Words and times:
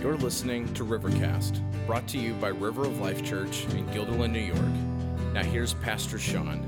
You're 0.00 0.16
listening 0.16 0.72
to 0.72 0.84
Rivercast, 0.86 1.60
brought 1.86 2.08
to 2.08 2.18
you 2.18 2.32
by 2.32 2.48
River 2.48 2.86
of 2.86 3.00
Life 3.00 3.22
Church 3.22 3.66
in 3.66 3.86
Guilderland, 3.88 4.32
New 4.32 4.38
York. 4.38 5.34
Now, 5.34 5.42
here's 5.42 5.74
Pastor 5.74 6.18
Sean. 6.18 6.66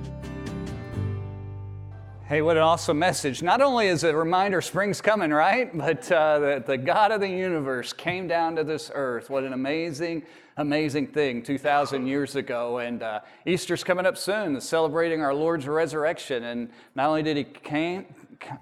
Hey, 2.26 2.42
what 2.42 2.58
an 2.58 2.62
awesome 2.62 2.98
message. 2.98 3.42
Not 3.42 3.62
only 3.62 3.86
is 3.86 4.04
it 4.04 4.14
a 4.14 4.18
reminder 4.18 4.60
spring's 4.60 5.00
coming, 5.00 5.30
right? 5.30 5.74
But 5.74 6.12
uh, 6.12 6.40
that 6.40 6.66
the 6.66 6.76
God 6.76 7.10
of 7.10 7.22
the 7.22 7.28
universe 7.28 7.94
came 7.94 8.28
down 8.28 8.54
to 8.56 8.64
this 8.64 8.90
earth. 8.94 9.30
What 9.30 9.44
an 9.44 9.54
amazing, 9.54 10.24
amazing 10.58 11.06
thing 11.06 11.42
2,000 11.42 12.06
years 12.06 12.36
ago. 12.36 12.80
And 12.80 13.02
uh, 13.02 13.20
Easter's 13.46 13.82
coming 13.82 14.04
up 14.04 14.18
soon, 14.18 14.60
celebrating 14.60 15.22
our 15.22 15.32
Lord's 15.32 15.66
resurrection. 15.66 16.44
And 16.44 16.68
not 16.94 17.08
only 17.08 17.22
did 17.22 17.38
he 17.38 17.44
came, 17.44 18.04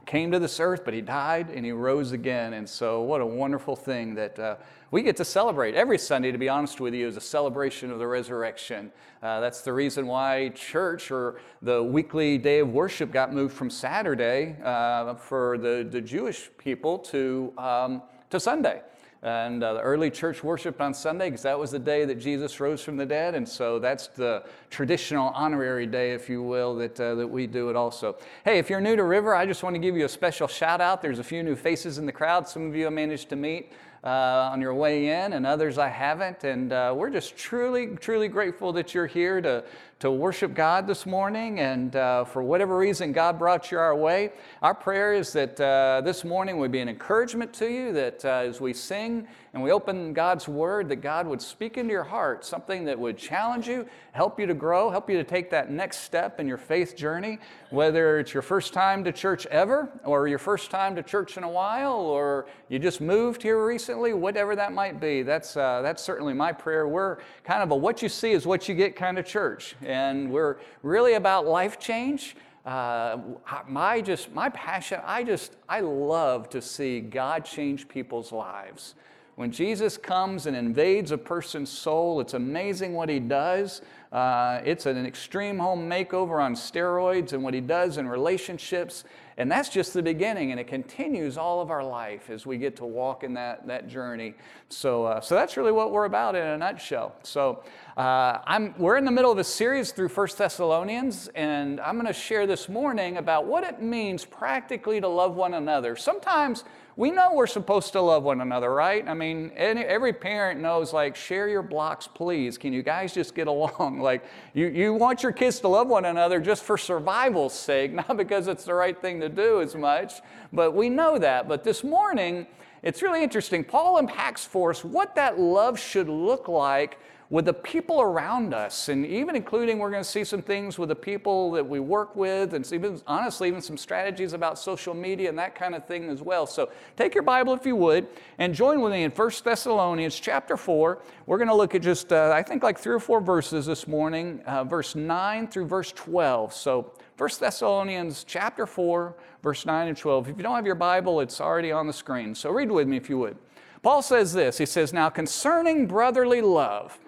came 0.06 0.30
to 0.32 0.38
this 0.38 0.60
earth, 0.60 0.82
but 0.84 0.94
he 0.94 1.00
died 1.00 1.50
and 1.50 1.64
he 1.64 1.72
rose 1.72 2.12
again. 2.12 2.54
And 2.54 2.68
so, 2.68 3.02
what 3.02 3.20
a 3.20 3.26
wonderful 3.26 3.76
thing 3.76 4.14
that 4.14 4.38
uh, 4.38 4.56
we 4.90 5.02
get 5.02 5.16
to 5.16 5.24
celebrate. 5.24 5.74
Every 5.74 5.98
Sunday, 5.98 6.32
to 6.32 6.38
be 6.38 6.48
honest 6.48 6.80
with 6.80 6.94
you, 6.94 7.06
is 7.06 7.16
a 7.16 7.20
celebration 7.20 7.90
of 7.90 7.98
the 7.98 8.06
resurrection. 8.06 8.90
Uh, 9.22 9.40
that's 9.40 9.62
the 9.62 9.72
reason 9.72 10.06
why 10.06 10.48
church 10.50 11.10
or 11.10 11.40
the 11.62 11.82
weekly 11.82 12.38
day 12.38 12.60
of 12.60 12.70
worship 12.70 13.12
got 13.12 13.32
moved 13.32 13.54
from 13.54 13.70
Saturday 13.70 14.56
uh, 14.64 15.14
for 15.14 15.58
the, 15.58 15.86
the 15.90 16.00
Jewish 16.00 16.50
people 16.58 16.98
to, 16.98 17.52
um, 17.58 18.02
to 18.30 18.40
Sunday. 18.40 18.82
And 19.22 19.62
uh, 19.62 19.74
the 19.74 19.80
early 19.80 20.10
church 20.10 20.42
worshiped 20.42 20.80
on 20.80 20.94
Sunday 20.94 21.26
because 21.26 21.42
that 21.42 21.58
was 21.58 21.70
the 21.70 21.78
day 21.78 22.06
that 22.06 22.14
Jesus 22.14 22.58
rose 22.58 22.82
from 22.82 22.96
the 22.96 23.04
dead. 23.04 23.34
And 23.34 23.46
so 23.46 23.78
that's 23.78 24.06
the 24.06 24.44
traditional 24.70 25.28
honorary 25.30 25.86
day, 25.86 26.12
if 26.12 26.30
you 26.30 26.42
will, 26.42 26.74
that, 26.76 26.98
uh, 26.98 27.14
that 27.16 27.26
we 27.26 27.46
do 27.46 27.68
it 27.68 27.76
also. 27.76 28.16
Hey, 28.46 28.58
if 28.58 28.70
you're 28.70 28.80
new 28.80 28.96
to 28.96 29.04
River, 29.04 29.34
I 29.34 29.44
just 29.44 29.62
want 29.62 29.74
to 29.74 29.80
give 29.80 29.94
you 29.94 30.06
a 30.06 30.08
special 30.08 30.48
shout 30.48 30.80
out. 30.80 31.02
There's 31.02 31.18
a 31.18 31.24
few 31.24 31.42
new 31.42 31.54
faces 31.54 31.98
in 31.98 32.06
the 32.06 32.12
crowd. 32.12 32.48
Some 32.48 32.66
of 32.66 32.74
you 32.74 32.86
I 32.86 32.90
managed 32.90 33.28
to 33.28 33.36
meet 33.36 33.72
uh, 34.02 34.50
on 34.52 34.62
your 34.62 34.74
way 34.74 35.08
in, 35.08 35.34
and 35.34 35.46
others 35.46 35.76
I 35.76 35.88
haven't. 35.88 36.44
And 36.44 36.72
uh, 36.72 36.94
we're 36.96 37.10
just 37.10 37.36
truly, 37.36 37.88
truly 37.96 38.28
grateful 38.28 38.72
that 38.72 38.94
you're 38.94 39.06
here 39.06 39.42
to, 39.42 39.64
to 40.00 40.10
worship 40.10 40.54
God 40.54 40.86
this 40.86 41.04
morning. 41.04 41.60
And 41.60 41.94
uh, 41.94 42.24
for 42.24 42.42
whatever 42.42 42.76
reason 42.76 43.12
God 43.12 43.38
brought 43.38 43.70
you 43.70 43.78
our 43.78 43.94
way, 43.94 44.32
our 44.62 44.74
prayer 44.74 45.12
is 45.12 45.32
that 45.34 45.60
uh, 45.60 46.00
this 46.02 46.24
morning 46.24 46.56
would 46.56 46.72
be 46.72 46.80
an 46.80 46.88
encouragement 46.88 47.52
to 47.54 47.70
you, 47.70 47.92
that 47.92 48.24
uh, 48.24 48.28
as 48.28 48.62
we 48.62 48.72
sing 48.72 49.28
and 49.52 49.62
we 49.62 49.72
open 49.72 50.14
God's 50.14 50.48
Word, 50.48 50.88
that 50.88 50.96
God 50.96 51.26
would 51.26 51.42
speak 51.42 51.76
into 51.76 51.92
your 51.92 52.04
heart 52.04 52.44
something 52.44 52.84
that 52.84 52.98
would 52.98 53.18
challenge 53.18 53.68
you, 53.68 53.84
help 54.12 54.40
you 54.40 54.46
to 54.46 54.54
grow, 54.54 54.90
help 54.90 55.10
you 55.10 55.18
to 55.18 55.24
take 55.24 55.50
that 55.50 55.70
next 55.70 55.98
step 55.98 56.40
in 56.40 56.48
your 56.48 56.56
faith 56.56 56.96
journey, 56.96 57.38
whether 57.70 58.18
it's 58.18 58.32
your 58.32 58.42
first 58.42 58.72
time 58.72 59.04
to 59.04 59.12
church 59.12 59.44
ever, 59.46 59.90
or 60.04 60.28
your 60.28 60.38
first 60.38 60.70
time 60.70 60.94
to 60.96 61.02
church 61.02 61.36
in 61.36 61.44
a 61.44 61.48
while, 61.48 61.94
or 61.94 62.46
you 62.68 62.78
just 62.78 63.00
moved 63.00 63.42
here 63.42 63.66
recently, 63.66 64.14
whatever 64.14 64.56
that 64.56 64.72
might 64.72 64.98
be. 65.00 65.22
That's, 65.22 65.56
uh, 65.56 65.82
that's 65.82 66.02
certainly 66.02 66.32
my 66.32 66.52
prayer. 66.52 66.88
We're 66.88 67.18
kind 67.44 67.62
of 67.62 67.70
a 67.70 67.76
what 67.76 68.02
you 68.02 68.08
see 68.08 68.30
is 68.32 68.46
what 68.46 68.68
you 68.68 68.74
get 68.74 68.96
kind 68.96 69.18
of 69.18 69.26
church, 69.26 69.74
and 69.90 70.30
we're 70.30 70.56
really 70.82 71.14
about 71.14 71.46
life 71.46 71.78
change. 71.78 72.36
Uh, 72.64 73.18
my 73.66 74.02
just 74.02 74.30
my 74.34 74.50
passion 74.50 75.00
i 75.06 75.24
just 75.24 75.56
i 75.66 75.80
love 75.80 76.46
to 76.50 76.60
see 76.60 77.00
god 77.00 77.42
change 77.42 77.88
people's 77.88 78.32
lives 78.32 78.94
when 79.40 79.50
Jesus 79.50 79.96
comes 79.96 80.44
and 80.44 80.54
invades 80.54 81.12
a 81.12 81.16
person's 81.16 81.70
soul, 81.70 82.20
it's 82.20 82.34
amazing 82.34 82.92
what 82.92 83.08
he 83.08 83.18
does. 83.18 83.80
Uh, 84.12 84.60
it's 84.64 84.86
an 84.86 85.06
extreme 85.06 85.58
home 85.58 85.88
makeover 85.88 86.42
on 86.42 86.54
steroids 86.54 87.32
and 87.32 87.44
what 87.44 87.54
he 87.54 87.60
does 87.60 87.96
in 87.96 88.08
relationships. 88.08 89.04
And 89.36 89.50
that's 89.50 89.68
just 89.68 89.94
the 89.94 90.02
beginning, 90.02 90.50
and 90.50 90.60
it 90.60 90.66
continues 90.66 91.38
all 91.38 91.62
of 91.62 91.70
our 91.70 91.82
life 91.82 92.28
as 92.28 92.44
we 92.44 92.58
get 92.58 92.76
to 92.76 92.84
walk 92.84 93.24
in 93.24 93.32
that, 93.34 93.66
that 93.68 93.88
journey. 93.88 94.34
So, 94.68 95.04
uh, 95.04 95.20
so 95.20 95.34
that's 95.34 95.56
really 95.56 95.72
what 95.72 95.92
we're 95.92 96.04
about 96.04 96.34
in 96.34 96.42
a 96.42 96.58
nutshell. 96.58 97.14
So 97.22 97.62
uh, 97.96 98.38
I'm, 98.44 98.74
we're 98.76 98.96
in 98.96 99.04
the 99.04 99.10
middle 99.10 99.32
of 99.32 99.38
a 99.38 99.44
series 99.44 99.92
through 99.92 100.08
First 100.08 100.36
Thessalonians, 100.36 101.28
and 101.34 101.80
I'm 101.80 101.94
going 101.94 102.06
to 102.06 102.12
share 102.12 102.46
this 102.46 102.68
morning 102.68 103.16
about 103.16 103.46
what 103.46 103.64
it 103.64 103.80
means 103.80 104.26
practically 104.26 105.00
to 105.00 105.08
love 105.08 105.36
one 105.36 105.54
another. 105.54 105.96
Sometimes 105.96 106.64
we 107.00 107.10
know 107.10 107.32
we're 107.32 107.46
supposed 107.46 107.92
to 107.94 108.00
love 108.02 108.24
one 108.24 108.42
another, 108.42 108.74
right? 108.74 109.08
I 109.08 109.14
mean, 109.14 109.52
any, 109.56 109.80
every 109.80 110.12
parent 110.12 110.60
knows, 110.60 110.92
like, 110.92 111.16
share 111.16 111.48
your 111.48 111.62
blocks, 111.62 112.06
please. 112.06 112.58
Can 112.58 112.74
you 112.74 112.82
guys 112.82 113.14
just 113.14 113.34
get 113.34 113.46
along? 113.54 114.00
Like, 114.00 114.22
you, 114.52 114.66
you 114.66 114.92
want 114.92 115.22
your 115.22 115.32
kids 115.32 115.60
to 115.60 115.68
love 115.68 115.88
one 115.88 116.04
another 116.04 116.40
just 116.40 116.62
for 116.62 116.76
survival's 116.76 117.58
sake, 117.58 117.90
not 117.94 118.18
because 118.18 118.48
it's 118.48 118.64
the 118.64 118.74
right 118.74 119.00
thing 119.00 119.18
to 119.20 119.30
do 119.30 119.62
as 119.62 119.74
much, 119.74 120.20
but 120.52 120.72
we 120.72 120.90
know 120.90 121.18
that. 121.18 121.48
But 121.48 121.64
this 121.64 121.82
morning, 121.82 122.46
it's 122.82 123.00
really 123.00 123.22
interesting. 123.22 123.64
Paul 123.64 123.96
unpacks 123.96 124.44
for 124.44 124.68
us 124.68 124.84
what 124.84 125.14
that 125.14 125.40
love 125.40 125.80
should 125.80 126.10
look 126.10 126.48
like 126.48 126.98
with 127.30 127.44
the 127.44 127.54
people 127.54 128.00
around 128.00 128.52
us, 128.52 128.88
and 128.88 129.06
even 129.06 129.36
including 129.36 129.78
we're 129.78 129.90
going 129.90 130.02
to 130.02 130.08
see 130.08 130.24
some 130.24 130.42
things 130.42 130.80
with 130.80 130.88
the 130.88 130.96
people 130.96 131.52
that 131.52 131.64
we 131.64 131.78
work 131.78 132.16
with, 132.16 132.54
and 132.54 132.70
even 132.72 133.00
honestly, 133.06 133.46
even 133.46 133.62
some 133.62 133.76
strategies 133.76 134.32
about 134.32 134.58
social 134.58 134.94
media 134.94 135.28
and 135.28 135.38
that 135.38 135.54
kind 135.54 135.76
of 135.76 135.86
thing 135.86 136.10
as 136.10 136.20
well. 136.22 136.44
So 136.44 136.70
take 136.96 137.14
your 137.14 137.22
Bible 137.22 137.54
if 137.54 137.64
you 137.64 137.76
would, 137.76 138.08
and 138.38 138.52
join 138.52 138.80
with 138.80 138.92
me 138.92 139.04
in 139.04 139.12
1 139.12 139.30
Thessalonians 139.44 140.18
chapter 140.18 140.56
4. 140.56 140.98
We're 141.26 141.38
going 141.38 141.48
to 141.48 141.54
look 141.54 141.76
at 141.76 141.82
just, 141.82 142.12
uh, 142.12 142.32
I 142.34 142.42
think, 142.42 142.64
like 142.64 142.80
three 142.80 142.94
or 142.94 143.00
four 143.00 143.20
verses 143.20 143.64
this 143.64 143.86
morning, 143.86 144.40
uh, 144.44 144.64
verse 144.64 144.96
9 144.96 145.46
through 145.46 145.66
verse 145.66 145.92
12. 145.92 146.52
So 146.52 146.92
1 147.16 147.30
Thessalonians 147.38 148.24
chapter 148.24 148.66
4, 148.66 149.14
verse 149.40 149.64
9 149.64 149.86
and 149.86 149.96
12. 149.96 150.30
If 150.30 150.36
you 150.36 150.42
don't 150.42 150.56
have 150.56 150.66
your 150.66 150.74
Bible, 150.74 151.20
it's 151.20 151.40
already 151.40 151.70
on 151.70 151.86
the 151.86 151.92
screen. 151.92 152.34
So 152.34 152.50
read 152.50 152.72
with 152.72 152.88
me 152.88 152.96
if 152.96 153.08
you 153.08 153.18
would. 153.18 153.36
Paul 153.84 154.02
says 154.02 154.32
this 154.32 154.58
He 154.58 154.66
says, 154.66 154.92
Now 154.92 155.10
concerning 155.10 155.86
brotherly 155.86 156.40
love, 156.40 156.98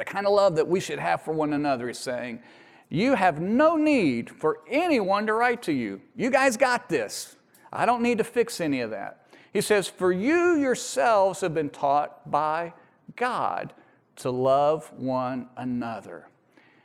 the 0.00 0.04
kind 0.06 0.26
of 0.26 0.32
love 0.32 0.56
that 0.56 0.66
we 0.66 0.80
should 0.80 0.98
have 0.98 1.20
for 1.20 1.32
one 1.32 1.52
another, 1.52 1.90
is 1.90 1.98
saying, 1.98 2.40
You 2.88 3.16
have 3.16 3.38
no 3.38 3.76
need 3.76 4.30
for 4.30 4.60
anyone 4.66 5.26
to 5.26 5.34
write 5.34 5.62
to 5.64 5.72
you. 5.72 6.00
You 6.16 6.30
guys 6.30 6.56
got 6.56 6.88
this. 6.88 7.36
I 7.70 7.84
don't 7.84 8.02
need 8.02 8.16
to 8.16 8.24
fix 8.24 8.62
any 8.62 8.80
of 8.80 8.88
that. 8.92 9.26
He 9.52 9.60
says, 9.60 9.88
For 9.88 10.10
you 10.10 10.54
yourselves 10.54 11.42
have 11.42 11.52
been 11.52 11.68
taught 11.68 12.30
by 12.30 12.72
God 13.14 13.74
to 14.16 14.30
love 14.30 14.90
one 14.96 15.50
another. 15.58 16.28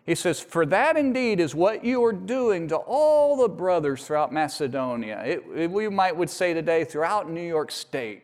He 0.06 0.14
says, 0.14 0.42
For 0.42 0.66
that 0.66 0.98
indeed 0.98 1.40
is 1.40 1.56
what 1.56 1.86
you 1.86 2.04
are 2.04 2.12
doing 2.12 2.68
to 2.68 2.76
all 2.76 3.38
the 3.38 3.48
brothers 3.48 4.06
throughout 4.06 4.34
Macedonia. 4.34 5.24
It, 5.26 5.44
it, 5.56 5.72
we 5.72 5.88
might 5.88 6.18
would 6.18 6.30
say 6.30 6.54
today 6.54 6.84
throughout 6.84 7.30
New 7.30 7.48
York 7.48 7.72
State. 7.72 8.24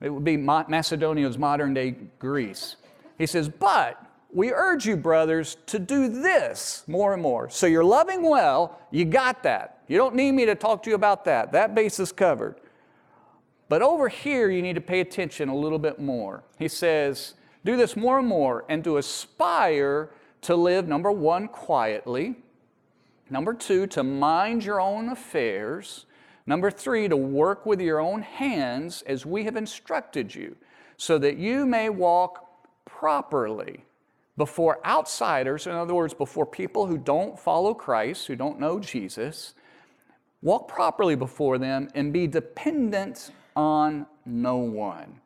It 0.00 0.10
would 0.10 0.24
be 0.24 0.36
Macedonia's 0.36 1.38
modern 1.38 1.74
day 1.74 1.96
Greece. 2.20 2.76
He 3.18 3.26
says, 3.26 3.48
But 3.48 4.04
we 4.32 4.50
urge 4.50 4.86
you, 4.86 4.96
brothers, 4.96 5.58
to 5.66 5.78
do 5.78 6.08
this 6.08 6.84
more 6.86 7.12
and 7.12 7.22
more. 7.22 7.50
So 7.50 7.66
you're 7.66 7.84
loving 7.84 8.22
well, 8.22 8.80
you 8.90 9.04
got 9.04 9.42
that. 9.42 9.82
You 9.88 9.98
don't 9.98 10.14
need 10.14 10.32
me 10.32 10.46
to 10.46 10.54
talk 10.54 10.82
to 10.84 10.90
you 10.90 10.96
about 10.96 11.26
that. 11.26 11.52
That 11.52 11.74
base 11.74 12.00
is 12.00 12.12
covered. 12.12 12.56
But 13.68 13.82
over 13.82 14.08
here, 14.08 14.50
you 14.50 14.62
need 14.62 14.74
to 14.74 14.80
pay 14.80 15.00
attention 15.00 15.50
a 15.50 15.54
little 15.54 15.78
bit 15.78 15.98
more. 15.98 16.44
He 16.58 16.68
says, 16.68 17.34
Do 17.64 17.76
this 17.76 17.94
more 17.94 18.18
and 18.18 18.28
more, 18.28 18.64
and 18.70 18.82
to 18.84 18.96
aspire 18.96 20.10
to 20.42 20.56
live, 20.56 20.88
number 20.88 21.12
one, 21.12 21.46
quietly. 21.46 22.36
Number 23.28 23.52
two, 23.52 23.86
to 23.88 24.02
mind 24.02 24.64
your 24.64 24.80
own 24.80 25.10
affairs. 25.10 26.06
Number 26.46 26.70
three, 26.70 27.06
to 27.06 27.16
work 27.16 27.66
with 27.66 27.80
your 27.80 28.00
own 28.00 28.22
hands 28.22 29.02
as 29.02 29.24
we 29.24 29.44
have 29.44 29.56
instructed 29.56 30.34
you, 30.34 30.56
so 30.96 31.18
that 31.18 31.36
you 31.36 31.66
may 31.66 31.88
walk 31.90 32.46
properly 32.84 33.84
before 34.36 34.84
outsiders, 34.86 35.66
in 35.66 35.72
other 35.72 35.94
words, 35.94 36.14
before 36.14 36.46
people 36.46 36.86
who 36.86 36.96
don't 36.96 37.38
follow 37.38 37.74
Christ, 37.74 38.26
who 38.26 38.36
don't 38.36 38.58
know 38.58 38.80
Jesus, 38.80 39.54
walk 40.40 40.68
properly 40.68 41.14
before 41.14 41.58
them 41.58 41.88
and 41.94 42.12
be 42.12 42.26
dependent 42.26 43.30
on 43.54 44.06
no 44.24 44.56
one. 44.56 45.20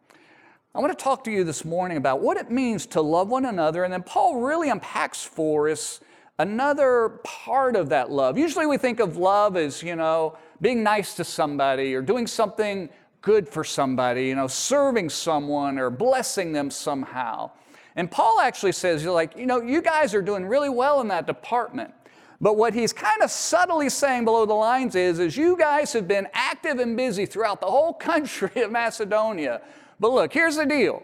I 0.75 0.81
want 0.81 0.97
to 0.97 1.03
talk 1.03 1.25
to 1.25 1.31
you 1.31 1.45
this 1.45 1.65
morning 1.65 1.97
about 1.97 2.21
what 2.21 2.37
it 2.37 2.51
means 2.51 2.85
to 2.89 3.01
love 3.01 3.29
one 3.29 3.47
another, 3.47 3.85
and 3.85 3.93
then 3.93 4.03
Paul 4.03 4.41
really 4.41 4.69
unpacks 4.69 5.25
for 5.25 5.71
us 5.71 6.01
another 6.39 7.21
part 7.25 7.77
of 7.77 7.89
that 7.89 8.11
love. 8.11 8.37
Usually 8.37 8.67
we 8.67 8.77
think 8.77 9.01
of 9.01 9.17
love 9.17 9.57
as, 9.57 9.83
you 9.83 9.97
know, 9.97 10.37
being 10.61 10.83
nice 10.83 11.15
to 11.15 11.25
somebody 11.25 11.95
or 11.95 12.03
doing 12.03 12.27
something 12.27 12.91
good 13.23 13.49
for 13.49 13.65
somebody, 13.65 14.27
you 14.27 14.35
know, 14.35 14.47
serving 14.47 15.09
someone 15.09 15.79
or 15.79 15.89
blessing 15.91 16.53
them 16.53 16.71
somehow. 16.71 17.51
And 17.97 18.11
Paul 18.11 18.41
actually 18.41 18.73
says, 18.73 19.03
you're 19.03 19.13
like, 19.13 19.37
you 19.37 19.47
know, 19.47 19.63
you 19.63 19.81
guys 19.81 20.15
are 20.15 20.23
doing 20.23 20.47
really 20.47 20.69
well 20.69 21.01
in 21.01 21.09
that 21.09 21.27
department. 21.27 21.93
But 22.41 22.59
what 22.59 22.75
he's 22.75 22.93
kind 22.93 23.23
of 23.23 23.31
subtly 23.31 23.89
saying 23.89 24.27
below 24.27 24.45
the 24.45 24.55
lines 24.55 24.95
is, 24.95 25.19
is 25.19 25.37
you 25.37 25.57
guys 25.57 25.95
have 25.95 26.07
been 26.07 26.29
active 26.35 26.79
and 26.79 26.95
busy 26.95 27.25
throughout 27.25 27.61
the 27.61 27.67
whole 27.67 27.95
country 28.11 28.63
of 28.63 28.71
Macedonia. 28.71 29.63
But 29.99 30.13
look, 30.13 30.33
here's 30.33 30.57
the 30.57 30.67
deal. 30.67 31.03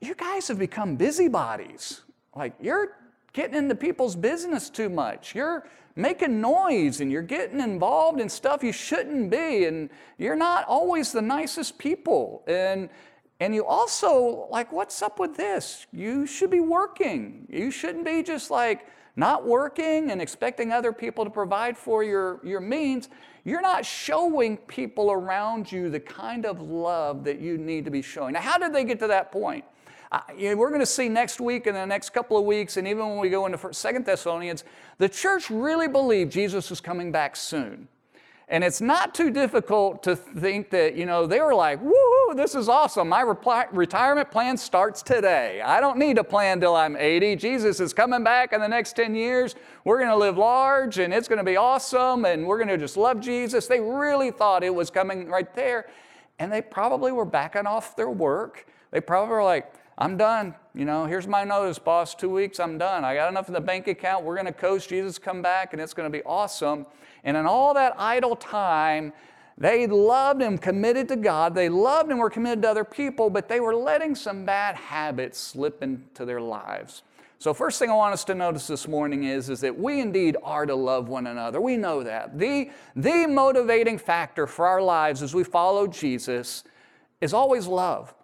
You 0.00 0.14
guys 0.14 0.46
have 0.48 0.58
become 0.58 0.96
busybodies. 0.96 2.02
Like 2.34 2.52
you're 2.60 2.92
getting 3.32 3.56
into 3.56 3.74
people's 3.74 4.14
business 4.14 4.68
too 4.68 4.90
much. 4.90 5.34
You're 5.34 5.66
making 5.94 6.42
noise 6.42 7.00
and 7.00 7.10
you're 7.10 7.22
getting 7.22 7.60
involved 7.60 8.20
in 8.20 8.28
stuff 8.28 8.62
you 8.62 8.72
shouldn't 8.72 9.30
be. 9.30 9.64
And 9.64 9.88
you're 10.18 10.36
not 10.36 10.66
always 10.66 11.12
the 11.12 11.22
nicest 11.22 11.78
people. 11.78 12.42
And 12.46 12.90
And 13.40 13.54
you 13.54 13.66
also, 13.66 14.48
like, 14.50 14.72
what's 14.72 15.02
up 15.02 15.18
with 15.18 15.36
this? 15.36 15.86
You 15.92 16.26
should 16.26 16.50
be 16.50 16.60
working. 16.60 17.46
You 17.50 17.70
shouldn't 17.70 18.04
be 18.04 18.22
just 18.22 18.50
like 18.50 18.86
not 19.14 19.46
working 19.46 20.10
and 20.10 20.22
expecting 20.22 20.72
other 20.72 20.92
people 20.92 21.24
to 21.24 21.30
provide 21.30 21.76
for 21.76 22.02
your, 22.02 22.40
your 22.44 22.60
means. 22.60 23.08
You're 23.44 23.62
not 23.62 23.84
showing 23.84 24.56
people 24.56 25.10
around 25.10 25.70
you 25.70 25.90
the 25.90 26.00
kind 26.00 26.46
of 26.46 26.60
love 26.60 27.24
that 27.24 27.40
you 27.40 27.58
need 27.58 27.84
to 27.84 27.90
be 27.90 28.02
showing. 28.02 28.32
Now, 28.34 28.40
how 28.40 28.58
did 28.58 28.74
they 28.74 28.84
get 28.84 28.98
to 29.00 29.06
that 29.08 29.32
point? 29.32 29.64
Uh, 30.12 30.20
you 30.36 30.50
know, 30.50 30.56
we're 30.56 30.68
going 30.68 30.80
to 30.80 30.86
see 30.86 31.08
next 31.08 31.40
week 31.40 31.66
and 31.66 31.76
the 31.76 31.84
next 31.84 32.10
couple 32.10 32.38
of 32.38 32.44
weeks, 32.44 32.76
and 32.76 32.86
even 32.86 33.08
when 33.08 33.18
we 33.18 33.28
go 33.28 33.44
into 33.46 33.74
Second 33.74 34.06
Thessalonians, 34.06 34.64
the 34.98 35.08
church 35.08 35.50
really 35.50 35.88
believed 35.88 36.30
Jesus 36.30 36.70
was 36.70 36.80
coming 36.80 37.10
back 37.10 37.36
soon. 37.36 37.88
And 38.48 38.62
it's 38.62 38.80
not 38.80 39.12
too 39.12 39.32
difficult 39.32 40.04
to 40.04 40.14
think 40.14 40.70
that, 40.70 40.94
you 40.94 41.04
know, 41.04 41.26
they 41.26 41.40
were 41.40 41.54
like, 41.54 41.82
woohoo, 41.82 42.36
this 42.36 42.54
is 42.54 42.68
awesome. 42.68 43.08
My 43.08 43.24
repli- 43.24 43.66
retirement 43.72 44.30
plan 44.30 44.56
starts 44.56 45.02
today. 45.02 45.60
I 45.60 45.80
don't 45.80 45.98
need 45.98 46.16
a 46.18 46.22
plan 46.22 46.60
till 46.60 46.76
I'm 46.76 46.96
80. 46.96 47.34
Jesus 47.36 47.80
is 47.80 47.92
coming 47.92 48.22
back 48.22 48.52
in 48.52 48.60
the 48.60 48.68
next 48.68 48.92
10 48.94 49.16
years. 49.16 49.56
We're 49.84 49.98
going 49.98 50.10
to 50.10 50.16
live 50.16 50.38
large 50.38 50.98
and 50.98 51.12
it's 51.12 51.26
going 51.26 51.38
to 51.38 51.44
be 51.44 51.56
awesome 51.56 52.24
and 52.24 52.46
we're 52.46 52.58
going 52.58 52.68
to 52.68 52.78
just 52.78 52.96
love 52.96 53.20
Jesus. 53.20 53.66
They 53.66 53.80
really 53.80 54.30
thought 54.30 54.62
it 54.62 54.74
was 54.74 54.90
coming 54.90 55.28
right 55.28 55.52
there. 55.56 55.88
And 56.38 56.52
they 56.52 56.62
probably 56.62 57.10
were 57.10 57.24
backing 57.24 57.66
off 57.66 57.96
their 57.96 58.10
work. 58.10 58.66
They 58.92 59.00
probably 59.00 59.30
were 59.30 59.42
like, 59.42 59.72
I'm 59.98 60.16
done. 60.16 60.54
You 60.74 60.84
know, 60.84 61.06
here's 61.06 61.26
my 61.26 61.42
notice, 61.42 61.78
boss. 61.78 62.14
Two 62.14 62.28
weeks, 62.28 62.60
I'm 62.60 62.76
done. 62.78 63.04
I 63.04 63.14
got 63.14 63.30
enough 63.30 63.48
in 63.48 63.54
the 63.54 63.60
bank 63.60 63.88
account. 63.88 64.24
We're 64.24 64.34
going 64.34 64.46
to 64.46 64.52
coast. 64.52 64.90
Jesus 64.90 65.18
come 65.18 65.40
back, 65.40 65.72
and 65.72 65.80
it's 65.80 65.94
going 65.94 66.10
to 66.10 66.16
be 66.16 66.22
awesome. 66.24 66.84
And 67.26 67.36
in 67.36 67.44
all 67.44 67.74
that 67.74 67.94
idle 67.98 68.36
time, 68.36 69.12
they 69.58 69.86
loved 69.86 70.42
and 70.42 70.62
committed 70.62 71.08
to 71.08 71.16
God. 71.16 71.54
They 71.54 71.68
loved 71.68 72.10
and 72.10 72.20
were 72.20 72.30
committed 72.30 72.62
to 72.62 72.70
other 72.70 72.84
people, 72.84 73.30
but 73.30 73.48
they 73.48 73.58
were 73.58 73.74
letting 73.74 74.14
some 74.14 74.46
bad 74.46 74.76
habits 74.76 75.38
slip 75.38 75.82
into 75.82 76.24
their 76.24 76.40
lives. 76.40 77.02
So, 77.38 77.52
first 77.52 77.78
thing 77.78 77.90
I 77.90 77.94
want 77.94 78.14
us 78.14 78.24
to 78.24 78.34
notice 78.34 78.66
this 78.66 78.88
morning 78.88 79.24
is, 79.24 79.50
is 79.50 79.60
that 79.60 79.78
we 79.78 80.00
indeed 80.00 80.36
are 80.42 80.64
to 80.64 80.74
love 80.74 81.08
one 81.08 81.26
another. 81.26 81.60
We 81.60 81.76
know 81.76 82.02
that. 82.02 82.38
The, 82.38 82.70
the 82.94 83.26
motivating 83.26 83.98
factor 83.98 84.46
for 84.46 84.66
our 84.66 84.80
lives 84.80 85.22
as 85.22 85.34
we 85.34 85.44
follow 85.44 85.86
Jesus 85.86 86.64
is 87.20 87.34
always 87.34 87.66
love. 87.66 88.14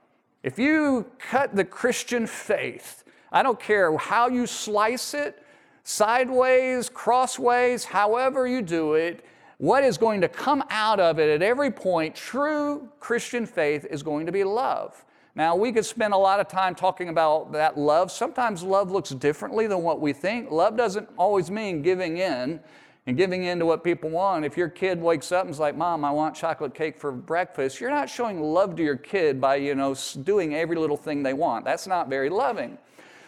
If 0.42 0.58
you 0.58 1.10
cut 1.18 1.54
the 1.54 1.64
Christian 1.64 2.26
faith, 2.26 3.04
I 3.30 3.42
don't 3.42 3.60
care 3.60 3.96
how 3.98 4.28
you 4.28 4.46
slice 4.46 5.12
it, 5.12 5.42
sideways, 5.84 6.88
crossways, 6.88 7.84
however 7.84 8.46
you 8.46 8.62
do 8.62 8.94
it, 8.94 9.24
what 9.58 9.84
is 9.84 9.96
going 9.96 10.20
to 10.20 10.28
come 10.28 10.64
out 10.70 10.98
of 10.98 11.18
it 11.18 11.28
at 11.28 11.42
every 11.42 11.70
point, 11.70 12.14
true 12.14 12.88
Christian 12.98 13.46
faith 13.46 13.86
is 13.88 14.02
going 14.02 14.26
to 14.26 14.32
be 14.32 14.42
love. 14.42 15.04
Now, 15.34 15.56
we 15.56 15.72
could 15.72 15.86
spend 15.86 16.12
a 16.12 16.18
lot 16.18 16.40
of 16.40 16.48
time 16.48 16.74
talking 16.74 17.08
about 17.08 17.52
that 17.52 17.78
love. 17.78 18.10
Sometimes 18.12 18.62
love 18.62 18.90
looks 18.90 19.10
differently 19.10 19.66
than 19.66 19.82
what 19.82 20.00
we 20.00 20.12
think. 20.12 20.50
Love 20.50 20.76
doesn't 20.76 21.08
always 21.16 21.50
mean 21.50 21.80
giving 21.80 22.18
in 22.18 22.60
and 23.06 23.16
giving 23.16 23.44
in 23.44 23.58
to 23.58 23.66
what 23.66 23.82
people 23.82 24.10
want. 24.10 24.44
If 24.44 24.56
your 24.56 24.68
kid 24.68 25.00
wakes 25.00 25.32
up 25.32 25.44
and 25.44 25.50
is 25.50 25.58
like, 25.58 25.76
Mom, 25.76 26.04
I 26.04 26.10
want 26.10 26.34
chocolate 26.34 26.74
cake 26.74 26.98
for 26.98 27.12
breakfast, 27.12 27.80
you're 27.80 27.90
not 27.90 28.10
showing 28.10 28.42
love 28.42 28.76
to 28.76 28.82
your 28.82 28.96
kid 28.96 29.40
by, 29.40 29.56
you 29.56 29.74
know, 29.74 29.94
doing 30.22 30.54
every 30.54 30.76
little 30.76 30.96
thing 30.98 31.22
they 31.22 31.32
want. 31.32 31.64
That's 31.64 31.86
not 31.86 32.08
very 32.08 32.28
loving. 32.28 32.76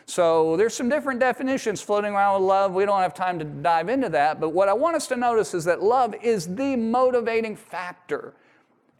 So 0.06 0.56
there's 0.56 0.74
some 0.74 0.88
different 0.88 1.18
definitions 1.18 1.80
floating 1.80 2.12
around 2.12 2.40
with 2.40 2.48
love. 2.48 2.72
We 2.72 2.84
don't 2.84 3.00
have 3.00 3.14
time 3.14 3.38
to 3.38 3.44
dive 3.44 3.88
into 3.88 4.08
that, 4.10 4.40
but 4.40 4.50
what 4.50 4.68
I 4.68 4.72
want 4.72 4.96
us 4.96 5.06
to 5.08 5.16
notice 5.16 5.54
is 5.54 5.64
that 5.64 5.82
love 5.82 6.14
is 6.22 6.54
the 6.54 6.76
motivating 6.76 7.56
factor. 7.56 8.34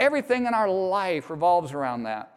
Everything 0.00 0.46
in 0.46 0.54
our 0.54 0.68
life 0.68 1.30
revolves 1.30 1.72
around 1.72 2.04
that. 2.04 2.33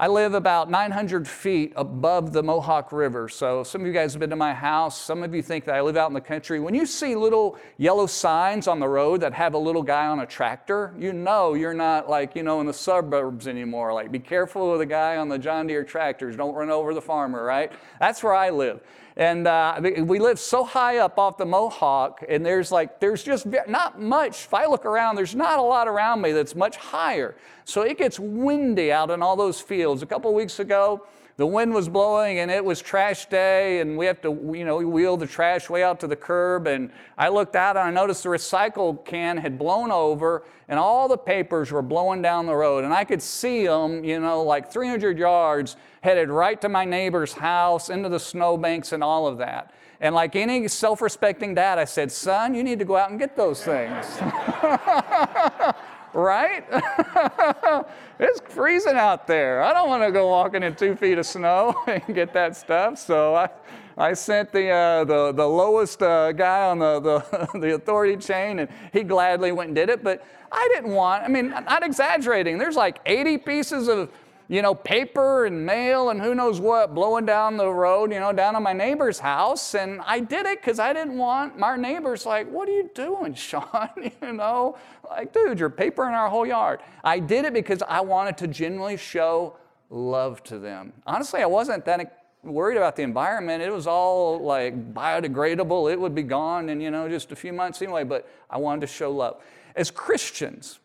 I 0.00 0.06
live 0.06 0.34
about 0.34 0.70
900 0.70 1.26
feet 1.26 1.72
above 1.74 2.32
the 2.32 2.40
Mohawk 2.40 2.92
River. 2.92 3.28
So, 3.28 3.64
some 3.64 3.80
of 3.80 3.86
you 3.88 3.92
guys 3.92 4.12
have 4.12 4.20
been 4.20 4.30
to 4.30 4.36
my 4.36 4.54
house. 4.54 4.96
Some 4.96 5.24
of 5.24 5.34
you 5.34 5.42
think 5.42 5.64
that 5.64 5.74
I 5.74 5.80
live 5.80 5.96
out 5.96 6.06
in 6.06 6.14
the 6.14 6.20
country. 6.20 6.60
When 6.60 6.72
you 6.72 6.86
see 6.86 7.16
little 7.16 7.58
yellow 7.78 8.06
signs 8.06 8.68
on 8.68 8.78
the 8.78 8.86
road 8.86 9.22
that 9.22 9.32
have 9.34 9.54
a 9.54 9.58
little 9.58 9.82
guy 9.82 10.06
on 10.06 10.20
a 10.20 10.26
tractor, 10.26 10.94
you 10.96 11.12
know 11.12 11.54
you're 11.54 11.74
not 11.74 12.08
like, 12.08 12.36
you 12.36 12.44
know, 12.44 12.60
in 12.60 12.66
the 12.66 12.72
suburbs 12.72 13.48
anymore. 13.48 13.92
Like, 13.92 14.12
be 14.12 14.20
careful 14.20 14.72
of 14.72 14.78
the 14.78 14.86
guy 14.86 15.16
on 15.16 15.28
the 15.28 15.36
John 15.36 15.66
Deere 15.66 15.82
tractors. 15.82 16.36
Don't 16.36 16.54
run 16.54 16.70
over 16.70 16.94
the 16.94 17.02
farmer, 17.02 17.42
right? 17.42 17.72
That's 17.98 18.22
where 18.22 18.34
I 18.34 18.50
live. 18.50 18.80
And 19.18 19.48
uh, 19.48 19.80
we 20.04 20.20
live 20.20 20.38
so 20.38 20.62
high 20.62 20.98
up 20.98 21.18
off 21.18 21.38
the 21.38 21.44
Mohawk, 21.44 22.22
and 22.28 22.46
there's 22.46 22.70
like, 22.70 23.00
there's 23.00 23.24
just 23.24 23.46
not 23.66 24.00
much. 24.00 24.44
If 24.44 24.54
I 24.54 24.66
look 24.66 24.86
around, 24.86 25.16
there's 25.16 25.34
not 25.34 25.58
a 25.58 25.62
lot 25.62 25.88
around 25.88 26.20
me 26.20 26.30
that's 26.30 26.54
much 26.54 26.76
higher. 26.76 27.34
So 27.64 27.82
it 27.82 27.98
gets 27.98 28.20
windy 28.20 28.92
out 28.92 29.10
in 29.10 29.20
all 29.20 29.34
those 29.34 29.60
fields. 29.60 30.02
A 30.02 30.06
couple 30.06 30.32
weeks 30.32 30.60
ago, 30.60 31.04
the 31.38 31.46
wind 31.46 31.72
was 31.72 31.88
blowing 31.88 32.40
and 32.40 32.50
it 32.50 32.64
was 32.64 32.82
trash 32.82 33.26
day 33.26 33.78
and 33.78 33.96
we 33.96 34.04
have 34.06 34.20
to 34.20 34.28
you 34.52 34.64
know 34.64 34.78
wheel 34.78 35.16
the 35.16 35.26
trash 35.26 35.70
way 35.70 35.84
out 35.84 36.00
to 36.00 36.08
the 36.08 36.16
curb. 36.16 36.66
And 36.66 36.90
i 37.16 37.28
looked 37.28 37.54
out 37.54 37.76
and 37.76 37.86
i 37.86 37.90
noticed 37.90 38.24
the 38.24 38.28
recycle 38.28 39.02
can 39.04 39.38
had 39.38 39.56
blown 39.56 39.92
over 39.92 40.42
and 40.66 40.78
all 40.80 41.08
the 41.08 41.16
papers 41.16 41.70
were 41.70 41.80
blowing 41.80 42.20
down 42.20 42.46
the 42.46 42.56
road. 42.56 42.82
And 42.84 42.92
i 42.92 43.04
could 43.04 43.22
see 43.22 43.66
them 43.66 44.04
you 44.04 44.18
know 44.18 44.42
like 44.42 44.70
300 44.70 45.16
yards 45.16 45.76
headed 46.02 46.28
right 46.28 46.60
to 46.60 46.68
my 46.68 46.84
neighbor's 46.84 47.32
house 47.32 47.88
into 47.88 48.08
the 48.08 48.20
snowbanks 48.20 48.92
and 48.92 49.02
all 49.02 49.28
of 49.28 49.38
that. 49.38 49.72
And 50.00 50.14
like 50.14 50.34
any 50.34 50.66
self-respecting 50.66 51.54
dad 51.54 51.78
i 51.78 51.84
said 51.84 52.10
son 52.10 52.52
you 52.52 52.64
need 52.64 52.80
to 52.80 52.84
go 52.84 52.96
out 52.96 53.10
and 53.10 53.18
get 53.18 53.36
those 53.36 53.62
things 53.62 54.06
right? 56.14 56.64
it's 58.18 58.40
freezing 58.48 58.96
out 58.96 59.26
there. 59.26 59.62
I 59.62 59.72
don't 59.72 59.88
want 59.88 60.02
to 60.02 60.10
go 60.10 60.28
walking 60.28 60.62
in 60.62 60.74
two 60.74 60.96
feet 60.96 61.18
of 61.18 61.26
snow 61.26 61.74
and 61.86 62.14
get 62.14 62.32
that 62.32 62.56
stuff. 62.56 62.98
So 62.98 63.34
I, 63.34 63.48
I 63.96 64.12
sent 64.14 64.52
the, 64.52 64.70
uh, 64.70 65.04
the, 65.04 65.32
the 65.32 65.46
lowest 65.46 66.02
uh, 66.02 66.32
guy 66.32 66.68
on 66.68 66.78
the, 66.78 67.00
the, 67.00 67.58
the 67.58 67.74
authority 67.74 68.16
chain, 68.16 68.60
and 68.60 68.68
he 68.92 69.02
gladly 69.02 69.52
went 69.52 69.68
and 69.68 69.76
did 69.76 69.90
it. 69.90 70.02
But 70.02 70.24
I 70.50 70.68
didn't 70.74 70.92
want, 70.92 71.24
I 71.24 71.28
mean, 71.28 71.52
I'm 71.52 71.64
not 71.64 71.84
exaggerating, 71.84 72.58
there's 72.58 72.76
like 72.76 73.00
80 73.06 73.38
pieces 73.38 73.88
of 73.88 74.10
you 74.48 74.62
know, 74.62 74.74
paper 74.74 75.44
and 75.44 75.64
mail 75.66 76.08
and 76.08 76.20
who 76.20 76.34
knows 76.34 76.58
what 76.58 76.94
blowing 76.94 77.26
down 77.26 77.58
the 77.58 77.68
road, 77.68 78.10
you 78.10 78.18
know, 78.18 78.32
down 78.32 78.56
on 78.56 78.62
my 78.62 78.72
neighbor's 78.72 79.18
house. 79.18 79.74
And 79.74 80.00
I 80.06 80.20
did 80.20 80.46
it 80.46 80.60
because 80.60 80.78
I 80.78 80.94
didn't 80.94 81.18
want 81.18 81.58
my 81.58 81.76
neighbors 81.76 82.24
like, 82.24 82.50
what 82.50 82.66
are 82.66 82.72
you 82.72 82.90
doing, 82.94 83.34
Sean? 83.48 83.90
you 84.22 84.32
know, 84.32 84.78
like, 85.08 85.34
dude, 85.34 85.60
you're 85.60 85.68
papering 85.68 86.14
our 86.14 86.30
whole 86.30 86.46
yard. 86.46 86.80
I 87.04 87.18
did 87.18 87.44
it 87.44 87.52
because 87.52 87.82
I 87.86 88.00
wanted 88.00 88.38
to 88.38 88.48
genuinely 88.48 88.96
show 88.96 89.56
love 89.90 90.42
to 90.44 90.58
them. 90.58 90.94
Honestly, 91.06 91.42
I 91.42 91.46
wasn't 91.46 91.84
that 91.84 92.24
worried 92.42 92.78
about 92.78 92.96
the 92.96 93.02
environment. 93.02 93.62
It 93.62 93.70
was 93.70 93.86
all 93.86 94.40
like 94.40 94.94
biodegradable. 94.94 95.92
It 95.92 96.00
would 96.00 96.14
be 96.14 96.22
gone 96.22 96.70
in, 96.70 96.80
you 96.80 96.90
know, 96.90 97.06
just 97.06 97.32
a 97.32 97.36
few 97.36 97.52
months 97.52 97.82
anyway, 97.82 98.04
but 98.04 98.28
I 98.48 98.56
wanted 98.56 98.80
to 98.82 98.86
show 98.86 99.10
love. 99.10 99.42
As 99.76 99.90
Christians, 99.90 100.78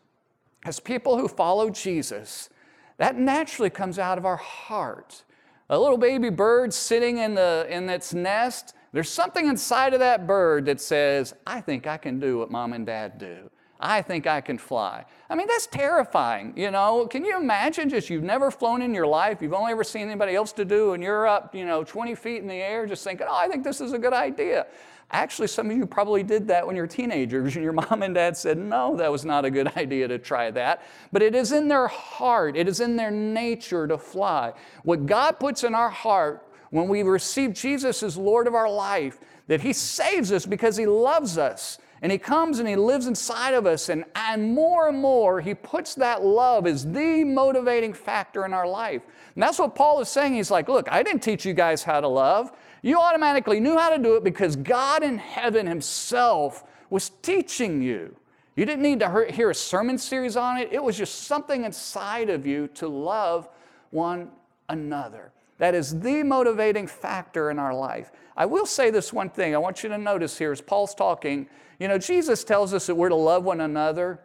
as 0.64 0.80
people 0.80 1.16
who 1.16 1.28
follow 1.28 1.70
Jesus, 1.70 2.50
that 2.96 3.16
naturally 3.16 3.70
comes 3.70 3.98
out 3.98 4.18
of 4.18 4.26
our 4.26 4.36
heart. 4.36 5.24
A 5.70 5.78
little 5.78 5.98
baby 5.98 6.30
bird 6.30 6.72
sitting 6.72 7.18
in, 7.18 7.34
the, 7.34 7.66
in 7.70 7.88
its 7.88 8.14
nest, 8.14 8.74
there's 8.92 9.08
something 9.08 9.46
inside 9.46 9.94
of 9.94 10.00
that 10.00 10.26
bird 10.26 10.66
that 10.66 10.80
says, 10.80 11.34
I 11.46 11.60
think 11.60 11.86
I 11.86 11.96
can 11.96 12.20
do 12.20 12.38
what 12.38 12.50
mom 12.50 12.72
and 12.72 12.86
dad 12.86 13.18
do. 13.18 13.50
I 13.80 14.02
think 14.02 14.26
I 14.26 14.40
can 14.40 14.56
fly. 14.56 15.04
I 15.28 15.34
mean, 15.34 15.46
that's 15.46 15.66
terrifying, 15.66 16.54
you 16.56 16.70
know. 16.70 17.06
Can 17.06 17.24
you 17.24 17.36
imagine 17.36 17.88
just 17.88 18.08
you've 18.08 18.22
never 18.22 18.50
flown 18.50 18.82
in 18.82 18.94
your 18.94 19.06
life, 19.06 19.42
you've 19.42 19.52
only 19.52 19.72
ever 19.72 19.84
seen 19.84 20.02
anybody 20.02 20.34
else 20.34 20.52
to 20.52 20.64
do, 20.64 20.92
and 20.92 21.02
you're 21.02 21.26
up, 21.26 21.54
you 21.54 21.66
know, 21.66 21.82
20 21.84 22.14
feet 22.14 22.40
in 22.40 22.46
the 22.46 22.54
air 22.54 22.86
just 22.86 23.04
thinking, 23.04 23.26
oh, 23.28 23.34
I 23.34 23.48
think 23.48 23.64
this 23.64 23.80
is 23.80 23.92
a 23.92 23.98
good 23.98 24.12
idea. 24.12 24.66
Actually, 25.14 25.46
some 25.46 25.70
of 25.70 25.76
you 25.76 25.86
probably 25.86 26.24
did 26.24 26.48
that 26.48 26.66
when 26.66 26.74
you 26.74 26.82
were 26.82 26.88
teenagers 26.88 27.54
and 27.54 27.62
your 27.62 27.72
mom 27.88 28.02
and 28.02 28.16
dad 28.16 28.36
said, 28.36 28.58
no, 28.58 28.96
that 28.96 29.12
was 29.12 29.24
not 29.24 29.44
a 29.44 29.50
good 29.50 29.68
idea 29.76 30.08
to 30.08 30.18
try 30.18 30.50
that. 30.50 30.82
But 31.12 31.22
it 31.22 31.36
is 31.36 31.52
in 31.52 31.68
their 31.68 31.86
heart, 31.86 32.56
it 32.56 32.66
is 32.66 32.80
in 32.80 32.96
their 32.96 33.12
nature 33.12 33.86
to 33.86 33.96
fly. 33.96 34.52
What 34.82 35.06
God 35.06 35.38
puts 35.38 35.62
in 35.62 35.72
our 35.72 35.88
heart 35.88 36.44
when 36.70 36.88
we 36.88 37.04
receive 37.04 37.52
Jesus 37.52 38.02
as 38.02 38.16
Lord 38.16 38.48
of 38.48 38.56
our 38.56 38.68
life, 38.68 39.20
that 39.46 39.60
He 39.60 39.72
saves 39.72 40.32
us 40.32 40.46
because 40.46 40.76
He 40.76 40.86
loves 40.86 41.38
us. 41.38 41.78
And 42.02 42.10
He 42.10 42.18
comes 42.18 42.58
and 42.58 42.68
He 42.68 42.74
lives 42.74 43.06
inside 43.06 43.54
of 43.54 43.66
us, 43.66 43.88
and, 43.88 44.04
and 44.16 44.52
more 44.52 44.88
and 44.88 44.98
more, 44.98 45.40
He 45.40 45.54
puts 45.54 45.94
that 45.94 46.24
love 46.24 46.66
as 46.66 46.84
the 46.84 47.22
motivating 47.22 47.92
factor 47.92 48.44
in 48.44 48.52
our 48.52 48.66
life. 48.66 49.02
And 49.36 49.42
that's 49.44 49.60
what 49.60 49.76
Paul 49.76 50.00
is 50.00 50.08
saying. 50.08 50.34
He's 50.34 50.50
like, 50.50 50.68
Look, 50.68 50.90
I 50.90 51.04
didn't 51.04 51.22
teach 51.22 51.46
you 51.46 51.54
guys 51.54 51.84
how 51.84 52.00
to 52.00 52.08
love. 52.08 52.50
You 52.84 53.00
automatically 53.00 53.60
knew 53.60 53.78
how 53.78 53.88
to 53.88 53.96
do 53.96 54.16
it 54.16 54.24
because 54.24 54.56
God 54.56 55.02
in 55.02 55.16
heaven 55.16 55.66
Himself 55.66 56.64
was 56.90 57.08
teaching 57.22 57.80
you. 57.80 58.14
You 58.56 58.66
didn't 58.66 58.82
need 58.82 59.00
to 59.00 59.26
hear 59.32 59.48
a 59.48 59.54
sermon 59.54 59.96
series 59.96 60.36
on 60.36 60.58
it, 60.58 60.68
it 60.70 60.84
was 60.84 60.98
just 60.98 61.22
something 61.22 61.64
inside 61.64 62.28
of 62.28 62.46
you 62.46 62.68
to 62.74 62.86
love 62.86 63.48
one 63.90 64.30
another. 64.68 65.32
That 65.56 65.74
is 65.74 65.98
the 65.98 66.22
motivating 66.24 66.86
factor 66.86 67.50
in 67.50 67.58
our 67.58 67.72
life. 67.72 68.12
I 68.36 68.44
will 68.44 68.66
say 68.66 68.90
this 68.90 69.14
one 69.14 69.30
thing 69.30 69.54
I 69.54 69.58
want 69.58 69.82
you 69.82 69.88
to 69.88 69.96
notice 69.96 70.36
here 70.36 70.52
as 70.52 70.60
Paul's 70.60 70.94
talking. 70.94 71.48
You 71.78 71.88
know, 71.88 71.96
Jesus 71.96 72.44
tells 72.44 72.74
us 72.74 72.86
that 72.88 72.96
we're 72.96 73.08
to 73.08 73.14
love 73.14 73.44
one 73.44 73.62
another 73.62 74.20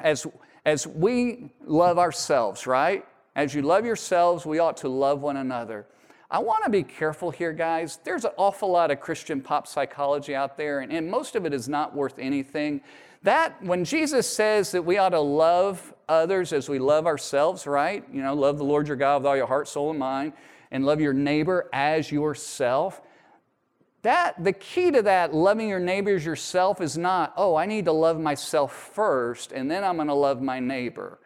as, 0.00 0.26
as 0.64 0.86
we 0.86 1.52
love 1.66 1.98
ourselves, 1.98 2.66
right? 2.66 3.04
As 3.36 3.54
you 3.54 3.60
love 3.60 3.84
yourselves, 3.84 4.46
we 4.46 4.60
ought 4.60 4.78
to 4.78 4.88
love 4.88 5.20
one 5.20 5.36
another. 5.36 5.84
I 6.32 6.38
want 6.38 6.64
to 6.64 6.70
be 6.70 6.82
careful 6.82 7.30
here, 7.30 7.52
guys. 7.52 7.98
There's 8.04 8.24
an 8.24 8.30
awful 8.38 8.70
lot 8.70 8.90
of 8.90 9.00
Christian 9.00 9.42
pop 9.42 9.66
psychology 9.66 10.34
out 10.34 10.56
there, 10.56 10.80
and, 10.80 10.90
and 10.90 11.10
most 11.10 11.36
of 11.36 11.44
it 11.44 11.52
is 11.52 11.68
not 11.68 11.94
worth 11.94 12.18
anything. 12.18 12.80
That, 13.22 13.62
when 13.62 13.84
Jesus 13.84 14.26
says 14.26 14.72
that 14.72 14.82
we 14.82 14.96
ought 14.96 15.10
to 15.10 15.20
love 15.20 15.92
others 16.08 16.54
as 16.54 16.70
we 16.70 16.78
love 16.78 17.06
ourselves, 17.06 17.66
right? 17.66 18.02
You 18.10 18.22
know, 18.22 18.32
love 18.32 18.56
the 18.56 18.64
Lord 18.64 18.88
your 18.88 18.96
God 18.96 19.18
with 19.18 19.26
all 19.26 19.36
your 19.36 19.46
heart, 19.46 19.68
soul, 19.68 19.90
and 19.90 19.98
mind, 19.98 20.32
and 20.70 20.86
love 20.86 21.02
your 21.02 21.12
neighbor 21.12 21.68
as 21.70 22.10
yourself. 22.10 23.02
That, 24.00 24.42
the 24.42 24.54
key 24.54 24.90
to 24.90 25.02
that, 25.02 25.34
loving 25.34 25.68
your 25.68 25.80
neighbors 25.80 26.24
yourself, 26.24 26.80
is 26.80 26.96
not, 26.96 27.34
oh, 27.36 27.56
I 27.56 27.66
need 27.66 27.84
to 27.84 27.92
love 27.92 28.18
myself 28.18 28.72
first, 28.94 29.52
and 29.52 29.70
then 29.70 29.84
I'm 29.84 29.96
going 29.96 30.08
to 30.08 30.14
love 30.14 30.40
my 30.40 30.60
neighbor. 30.60 31.18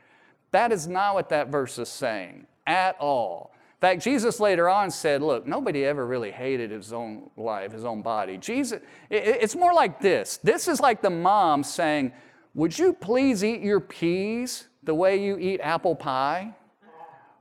That 0.50 0.72
is 0.72 0.88
not 0.88 1.14
what 1.14 1.28
that 1.28 1.46
verse 1.46 1.78
is 1.78 1.88
saying 1.88 2.48
at 2.66 2.96
all. 2.98 3.52
In 3.76 3.80
fact, 3.80 4.02
Jesus 4.02 4.40
later 4.40 4.70
on 4.70 4.90
said, 4.90 5.20
Look, 5.20 5.46
nobody 5.46 5.84
ever 5.84 6.06
really 6.06 6.30
hated 6.30 6.70
his 6.70 6.94
own 6.94 7.28
life, 7.36 7.72
his 7.72 7.84
own 7.84 8.00
body. 8.00 8.38
Jesus, 8.38 8.80
it's 9.10 9.54
more 9.54 9.74
like 9.74 10.00
this. 10.00 10.38
This 10.42 10.66
is 10.66 10.80
like 10.80 11.02
the 11.02 11.10
mom 11.10 11.62
saying, 11.62 12.12
Would 12.54 12.78
you 12.78 12.94
please 12.94 13.44
eat 13.44 13.60
your 13.60 13.80
peas 13.80 14.68
the 14.82 14.94
way 14.94 15.22
you 15.22 15.36
eat 15.36 15.60
apple 15.60 15.94
pie? 15.94 16.54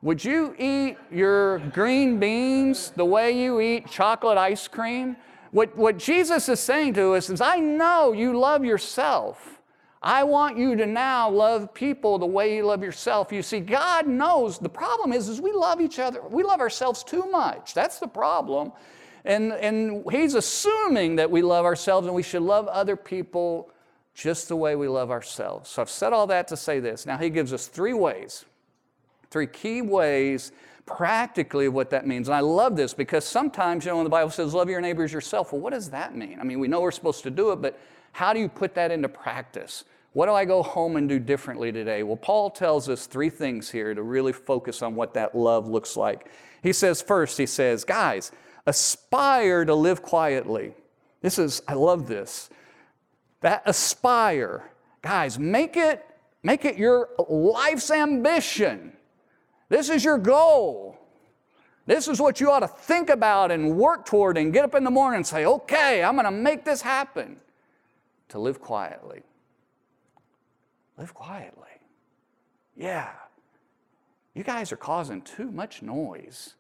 Would 0.02 0.26
you 0.26 0.54
eat 0.60 0.98
your 1.10 1.60
green 1.70 2.20
beans 2.20 2.92
the 2.92 3.06
way 3.06 3.32
you 3.32 3.62
eat 3.62 3.90
chocolate 3.90 4.38
ice 4.38 4.68
cream? 4.68 5.16
What, 5.52 5.76
what 5.78 5.98
Jesus 5.98 6.50
is 6.50 6.60
saying 6.60 6.96
to 6.96 7.14
us 7.14 7.30
is, 7.30 7.40
I 7.40 7.60
know 7.60 8.12
you 8.12 8.38
love 8.38 8.66
yourself. 8.66 9.55
I 10.06 10.24
want 10.24 10.56
you 10.56 10.76
to 10.76 10.86
now 10.86 11.32
love 11.32 11.74
people 11.74 12.20
the 12.20 12.28
way 12.28 12.58
you 12.58 12.64
love 12.64 12.84
yourself. 12.84 13.32
You 13.32 13.42
see, 13.42 13.60
God 13.60 14.06
knows 14.06 14.60
the 14.60 14.70
problem 14.70 15.12
is, 15.12 15.28
is 15.28 15.42
we 15.42 15.52
love 15.52 15.82
each 15.82 15.98
other. 15.98 16.22
We 16.22 16.44
love 16.44 16.60
ourselves 16.60 17.04
too 17.04 17.26
much. 17.32 17.74
That's 17.74 17.98
the 17.98 18.08
problem. 18.08 18.72
And, 19.26 19.52
and 19.54 20.06
He's 20.12 20.36
assuming 20.36 21.16
that 21.16 21.32
we 21.32 21.42
love 21.42 21.66
ourselves 21.66 22.06
and 22.06 22.16
we 22.16 22.22
should 22.22 22.44
love 22.44 22.68
other 22.68 22.96
people 22.96 23.72
just 24.14 24.48
the 24.48 24.56
way 24.56 24.76
we 24.76 24.88
love 24.88 25.10
ourselves. 25.10 25.72
So 25.72 25.82
I've 25.82 25.90
said 25.90 26.14
all 26.14 26.28
that 26.28 26.48
to 26.50 26.58
say 26.58 26.80
this. 26.80 27.08
Now 27.08 27.18
He 27.18 27.32
gives 27.32 27.52
us 27.52 27.66
three 27.66 27.94
ways, 27.94 28.46
three 29.32 29.48
key 29.48 29.82
ways 29.82 30.52
practically 30.86 31.66
of 31.66 31.74
what 31.74 31.90
that 31.90 32.06
means. 32.06 32.28
And 32.28 32.36
I 32.36 32.42
love 32.42 32.76
this 32.76 32.94
because 32.94 33.26
sometimes, 33.26 33.86
you 33.86 33.90
know, 33.90 33.98
when 33.98 34.04
the 34.04 34.12
Bible 34.12 34.30
says 34.30 34.54
love 34.54 34.70
your 34.70 34.82
neighbors 34.82 35.12
yourself, 35.12 35.52
well, 35.52 35.62
what 35.62 35.74
does 35.74 35.90
that 35.90 36.16
mean? 36.16 36.40
I 36.40 36.44
mean, 36.44 36.60
we 36.60 36.68
know 36.68 36.82
we're 36.82 36.92
supposed 36.92 37.24
to 37.24 37.32
do 37.32 37.52
it, 37.54 37.60
but 37.60 37.80
how 38.12 38.34
do 38.34 38.40
you 38.40 38.48
put 38.48 38.76
that 38.76 38.92
into 38.92 39.10
practice? 39.10 39.84
What 40.16 40.28
do 40.28 40.32
I 40.32 40.46
go 40.46 40.64
home 40.64 40.96
and 40.96 41.10
do 41.10 41.20
differently 41.20 41.74
today? 41.74 42.02
Well, 42.02 42.16
Paul 42.16 42.50
tells 42.50 42.88
us 42.88 43.06
three 43.06 43.30
things 43.30 43.70
here 43.70 43.94
to 43.94 44.02
really 44.02 44.32
focus 44.32 44.82
on 44.82 44.96
what 44.96 45.14
that 45.16 45.36
love 45.36 45.68
looks 45.68 45.98
like. 45.98 46.32
He 46.64 46.72
says, 46.72 47.02
first, 47.02 47.38
he 47.38 47.46
says, 47.46 47.84
guys, 47.84 48.32
aspire 48.66 49.66
to 49.66 49.76
live 49.76 50.02
quietly. 50.02 50.74
This 51.20 51.38
is, 51.38 51.62
I 51.68 51.74
love 51.74 52.08
this. 52.08 52.50
That 53.42 53.64
aspire, 53.66 54.72
guys, 55.02 55.38
make 55.38 55.76
it, 55.76 56.06
make 56.44 56.64
it 56.64 56.78
your 56.78 57.10
life's 57.28 57.92
ambition. 57.92 58.94
This 59.68 59.90
is 59.90 60.06
your 60.06 60.18
goal. 60.18 60.98
This 61.88 62.08
is 62.08 62.22
what 62.22 62.40
you 62.40 62.50
ought 62.52 62.62
to 62.62 62.70
think 62.70 63.10
about 63.10 63.52
and 63.52 63.76
work 63.76 64.06
toward 64.06 64.38
and 64.38 64.54
get 64.54 64.64
up 64.64 64.76
in 64.76 64.86
the 64.86 64.92
morning 64.92 65.18
and 65.18 65.28
say, 65.28 65.44
okay, 65.46 66.02
I'm 66.02 66.16
going 66.16 66.24
to 66.24 66.32
make 66.32 66.64
this 66.64 66.82
happen. 66.82 67.36
To 68.30 68.40
live 68.40 68.62
quietly. 68.62 69.24
Live 70.98 71.14
quietly. 71.14 71.68
Yeah. 72.76 73.12
You 74.34 74.44
guys 74.44 74.72
are 74.72 74.78
causing 74.78 75.22
too 75.22 75.52
much 75.52 75.82
noise. 75.82 76.56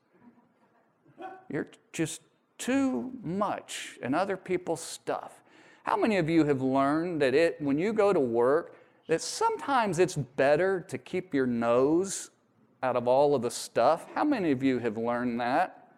You're 1.49 1.67
just 1.93 2.21
too 2.57 3.11
much 3.23 3.97
in 4.01 4.13
other 4.13 4.37
people's 4.37 4.81
stuff. 4.81 5.43
How 5.83 5.95
many 5.97 6.17
of 6.17 6.29
you 6.29 6.45
have 6.45 6.61
learned 6.61 7.21
that 7.21 7.35
it 7.35 7.61
when 7.61 7.77
you 7.77 7.93
go 7.93 8.11
to 8.11 8.19
work 8.19 8.75
that 9.07 9.21
sometimes 9.21 9.99
it's 9.99 10.15
better 10.15 10.81
to 10.87 10.97
keep 10.97 11.33
your 11.33 11.45
nose 11.45 12.31
out 12.81 12.95
of 12.95 13.07
all 13.07 13.35
of 13.35 13.41
the 13.41 13.51
stuff? 13.51 14.05
How 14.15 14.23
many 14.23 14.51
of 14.51 14.63
you 14.63 14.79
have 14.79 14.97
learned 14.97 15.39
that? 15.39 15.91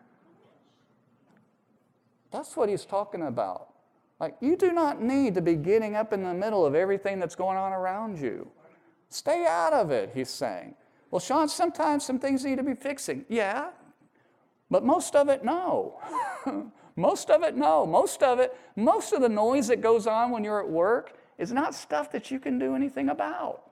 That's 2.31 2.55
what 2.57 2.69
he's 2.69 2.85
talking 2.85 3.21
about. 3.21 3.69
Like, 4.19 4.35
you 4.41 4.55
do 4.55 4.71
not 4.71 5.01
need 5.01 5.35
to 5.35 5.41
be 5.41 5.55
getting 5.55 5.95
up 5.95 6.11
in 6.11 6.23
the 6.23 6.33
middle 6.33 6.65
of 6.65 6.73
everything 6.73 7.19
that's 7.19 7.35
going 7.35 7.57
on 7.57 7.71
around 7.71 8.19
you. 8.19 8.49
Stay 9.09 9.45
out 9.45 9.73
of 9.73 9.91
it, 9.91 10.11
he's 10.13 10.29
saying. 10.29 10.75
Well, 11.11 11.19
Sean, 11.19 11.47
sometimes 11.47 12.05
some 12.05 12.19
things 12.19 12.43
need 12.43 12.57
to 12.57 12.63
be 12.63 12.73
fixing. 12.73 13.25
Yeah, 13.29 13.69
but 14.69 14.83
most 14.83 15.15
of 15.15 15.29
it, 15.29 15.45
no. 15.45 15.99
most 16.95 17.29
of 17.29 17.43
it, 17.43 17.55
no. 17.55 17.85
Most 17.85 18.21
of 18.23 18.39
it, 18.39 18.57
most 18.75 19.13
of 19.13 19.21
the 19.21 19.29
noise 19.29 19.67
that 19.67 19.81
goes 19.81 20.07
on 20.07 20.31
when 20.31 20.43
you're 20.43 20.59
at 20.59 20.69
work 20.69 21.17
is 21.37 21.51
not 21.51 21.73
stuff 21.73 22.11
that 22.11 22.31
you 22.31 22.39
can 22.39 22.59
do 22.59 22.75
anything 22.75 23.09
about. 23.09 23.63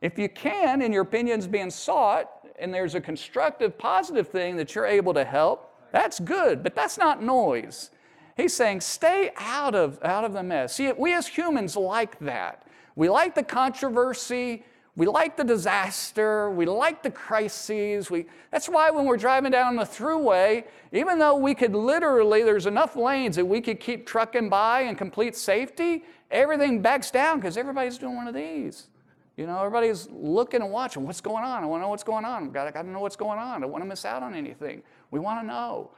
If 0.00 0.18
you 0.18 0.28
can, 0.28 0.82
and 0.82 0.92
your 0.92 1.02
opinion's 1.02 1.46
being 1.46 1.70
sought, 1.70 2.28
and 2.58 2.72
there's 2.72 2.94
a 2.94 3.00
constructive, 3.00 3.78
positive 3.78 4.28
thing 4.28 4.56
that 4.56 4.74
you're 4.74 4.86
able 4.86 5.14
to 5.14 5.24
help, 5.24 5.74
that's 5.90 6.20
good, 6.20 6.62
but 6.62 6.74
that's 6.74 6.98
not 6.98 7.22
noise. 7.22 7.90
He's 8.36 8.54
saying, 8.54 8.80
stay 8.80 9.30
out 9.36 9.74
of, 9.74 9.98
out 10.02 10.24
of 10.24 10.32
the 10.32 10.42
mess. 10.42 10.76
See, 10.76 10.90
we 10.92 11.12
as 11.14 11.26
humans 11.26 11.76
like 11.76 12.18
that. 12.20 12.66
We 12.96 13.08
like 13.08 13.34
the 13.34 13.42
controversy. 13.42 14.64
We 14.94 15.06
like 15.06 15.36
the 15.36 15.44
disaster. 15.44 16.50
We 16.50 16.66
like 16.66 17.02
the 17.02 17.10
crises. 17.10 18.10
We, 18.10 18.26
that's 18.50 18.68
why 18.68 18.90
when 18.90 19.06
we're 19.06 19.16
driving 19.16 19.50
down 19.50 19.76
the 19.76 19.84
throughway, 19.84 20.64
even 20.92 21.18
though 21.18 21.36
we 21.36 21.54
could 21.54 21.74
literally, 21.74 22.42
there's 22.42 22.66
enough 22.66 22.96
lanes 22.96 23.36
that 23.36 23.44
we 23.44 23.60
could 23.60 23.80
keep 23.80 24.06
trucking 24.06 24.50
by 24.50 24.82
in 24.82 24.96
complete 24.96 25.36
safety, 25.36 26.04
everything 26.30 26.82
backs 26.82 27.10
down 27.10 27.38
because 27.38 27.56
everybody's 27.56 27.96
doing 27.96 28.16
one 28.16 28.28
of 28.28 28.34
these. 28.34 28.88
You 29.36 29.46
know, 29.46 29.58
everybody's 29.58 30.10
looking 30.10 30.60
and 30.60 30.70
watching 30.70 31.06
what's 31.06 31.22
going 31.22 31.42
on. 31.42 31.62
I 31.62 31.66
want 31.66 31.80
to 31.80 31.84
know 31.84 31.88
what's 31.88 32.04
going 32.04 32.26
on. 32.26 32.44
I've 32.44 32.52
got 32.52 32.70
to 32.70 32.90
know 32.90 33.00
what's 33.00 33.16
going 33.16 33.38
on. 33.38 33.56
I 33.56 33.60
don't 33.60 33.72
want 33.72 33.82
to 33.82 33.88
miss 33.88 34.04
out 34.04 34.22
on 34.22 34.34
anything. 34.34 34.82
We 35.10 35.20
want 35.20 35.40
to 35.40 35.46
know. 35.46 35.90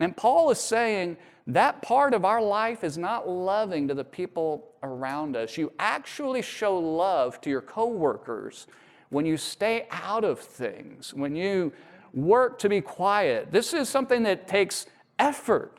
And 0.00 0.16
Paul 0.16 0.50
is 0.50 0.58
saying 0.58 1.16
that 1.46 1.82
part 1.82 2.14
of 2.14 2.24
our 2.24 2.42
life 2.42 2.84
is 2.84 2.96
not 2.96 3.28
loving 3.28 3.88
to 3.88 3.94
the 3.94 4.04
people 4.04 4.72
around 4.82 5.36
us. 5.36 5.56
You 5.56 5.72
actually 5.78 6.42
show 6.42 6.78
love 6.78 7.40
to 7.42 7.50
your 7.50 7.60
coworkers 7.60 8.66
when 9.10 9.26
you 9.26 9.36
stay 9.36 9.86
out 9.90 10.24
of 10.24 10.40
things, 10.40 11.12
when 11.12 11.36
you 11.36 11.72
work 12.14 12.58
to 12.60 12.68
be 12.68 12.80
quiet. 12.80 13.50
This 13.50 13.74
is 13.74 13.88
something 13.88 14.22
that 14.24 14.48
takes 14.48 14.86
effort. 15.18 15.78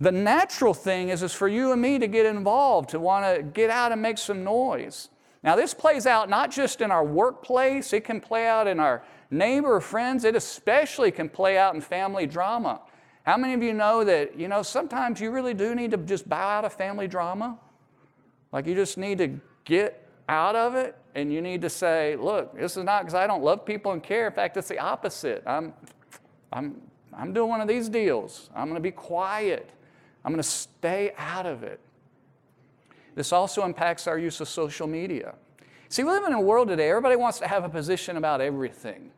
The 0.00 0.12
natural 0.12 0.74
thing 0.74 1.08
is, 1.08 1.22
is 1.22 1.32
for 1.32 1.48
you 1.48 1.72
and 1.72 1.80
me 1.80 1.98
to 1.98 2.06
get 2.06 2.26
involved, 2.26 2.90
to 2.90 3.00
want 3.00 3.36
to 3.36 3.42
get 3.42 3.70
out 3.70 3.92
and 3.92 4.02
make 4.02 4.18
some 4.18 4.44
noise. 4.44 5.08
Now, 5.42 5.56
this 5.56 5.72
plays 5.72 6.06
out 6.06 6.28
not 6.28 6.50
just 6.50 6.80
in 6.80 6.90
our 6.90 7.04
workplace, 7.04 7.92
it 7.92 8.04
can 8.04 8.20
play 8.20 8.46
out 8.46 8.66
in 8.66 8.80
our 8.80 9.04
neighbor, 9.30 9.76
or 9.76 9.80
friends, 9.80 10.24
it 10.24 10.36
especially 10.36 11.10
can 11.10 11.28
play 11.28 11.56
out 11.56 11.74
in 11.74 11.80
family 11.80 12.26
drama. 12.26 12.80
How 13.26 13.36
many 13.36 13.54
of 13.54 13.62
you 13.62 13.72
know 13.72 14.04
that, 14.04 14.38
you 14.38 14.46
know, 14.46 14.62
sometimes 14.62 15.20
you 15.20 15.32
really 15.32 15.52
do 15.52 15.74
need 15.74 15.90
to 15.90 15.96
just 15.96 16.28
bow 16.28 16.48
out 16.48 16.64
of 16.64 16.72
family 16.72 17.08
drama? 17.08 17.58
Like 18.52 18.66
you 18.66 18.74
just 18.76 18.96
need 18.96 19.18
to 19.18 19.40
get 19.64 20.08
out 20.28 20.54
of 20.54 20.76
it 20.76 20.96
and 21.16 21.32
you 21.32 21.42
need 21.42 21.60
to 21.62 21.68
say, 21.68 22.14
look, 22.14 22.56
this 22.56 22.76
is 22.76 22.84
not 22.84 23.02
because 23.02 23.14
I 23.14 23.26
don't 23.26 23.42
love 23.42 23.66
people 23.66 23.90
and 23.90 24.00
care. 24.00 24.28
In 24.28 24.32
fact, 24.32 24.56
it's 24.56 24.68
the 24.68 24.78
opposite. 24.78 25.42
I'm, 25.44 25.74
I'm, 26.52 26.80
I'm 27.12 27.32
doing 27.32 27.48
one 27.48 27.60
of 27.60 27.66
these 27.66 27.88
deals. 27.88 28.48
I'm 28.54 28.66
going 28.66 28.76
to 28.76 28.80
be 28.80 28.92
quiet. 28.92 29.70
I'm 30.24 30.30
going 30.30 30.42
to 30.42 30.48
stay 30.48 31.12
out 31.18 31.46
of 31.46 31.64
it. 31.64 31.80
This 33.16 33.32
also 33.32 33.64
impacts 33.64 34.06
our 34.06 34.18
use 34.18 34.40
of 34.40 34.48
social 34.48 34.86
media. 34.86 35.34
See, 35.88 36.04
we 36.04 36.10
live 36.10 36.24
in 36.24 36.32
a 36.32 36.40
world 36.40 36.68
today, 36.68 36.90
everybody 36.90 37.16
wants 37.16 37.40
to 37.40 37.48
have 37.48 37.64
a 37.64 37.68
position 37.68 38.18
about 38.18 38.40
everything. 38.40 39.10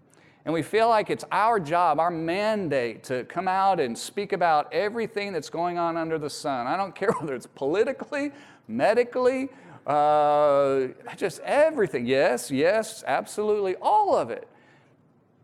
And 0.49 0.55
we 0.55 0.63
feel 0.63 0.89
like 0.89 1.11
it's 1.11 1.27
our 1.31 1.61
job, 1.61 2.01
our 2.01 2.11
mandate 2.11 3.05
to 3.05 3.25
come 3.25 3.47
out 3.47 3.81
and 3.81 3.97
speak 3.99 4.33
about 4.33 4.73
everything 4.73 5.31
that's 5.31 5.51
going 5.51 5.77
on 5.77 5.99
under 5.99 6.19
the 6.19 6.31
sun. 6.31 6.67
I 6.67 6.75
don't 6.75 6.95
care 6.95 7.11
whether 7.13 7.35
it's 7.35 7.47
politically, 7.47 8.33
medically, 8.67 9.51
uh, 9.87 10.87
just 11.19 11.41
everything. 11.41 12.07
Yes, 12.07 12.51
yes, 12.51 13.05
absolutely, 13.07 13.77
all 13.83 14.17
of 14.17 14.31
it. 14.31 14.49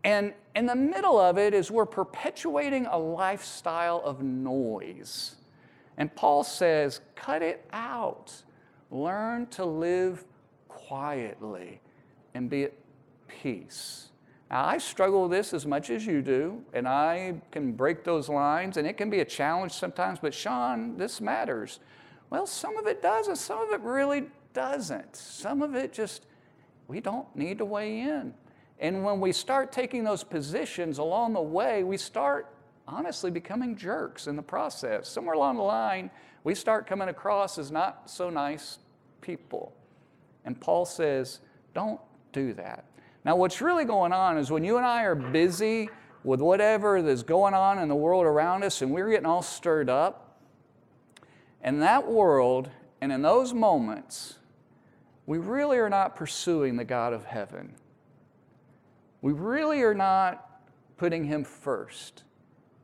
And 0.03 0.33
in 0.55 0.65
the 0.65 0.75
middle 0.75 1.19
of 1.19 1.37
it 1.37 1.53
is 1.53 1.69
we're 1.69 1.85
perpetuating 1.85 2.87
a 2.87 2.97
lifestyle 2.97 4.01
of 4.03 4.23
noise. 4.23 5.35
And 5.97 6.15
Paul 6.15 6.43
says, 6.43 7.01
cut 7.13 7.43
it 7.43 7.63
out. 7.71 8.33
Learn 8.89 9.45
to 9.51 9.65
live 9.65 10.25
quietly 10.67 11.79
and 12.33 12.49
be 12.49 12.63
at 12.63 12.73
peace. 13.27 14.09
Now, 14.49 14.65
I 14.65 14.77
struggle 14.77 15.23
with 15.23 15.31
this 15.31 15.53
as 15.53 15.65
much 15.65 15.89
as 15.89 16.05
you 16.05 16.21
do, 16.21 16.63
and 16.73 16.87
I 16.87 17.41
can 17.51 17.71
break 17.71 18.03
those 18.03 18.29
lines, 18.29 18.77
and 18.77 18.87
it 18.87 18.95
can 18.95 19.09
be 19.09 19.21
a 19.21 19.25
challenge 19.25 19.71
sometimes, 19.71 20.19
but 20.19 20.33
Sean, 20.33 20.97
this 20.97 21.19
matters. 21.19 21.79
Well, 22.29 22.45
some 22.45 22.77
of 22.77 22.85
it 22.85 23.01
does, 23.01 23.27
and 23.27 23.37
some 23.37 23.59
of 23.59 23.71
it 23.71 23.81
really 23.81 24.25
doesn't. 24.53 25.15
Some 25.15 25.61
of 25.61 25.75
it 25.75 25.93
just, 25.93 26.27
we 26.87 26.99
don't 26.99 27.33
need 27.35 27.57
to 27.57 27.65
weigh 27.65 28.01
in. 28.01 28.33
And 28.79 29.03
when 29.03 29.19
we 29.19 29.31
start 29.31 29.71
taking 29.71 30.03
those 30.03 30.23
positions 30.23 30.97
along 30.99 31.33
the 31.33 31.41
way, 31.41 31.83
we 31.83 31.97
start 31.97 32.53
honestly 32.87 33.31
becoming 33.31 33.75
jerks 33.75 34.27
in 34.27 34.35
the 34.35 34.43
process. 34.43 35.07
Somewhere 35.07 35.35
along 35.35 35.57
the 35.57 35.63
line, 35.63 36.11
we 36.43 36.53
start 36.53 36.85
coming 36.85 37.09
across 37.09 37.57
as 37.57 37.71
not 37.71 38.09
so 38.09 38.29
nice 38.29 38.77
people. 39.21 39.73
And 40.43 40.59
Paul 40.59 40.85
says, 40.85 41.39
don't 41.73 41.99
do 42.31 42.53
that. 42.53 42.85
Now, 43.25 43.35
what's 43.35 43.59
really 43.59 43.85
going 43.85 44.13
on 44.13 44.37
is 44.37 44.51
when 44.51 44.63
you 44.63 44.77
and 44.77 44.85
I 44.85 45.03
are 45.03 45.15
busy 45.15 45.89
with 46.23 46.41
whatever 46.41 46.95
is 46.97 47.23
going 47.23 47.55
on 47.55 47.79
in 47.79 47.89
the 47.89 47.95
world 47.95 48.23
around 48.25 48.63
us 48.63 48.83
and 48.83 48.91
we're 48.91 49.09
getting 49.09 49.25
all 49.25 49.41
stirred 49.41 49.89
up, 49.89 50.39
in 51.63 51.79
that 51.79 52.07
world 52.07 52.69
and 53.01 53.11
in 53.11 53.23
those 53.23 53.51
moments, 53.51 54.35
we 55.25 55.39
really 55.39 55.77
are 55.77 55.89
not 55.89 56.15
pursuing 56.15 56.75
the 56.75 56.85
God 56.85 57.13
of 57.13 57.25
heaven. 57.25 57.73
We 59.23 59.33
really 59.33 59.81
are 59.81 59.95
not 59.95 60.61
putting 60.97 61.23
Him 61.23 61.43
first. 61.43 62.23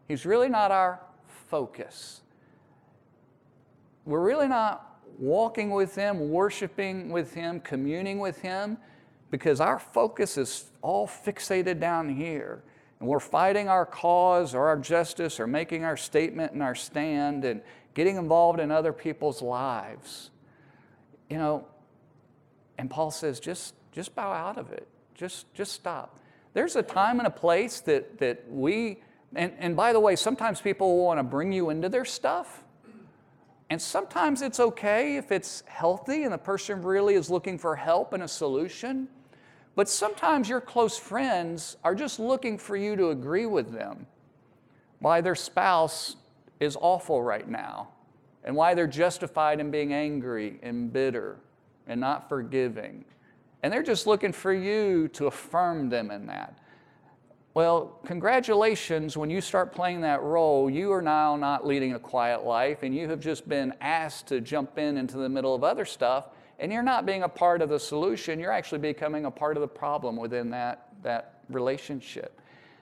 He's 0.07 0.25
really 0.25 0.49
not 0.49 0.71
our 0.71 0.99
focus. 1.27 2.21
We're 4.05 4.23
really 4.23 4.47
not 4.47 4.99
walking 5.19 5.69
with 5.69 5.93
Him, 5.93 6.31
worshiping 6.31 7.11
with 7.11 7.35
Him, 7.35 7.59
communing 7.59 8.17
with 8.17 8.41
Him, 8.41 8.79
because 9.31 9.61
our 9.61 9.79
focus 9.79 10.37
is 10.37 10.65
all 10.81 11.07
fixated 11.07 11.79
down 11.79 12.09
here. 12.09 12.61
And 12.99 13.09
we're 13.09 13.19
fighting 13.19 13.67
our 13.67 13.85
cause 13.85 14.53
or 14.53 14.67
our 14.67 14.77
justice 14.77 15.39
or 15.39 15.47
making 15.47 15.83
our 15.83 15.97
statement 15.97 16.51
and 16.51 16.61
our 16.61 16.75
stand 16.75 17.45
and 17.45 17.61
getting 17.95 18.17
involved 18.17 18.59
in 18.59 18.69
other 18.69 18.93
people's 18.93 19.41
lives. 19.41 20.29
You 21.29 21.37
know, 21.37 21.65
and 22.77 22.89
Paul 22.89 23.09
says, 23.09 23.39
just, 23.39 23.73
just 23.91 24.13
bow 24.13 24.31
out 24.31 24.57
of 24.57 24.71
it. 24.71 24.87
Just, 25.15 25.51
just 25.53 25.71
stop. 25.71 26.19
There's 26.53 26.75
a 26.75 26.83
time 26.83 27.19
and 27.19 27.27
a 27.27 27.31
place 27.31 27.79
that, 27.81 28.19
that 28.19 28.43
we, 28.49 29.01
and, 29.33 29.53
and 29.57 29.75
by 29.75 29.93
the 29.93 29.99
way, 29.99 30.15
sometimes 30.15 30.59
people 30.59 31.03
want 31.05 31.19
to 31.19 31.23
bring 31.23 31.53
you 31.53 31.69
into 31.69 31.89
their 31.89 32.05
stuff. 32.05 32.63
And 33.69 33.81
sometimes 33.81 34.41
it's 34.41 34.59
okay 34.59 35.15
if 35.15 35.31
it's 35.31 35.63
healthy 35.65 36.23
and 36.23 36.33
the 36.33 36.37
person 36.37 36.81
really 36.81 37.15
is 37.15 37.29
looking 37.29 37.57
for 37.57 37.77
help 37.77 38.11
and 38.11 38.21
a 38.21 38.27
solution. 38.27 39.07
But 39.75 39.87
sometimes 39.87 40.49
your 40.49 40.61
close 40.61 40.97
friends 40.97 41.77
are 41.83 41.95
just 41.95 42.19
looking 42.19 42.57
for 42.57 42.75
you 42.75 42.95
to 42.95 43.09
agree 43.09 43.45
with 43.45 43.71
them 43.71 44.05
why 44.99 45.21
their 45.21 45.35
spouse 45.35 46.15
is 46.59 46.77
awful 46.79 47.23
right 47.23 47.49
now 47.49 47.89
and 48.43 48.55
why 48.55 48.73
they're 48.73 48.87
justified 48.87 49.59
in 49.59 49.71
being 49.71 49.93
angry 49.93 50.59
and 50.61 50.91
bitter 50.91 51.37
and 51.87 51.99
not 51.99 52.29
forgiving. 52.29 53.03
And 53.63 53.71
they're 53.71 53.83
just 53.83 54.07
looking 54.07 54.31
for 54.31 54.53
you 54.53 55.07
to 55.09 55.27
affirm 55.27 55.89
them 55.89 56.11
in 56.11 56.27
that. 56.27 56.57
Well, 57.53 57.99
congratulations, 58.05 59.17
when 59.17 59.29
you 59.29 59.41
start 59.41 59.73
playing 59.73 60.01
that 60.01 60.21
role, 60.21 60.69
you 60.69 60.91
are 60.93 61.01
now 61.01 61.35
not 61.35 61.65
leading 61.65 61.93
a 61.93 61.99
quiet 61.99 62.43
life 62.43 62.83
and 62.83 62.95
you 62.95 63.09
have 63.09 63.19
just 63.19 63.49
been 63.49 63.73
asked 63.81 64.27
to 64.27 64.39
jump 64.39 64.77
in 64.77 64.97
into 64.97 65.17
the 65.17 65.29
middle 65.29 65.53
of 65.53 65.63
other 65.63 65.85
stuff 65.85 66.27
and 66.61 66.71
you're 66.71 66.83
not 66.83 67.07
being 67.07 67.23
a 67.23 67.29
part 67.29 67.63
of 67.63 67.69
the 67.69 67.79
solution, 67.79 68.39
you're 68.39 68.51
actually 68.51 68.77
becoming 68.77 69.25
a 69.25 69.31
part 69.31 69.57
of 69.57 69.61
the 69.61 69.67
problem 69.67 70.15
within 70.15 70.51
that, 70.51 70.89
that 71.01 71.41
relationship. 71.49 72.39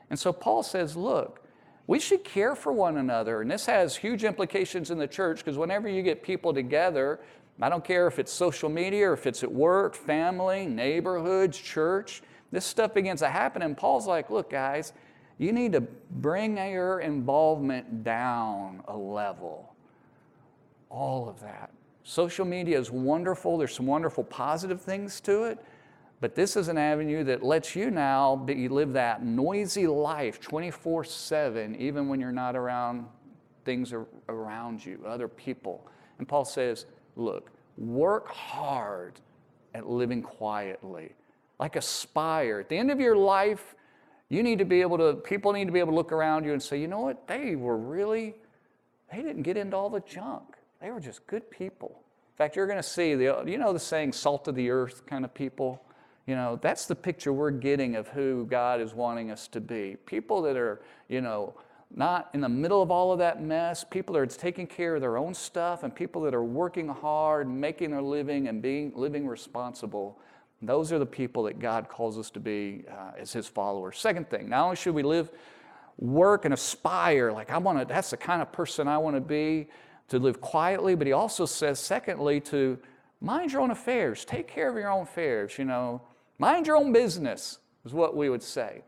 And 0.09 0.19
so 0.19 0.33
Paul 0.33 0.63
says, 0.63 0.98
look, 0.98 1.41
we 1.88 1.98
should 1.98 2.25
care 2.25 2.55
for 2.55 2.74
one 2.74 2.98
another. 2.98 3.41
And 3.41 3.50
this 3.50 3.65
has 3.67 3.95
huge 3.95 4.25
implications 4.25 4.91
in 4.91 5.00
the 5.00 5.07
church 5.07 5.38
because 5.38 5.57
whenever 5.57 5.88
you 5.88 6.03
get 6.03 6.21
people 6.21 6.53
together, 6.53 7.21
I 7.62 7.69
don't 7.69 7.83
care 7.83 8.05
if 8.05 8.19
it's 8.19 8.33
social 8.33 8.69
media 8.69 9.09
or 9.09 9.13
if 9.13 9.25
it's 9.25 9.43
at 9.43 9.51
work, 9.51 9.95
family, 9.95 10.65
neighborhoods, 10.65 11.57
church, 11.57 12.21
this 12.51 12.65
stuff 12.65 12.93
begins 12.93 13.21
to 13.21 13.29
happen. 13.29 13.62
And 13.62 13.77
Paul's 13.77 14.07
like, 14.07 14.29
look, 14.29 14.50
guys, 14.50 14.91
you 15.37 15.53
need 15.53 15.72
to 15.72 15.81
bring 15.81 16.57
your 16.57 17.00
involvement 17.00 18.03
down 18.03 18.83
a 18.89 18.98
level. 18.98 19.74
All 20.89 21.29
of 21.29 21.39
that. 21.42 21.72
Social 22.03 22.46
media 22.46 22.79
is 22.79 22.92
wonderful. 22.92 23.57
There's 23.57 23.75
some 23.75 23.88
wonderful 23.88 24.24
positive 24.24 24.81
things 24.81 25.20
to 25.22 25.44
it. 25.46 25.59
But 26.22 26.35
this 26.35 26.57
is 26.57 26.68
an 26.68 26.77
avenue 26.77 27.24
that 27.25 27.44
lets 27.44 27.75
you 27.75 27.92
now 27.92 28.35
be, 28.35 28.68
live 28.68 28.94
that 28.94 29.24
noisy 29.24 29.88
life 29.88 30.42
24 30.42 31.05
7, 31.05 31.75
even 31.75 32.09
when 32.09 32.20
you're 32.20 32.31
not 32.31 32.55
around 32.55 33.05
things 33.64 33.94
around 34.27 34.83
you, 34.83 35.00
other 35.07 35.27
people. 35.27 35.88
And 36.18 36.27
Paul 36.27 36.44
says, 36.44 36.85
look, 37.16 37.51
work 37.77 38.27
hard 38.27 39.20
at 39.74 39.88
living 39.88 40.22
quietly, 40.22 41.14
like 41.59 41.75
aspire. 41.75 42.59
At 42.59 42.70
the 42.70 42.77
end 42.77 42.92
of 42.92 43.00
your 43.00 43.16
life, 43.16 43.75
you 44.27 44.44
need 44.44 44.59
to 44.59 44.66
be 44.66 44.81
able 44.81 44.98
to, 44.98 45.14
people 45.14 45.53
need 45.53 45.66
to 45.66 45.72
be 45.72 45.79
able 45.79 45.92
to 45.92 45.96
look 45.96 46.12
around 46.12 46.46
you 46.46 46.53
and 46.53 46.62
say, 46.62 46.79
you 46.79 46.88
know 46.88 47.00
what, 47.00 47.27
they 47.27 47.55
were 47.55 47.77
really, 47.77 48.35
they 49.12 49.22
didn't 49.22 49.44
get 49.44 49.55
into 49.55 49.75
all 49.77 49.90
the 49.90 50.01
junk. 50.01 50.55
They 50.81 50.92
were 50.92 51.00
just 51.00 51.25
good 51.27 51.50
people. 51.51 51.89
In 52.33 52.37
fact, 52.37 52.55
you're 52.55 52.68
going 52.68 52.77
to 52.77 52.83
see, 52.83 53.15
the, 53.15 53.44
you 53.46 53.57
know 53.57 53.74
the 53.74 53.79
saying, 53.79 54.13
salt 54.13 54.48
of 54.48 54.55
the 54.55 54.70
earth 54.70 55.05
kind 55.05 55.25
of 55.25 55.33
people? 55.33 55.83
You 56.25 56.35
know, 56.35 56.59
that's 56.61 56.85
the 56.85 56.96
picture 56.96 57.33
we're 57.33 57.51
getting 57.51 57.96
of 57.96 58.07
who 58.07 58.46
God 58.46 58.79
is 58.79 58.94
wanting 58.94 59.31
us 59.31 59.48
to 59.50 59.59
be. 59.59 59.98
People 60.05 60.42
that 60.44 60.55
are, 60.55 60.81
you 61.07 61.22
know, 61.22 61.55
not 61.94 62.29
in 62.33 62.42
the 62.42 62.50
middle 62.50 62.81
of 62.81 62.92
all 62.92 63.11
of 63.11 63.20
that 63.20 63.42
mess, 63.42 63.83
people 63.83 64.13
that 64.13 64.20
are 64.20 64.25
taking 64.25 64.68
care 64.68 64.96
of 64.96 65.01
their 65.01 65.18
own 65.18 65.33
stuff, 65.33 65.83
and 65.83 65.94
people 65.94 66.22
that 66.22 66.35
are 66.35 66.44
working 66.44 66.87
hard, 66.87 67.50
making 67.50 67.92
their 67.92 68.01
living, 68.01 68.48
and 68.48 68.61
being 68.61 68.92
living 68.96 69.27
responsible. 69.27 70.20
Those 70.61 70.92
are 70.92 71.00
the 71.00 71.05
people 71.05 71.44
that 71.44 71.59
God 71.59 71.89
calls 71.89 72.18
us 72.18 72.29
to 72.31 72.39
be 72.39 72.83
uh, 72.89 73.11
as 73.18 73.33
His 73.33 73.48
followers. 73.48 73.98
Second 73.98 74.29
thing, 74.29 74.50
not 74.50 74.63
only 74.63 74.75
should 74.75 74.94
we 74.94 75.03
live, 75.03 75.31
work, 75.98 76.46
and 76.46 76.53
aspire, 76.53 77.31
like 77.31 77.50
I 77.50 77.57
want 77.57 77.79
to, 77.79 77.85
that's 77.85 78.11
the 78.11 78.18
kind 78.18 78.42
of 78.42 78.51
person 78.51 78.87
I 78.87 78.98
want 78.98 79.15
to 79.15 79.22
be, 79.22 79.68
to 80.09 80.19
live 80.19 80.41
quietly, 80.41 80.95
but 80.95 81.07
He 81.07 81.13
also 81.13 81.45
says, 81.45 81.79
secondly, 81.79 82.39
to 82.41 82.77
mind 83.22 83.51
your 83.51 83.61
own 83.61 83.72
affairs, 83.72 84.25
take 84.25 84.48
care 84.48 84.69
of 84.69 84.75
your 84.75 84.91
own 84.91 85.03
affairs, 85.03 85.57
you 85.57 85.65
know, 85.65 86.01
mind 86.37 86.67
your 86.67 86.75
own 86.75 86.91
business, 86.91 87.59
is 87.85 87.93
what 87.93 88.15
we 88.15 88.29
would 88.29 88.43
say. 88.43 88.83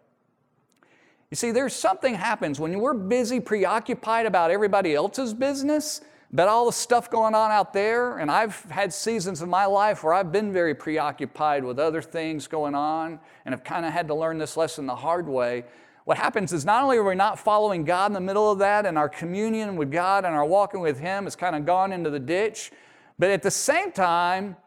You 1.29 1.36
see, 1.36 1.51
there's 1.51 1.73
something 1.73 2.15
happens 2.15 2.60
when 2.60 2.77
we're 2.79 2.93
busy, 2.93 3.39
preoccupied 3.39 4.25
about 4.25 4.51
everybody 4.51 4.93
else's 4.93 5.34
business, 5.34 6.01
about 6.34 6.49
all 6.49 6.65
the 6.65 6.73
stuff 6.73 7.10
going 7.10 7.34
on 7.36 7.51
out 7.51 7.73
there. 7.73 8.17
And 8.17 8.29
I've 8.29 8.62
had 8.63 8.93
seasons 8.93 9.41
of 9.41 9.47
my 9.47 9.65
life 9.65 10.03
where 10.03 10.13
I've 10.13 10.31
been 10.31 10.51
very 10.51 10.75
preoccupied 10.75 11.63
with 11.63 11.79
other 11.79 12.01
things 12.01 12.47
going 12.47 12.75
on 12.75 13.19
and 13.45 13.53
have 13.53 13.63
kind 13.63 13.86
of 13.86 13.93
had 13.93 14.07
to 14.07 14.15
learn 14.15 14.38
this 14.38 14.57
lesson 14.57 14.86
the 14.86 14.95
hard 14.95 15.27
way. 15.27 15.63
What 16.12 16.17
happens 16.17 16.52
is 16.52 16.65
not 16.65 16.84
only 16.84 16.97
are 16.97 17.06
we 17.06 17.15
not 17.15 17.39
following 17.39 17.86
God 17.86 18.08
in 18.08 18.13
the 18.13 18.19
middle 18.19 18.52
of 18.52 18.60
that, 18.60 18.86
and 18.86 18.97
our 18.97 19.08
communion 19.08 19.78
with 19.78 19.89
God 19.89 20.26
and 20.26 20.36
our 20.36 20.43
walking 20.43 20.82
with 20.82 21.00
Him 21.00 21.24
has 21.24 21.38
kind 21.38 21.56
of 21.56 21.65
gone 21.65 21.93
into 21.93 22.10
the 22.10 22.19
ditch, 22.19 22.69
but 23.17 23.30
at 23.30 23.41
the 23.41 23.50
same 23.50 23.93
time, 23.93 24.58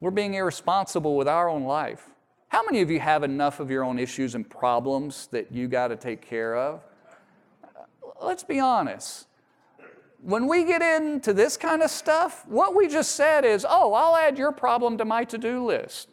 we're 0.00 0.10
being 0.10 0.34
irresponsible 0.34 1.16
with 1.16 1.26
our 1.26 1.48
own 1.48 1.64
life. 1.64 2.10
How 2.48 2.62
many 2.66 2.82
of 2.82 2.90
you 2.90 3.00
have 3.00 3.22
enough 3.22 3.60
of 3.60 3.70
your 3.70 3.82
own 3.82 3.98
issues 3.98 4.34
and 4.34 4.46
problems 4.46 5.28
that 5.28 5.50
you 5.50 5.68
got 5.68 5.88
to 5.88 5.96
take 5.96 6.20
care 6.20 6.54
of? 6.54 6.82
Uh, 7.64 7.84
let's 8.20 8.44
be 8.44 8.60
honest. 8.60 9.26
When 10.20 10.46
we 10.46 10.64
get 10.64 10.82
into 10.82 11.32
this 11.32 11.56
kind 11.56 11.80
of 11.80 11.90
stuff, 11.90 12.44
what 12.46 12.76
we 12.76 12.88
just 12.88 13.12
said 13.12 13.46
is, 13.46 13.64
oh, 13.66 13.94
I'll 13.94 14.16
add 14.16 14.36
your 14.36 14.52
problem 14.52 14.98
to 14.98 15.06
my 15.06 15.24
to 15.24 15.38
do 15.38 15.64
list. 15.64 16.10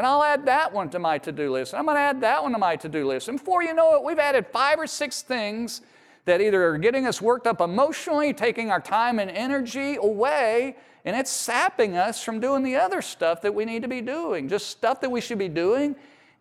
And 0.00 0.06
I'll 0.06 0.24
add 0.24 0.46
that 0.46 0.72
one 0.72 0.88
to 0.92 0.98
my 0.98 1.18
to 1.18 1.30
do 1.30 1.52
list. 1.52 1.74
I'm 1.74 1.84
going 1.84 1.98
to 1.98 2.00
add 2.00 2.22
that 2.22 2.42
one 2.42 2.52
to 2.52 2.58
my 2.58 2.74
to 2.74 2.88
do 2.88 3.06
list. 3.06 3.28
And 3.28 3.36
before 3.36 3.62
you 3.62 3.74
know 3.74 3.96
it, 3.96 4.02
we've 4.02 4.18
added 4.18 4.46
five 4.46 4.78
or 4.78 4.86
six 4.86 5.20
things 5.20 5.82
that 6.24 6.40
either 6.40 6.70
are 6.70 6.78
getting 6.78 7.06
us 7.06 7.20
worked 7.20 7.46
up 7.46 7.60
emotionally, 7.60 8.32
taking 8.32 8.70
our 8.70 8.80
time 8.80 9.18
and 9.18 9.30
energy 9.30 9.96
away, 9.96 10.78
and 11.04 11.14
it's 11.14 11.30
sapping 11.30 11.98
us 11.98 12.24
from 12.24 12.40
doing 12.40 12.62
the 12.62 12.76
other 12.76 13.02
stuff 13.02 13.42
that 13.42 13.54
we 13.54 13.66
need 13.66 13.82
to 13.82 13.88
be 13.88 14.00
doing, 14.00 14.48
just 14.48 14.70
stuff 14.70 15.02
that 15.02 15.10
we 15.10 15.20
should 15.20 15.36
be 15.36 15.50
doing, 15.50 15.94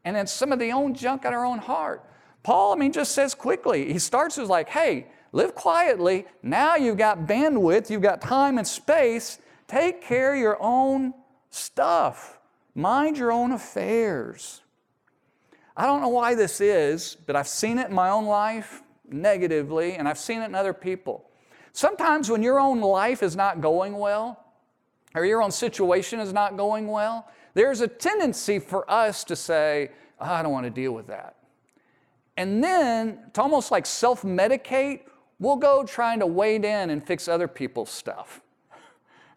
and 0.06 0.16
then 0.16 0.26
some 0.26 0.54
of 0.54 0.60
the 0.60 0.72
own 0.72 0.94
junk 0.94 1.26
in 1.26 1.34
our 1.34 1.44
own 1.44 1.60
heart. 1.60 2.02
Paul, 2.44 2.72
I 2.72 2.78
mean, 2.78 2.94
just 2.94 3.12
says 3.12 3.36
quickly, 3.36 3.92
he 3.92 4.00
starts 4.00 4.38
with 4.38 4.48
like, 4.48 4.70
hey, 4.70 5.08
live 5.34 5.54
quietly. 5.54 6.26
Now 6.42 6.78
you've 6.78 6.98
got 6.98 7.28
bandwidth, 7.28 7.90
you've 7.90 8.02
got 8.02 8.22
time 8.22 8.58
and 8.58 8.66
space. 8.66 9.38
Take 9.68 10.02
care 10.02 10.36
of 10.36 10.40
your 10.40 10.58
own 10.62 11.14
stuff, 11.50 12.39
mind 12.80 13.18
your 13.18 13.32
own 13.32 13.52
affairs. 13.52 14.62
I 15.76 15.86
don't 15.86 16.02
know 16.02 16.10
why 16.10 16.36
this 16.36 16.62
is, 16.62 17.16
but 17.26 17.36
I've 17.36 17.48
seen 17.48 17.78
it 17.78 17.90
in 17.90 17.94
my 17.94 18.10
own 18.10 18.26
life 18.26 18.82
negatively, 19.10 19.94
and 19.94 20.08
I've 20.08 20.18
seen 20.18 20.42
it 20.42 20.46
in 20.46 20.56
other 20.56 20.74
people. 20.74 21.30
Sometimes 21.72 22.30
when 22.30 22.44
your 22.44 22.60
own 22.60 22.82
life 22.82 23.24
is 23.24 23.36
not 23.36 23.62
going 23.62 23.94
well, 23.94 24.44
or 25.16 25.26
your 25.26 25.42
own 25.42 25.52
situation 25.52 26.20
is 26.20 26.34
not 26.34 26.58
going 26.58 26.88
well, 26.88 27.28
there's 27.54 27.82
a 27.82 27.88
tendency 27.88 28.60
for 28.60 28.90
us 28.90 29.24
to 29.26 29.36
say, 29.36 29.92
oh, 30.20 30.26
I 30.26 30.44
don't 30.44 30.52
want 30.52 30.66
to 30.66 30.70
deal 30.70 30.92
with 30.92 31.08
that. 31.08 31.36
And 32.38 32.64
then, 32.64 33.20
to 33.34 33.42
almost 33.42 33.72
like 33.72 33.86
self 33.86 34.22
medicate, 34.22 35.02
we'll 35.40 35.58
go 35.58 35.84
trying 35.84 36.20
to 36.20 36.28
wade 36.28 36.64
in 36.64 36.90
and 36.90 37.06
fix 37.06 37.28
other 37.28 37.48
people's 37.48 37.90
stuff. 37.90 38.42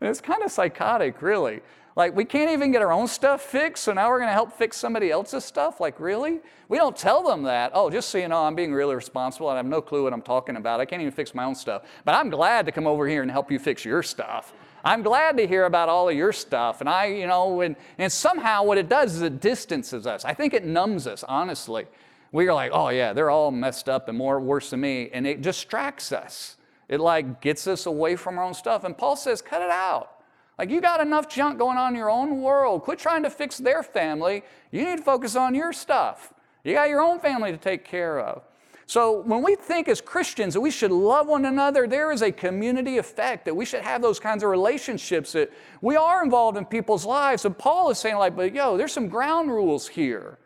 And 0.00 0.10
it's 0.10 0.20
kind 0.20 0.42
of 0.42 0.52
psychotic, 0.52 1.20
really. 1.22 1.62
Like, 1.94 2.16
we 2.16 2.24
can't 2.24 2.50
even 2.50 2.72
get 2.72 2.80
our 2.80 2.92
own 2.92 3.06
stuff 3.06 3.42
fixed, 3.42 3.84
so 3.84 3.92
now 3.92 4.08
we're 4.08 4.18
going 4.18 4.28
to 4.28 4.34
help 4.34 4.52
fix 4.52 4.78
somebody 4.78 5.10
else's 5.10 5.44
stuff? 5.44 5.78
Like, 5.78 6.00
really? 6.00 6.40
We 6.68 6.78
don't 6.78 6.96
tell 6.96 7.22
them 7.22 7.42
that. 7.42 7.72
Oh, 7.74 7.90
just 7.90 8.08
so 8.08 8.16
you 8.16 8.28
know, 8.28 8.44
I'm 8.44 8.54
being 8.54 8.72
really 8.72 8.94
responsible 8.94 9.50
and 9.50 9.56
I 9.56 9.58
have 9.58 9.66
no 9.66 9.82
clue 9.82 10.04
what 10.04 10.14
I'm 10.14 10.22
talking 10.22 10.56
about. 10.56 10.80
I 10.80 10.86
can't 10.86 11.02
even 11.02 11.12
fix 11.12 11.34
my 11.34 11.44
own 11.44 11.54
stuff. 11.54 11.82
But 12.06 12.14
I'm 12.14 12.30
glad 12.30 12.64
to 12.64 12.72
come 12.72 12.86
over 12.86 13.06
here 13.06 13.20
and 13.20 13.30
help 13.30 13.52
you 13.52 13.58
fix 13.58 13.84
your 13.84 14.02
stuff. 14.02 14.54
I'm 14.82 15.02
glad 15.02 15.36
to 15.36 15.46
hear 15.46 15.66
about 15.66 15.90
all 15.90 16.08
of 16.08 16.16
your 16.16 16.32
stuff. 16.32 16.80
And 16.80 16.88
I, 16.88 17.06
you 17.06 17.26
know, 17.26 17.60
and, 17.60 17.76
and 17.98 18.10
somehow 18.10 18.64
what 18.64 18.78
it 18.78 18.88
does 18.88 19.14
is 19.14 19.22
it 19.22 19.40
distances 19.40 20.06
us. 20.06 20.24
I 20.24 20.32
think 20.32 20.54
it 20.54 20.64
numbs 20.64 21.06
us, 21.06 21.22
honestly. 21.24 21.86
We 22.32 22.48
are 22.48 22.54
like, 22.54 22.70
oh, 22.72 22.88
yeah, 22.88 23.12
they're 23.12 23.28
all 23.28 23.50
messed 23.50 23.90
up 23.90 24.08
and 24.08 24.16
more 24.16 24.40
worse 24.40 24.70
than 24.70 24.80
me. 24.80 25.10
And 25.12 25.26
it 25.26 25.42
distracts 25.42 26.10
us. 26.10 26.56
It 26.88 27.00
like 27.00 27.42
gets 27.42 27.66
us 27.66 27.84
away 27.84 28.16
from 28.16 28.38
our 28.38 28.44
own 28.44 28.54
stuff. 28.54 28.84
And 28.84 28.96
Paul 28.96 29.16
says, 29.16 29.42
cut 29.42 29.60
it 29.60 29.70
out. 29.70 30.21
Like, 30.58 30.70
you 30.70 30.80
got 30.80 31.00
enough 31.00 31.28
junk 31.28 31.58
going 31.58 31.78
on 31.78 31.92
in 31.92 31.98
your 31.98 32.10
own 32.10 32.40
world. 32.40 32.82
Quit 32.82 32.98
trying 32.98 33.22
to 33.22 33.30
fix 33.30 33.58
their 33.58 33.82
family. 33.82 34.42
You 34.70 34.84
need 34.84 34.98
to 34.98 35.02
focus 35.02 35.34
on 35.34 35.54
your 35.54 35.72
stuff. 35.72 36.32
You 36.64 36.74
got 36.74 36.88
your 36.88 37.00
own 37.00 37.18
family 37.20 37.50
to 37.50 37.58
take 37.58 37.84
care 37.84 38.20
of. 38.20 38.42
So, 38.86 39.22
when 39.22 39.42
we 39.42 39.54
think 39.54 39.88
as 39.88 40.00
Christians 40.00 40.54
that 40.54 40.60
we 40.60 40.70
should 40.70 40.90
love 40.90 41.26
one 41.26 41.46
another, 41.46 41.86
there 41.86 42.12
is 42.12 42.20
a 42.20 42.30
community 42.30 42.98
effect 42.98 43.46
that 43.46 43.54
we 43.54 43.64
should 43.64 43.82
have 43.82 44.02
those 44.02 44.20
kinds 44.20 44.42
of 44.42 44.50
relationships 44.50 45.32
that 45.32 45.50
we 45.80 45.96
are 45.96 46.22
involved 46.22 46.58
in 46.58 46.66
people's 46.66 47.06
lives. 47.06 47.44
And 47.44 47.56
Paul 47.56 47.90
is 47.90 47.98
saying, 47.98 48.16
like, 48.16 48.36
but 48.36 48.54
yo, 48.54 48.76
there's 48.76 48.92
some 48.92 49.08
ground 49.08 49.50
rules 49.50 49.88
here. 49.88 50.38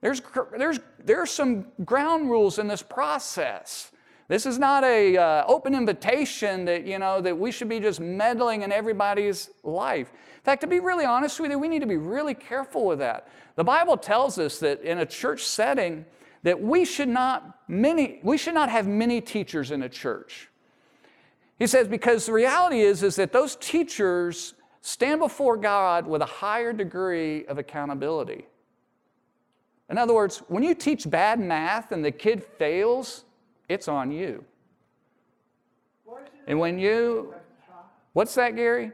There's, 0.00 0.22
there's, 0.56 0.80
there's 1.04 1.30
some 1.30 1.66
ground 1.84 2.30
rules 2.30 2.58
in 2.58 2.66
this 2.66 2.82
process. 2.82 3.92
This 4.32 4.46
is 4.46 4.58
not 4.58 4.82
a 4.82 5.14
uh, 5.14 5.44
open 5.46 5.74
invitation 5.74 6.64
that 6.64 6.86
you 6.86 6.98
know 6.98 7.20
that 7.20 7.38
we 7.38 7.52
should 7.52 7.68
be 7.68 7.80
just 7.80 8.00
meddling 8.00 8.62
in 8.62 8.72
everybody's 8.72 9.50
life. 9.62 10.10
In 10.10 10.40
fact, 10.42 10.62
to 10.62 10.66
be 10.66 10.80
really 10.80 11.04
honest 11.04 11.38
with 11.38 11.50
you, 11.50 11.58
we 11.58 11.68
need 11.68 11.80
to 11.80 11.86
be 11.86 11.98
really 11.98 12.32
careful 12.32 12.86
with 12.86 13.00
that. 13.00 13.28
The 13.56 13.64
Bible 13.64 13.98
tells 13.98 14.38
us 14.38 14.58
that 14.60 14.80
in 14.80 15.00
a 15.00 15.04
church 15.04 15.44
setting 15.44 16.06
that 16.44 16.58
we 16.58 16.86
should 16.86 17.10
not 17.10 17.58
many 17.68 18.20
we 18.22 18.38
should 18.38 18.54
not 18.54 18.70
have 18.70 18.86
many 18.86 19.20
teachers 19.20 19.70
in 19.70 19.82
a 19.82 19.88
church. 19.90 20.48
He 21.58 21.66
says 21.66 21.86
because 21.86 22.24
the 22.24 22.32
reality 22.32 22.80
is 22.80 23.02
is 23.02 23.16
that 23.16 23.34
those 23.34 23.56
teachers 23.56 24.54
stand 24.80 25.20
before 25.20 25.58
God 25.58 26.06
with 26.06 26.22
a 26.22 26.32
higher 26.40 26.72
degree 26.72 27.44
of 27.44 27.58
accountability. 27.58 28.46
In 29.90 29.98
other 29.98 30.14
words, 30.14 30.38
when 30.48 30.62
you 30.62 30.74
teach 30.74 31.10
bad 31.10 31.38
math 31.38 31.92
and 31.92 32.02
the 32.02 32.10
kid 32.10 32.42
fails, 32.42 33.26
it's 33.72 33.88
on 33.88 34.12
you. 34.12 34.44
And 36.46 36.58
when 36.58 36.78
you, 36.78 37.34
what's 38.12 38.34
that, 38.34 38.56
Gary? 38.56 38.92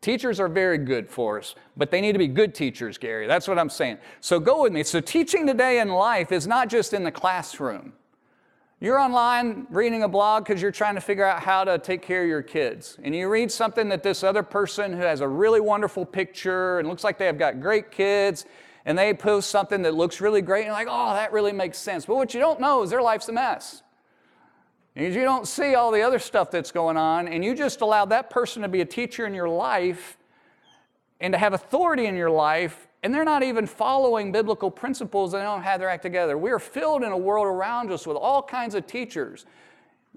Teachers 0.00 0.40
are 0.40 0.48
very 0.48 0.78
good 0.78 1.08
for 1.08 1.38
us, 1.38 1.54
but 1.76 1.92
they 1.92 2.00
need 2.00 2.10
to 2.12 2.18
be 2.18 2.26
good 2.26 2.56
teachers, 2.56 2.98
Gary. 2.98 3.28
That's 3.28 3.46
what 3.46 3.56
I'm 3.56 3.70
saying. 3.70 3.98
So 4.20 4.40
go 4.40 4.62
with 4.62 4.72
me. 4.72 4.82
So 4.82 5.00
teaching 5.00 5.46
today 5.46 5.78
in 5.78 5.90
life 5.90 6.32
is 6.32 6.44
not 6.44 6.68
just 6.68 6.92
in 6.92 7.04
the 7.04 7.12
classroom. 7.12 7.92
You're 8.80 8.98
online 8.98 9.68
reading 9.70 10.02
a 10.02 10.08
blog 10.08 10.44
because 10.44 10.60
you're 10.60 10.72
trying 10.72 10.96
to 10.96 11.00
figure 11.00 11.24
out 11.24 11.40
how 11.40 11.62
to 11.62 11.78
take 11.78 12.02
care 12.02 12.24
of 12.24 12.28
your 12.28 12.42
kids. 12.42 12.98
And 13.04 13.14
you 13.14 13.28
read 13.28 13.52
something 13.52 13.88
that 13.90 14.02
this 14.02 14.24
other 14.24 14.42
person 14.42 14.92
who 14.92 15.02
has 15.02 15.20
a 15.20 15.28
really 15.28 15.60
wonderful 15.60 16.04
picture 16.04 16.80
and 16.80 16.88
looks 16.88 17.04
like 17.04 17.16
they 17.16 17.26
have 17.26 17.38
got 17.38 17.60
great 17.60 17.92
kids 17.92 18.44
and 18.84 18.98
they 18.98 19.14
post 19.14 19.50
something 19.50 19.82
that 19.82 19.94
looks 19.94 20.20
really 20.20 20.42
great, 20.42 20.60
and 20.60 20.66
you're 20.66 20.74
like, 20.74 20.88
oh, 20.90 21.14
that 21.14 21.32
really 21.32 21.52
makes 21.52 21.78
sense. 21.78 22.06
But 22.06 22.16
what 22.16 22.34
you 22.34 22.40
don't 22.40 22.60
know 22.60 22.82
is 22.82 22.90
their 22.90 23.02
life's 23.02 23.28
a 23.28 23.32
mess. 23.32 23.82
And 24.94 25.14
you 25.14 25.22
don't 25.22 25.48
see 25.48 25.74
all 25.74 25.90
the 25.90 26.02
other 26.02 26.18
stuff 26.18 26.50
that's 26.50 26.70
going 26.70 26.96
on, 26.96 27.28
and 27.28 27.44
you 27.44 27.54
just 27.54 27.80
allow 27.80 28.04
that 28.06 28.28
person 28.28 28.62
to 28.62 28.68
be 28.68 28.80
a 28.80 28.84
teacher 28.84 29.26
in 29.26 29.34
your 29.34 29.48
life 29.48 30.18
and 31.20 31.32
to 31.32 31.38
have 31.38 31.54
authority 31.54 32.06
in 32.06 32.16
your 32.16 32.30
life, 32.30 32.88
and 33.02 33.14
they're 33.14 33.24
not 33.24 33.42
even 33.42 33.66
following 33.66 34.32
biblical 34.32 34.70
principles, 34.70 35.32
they 35.32 35.38
don't 35.38 35.62
have 35.62 35.80
their 35.80 35.88
act 35.88 36.02
together. 36.02 36.36
We 36.36 36.50
are 36.50 36.58
filled 36.58 37.04
in 37.04 37.12
a 37.12 37.16
world 37.16 37.46
around 37.46 37.90
us 37.90 38.06
with 38.06 38.16
all 38.16 38.42
kinds 38.42 38.74
of 38.74 38.86
teachers. 38.86 39.46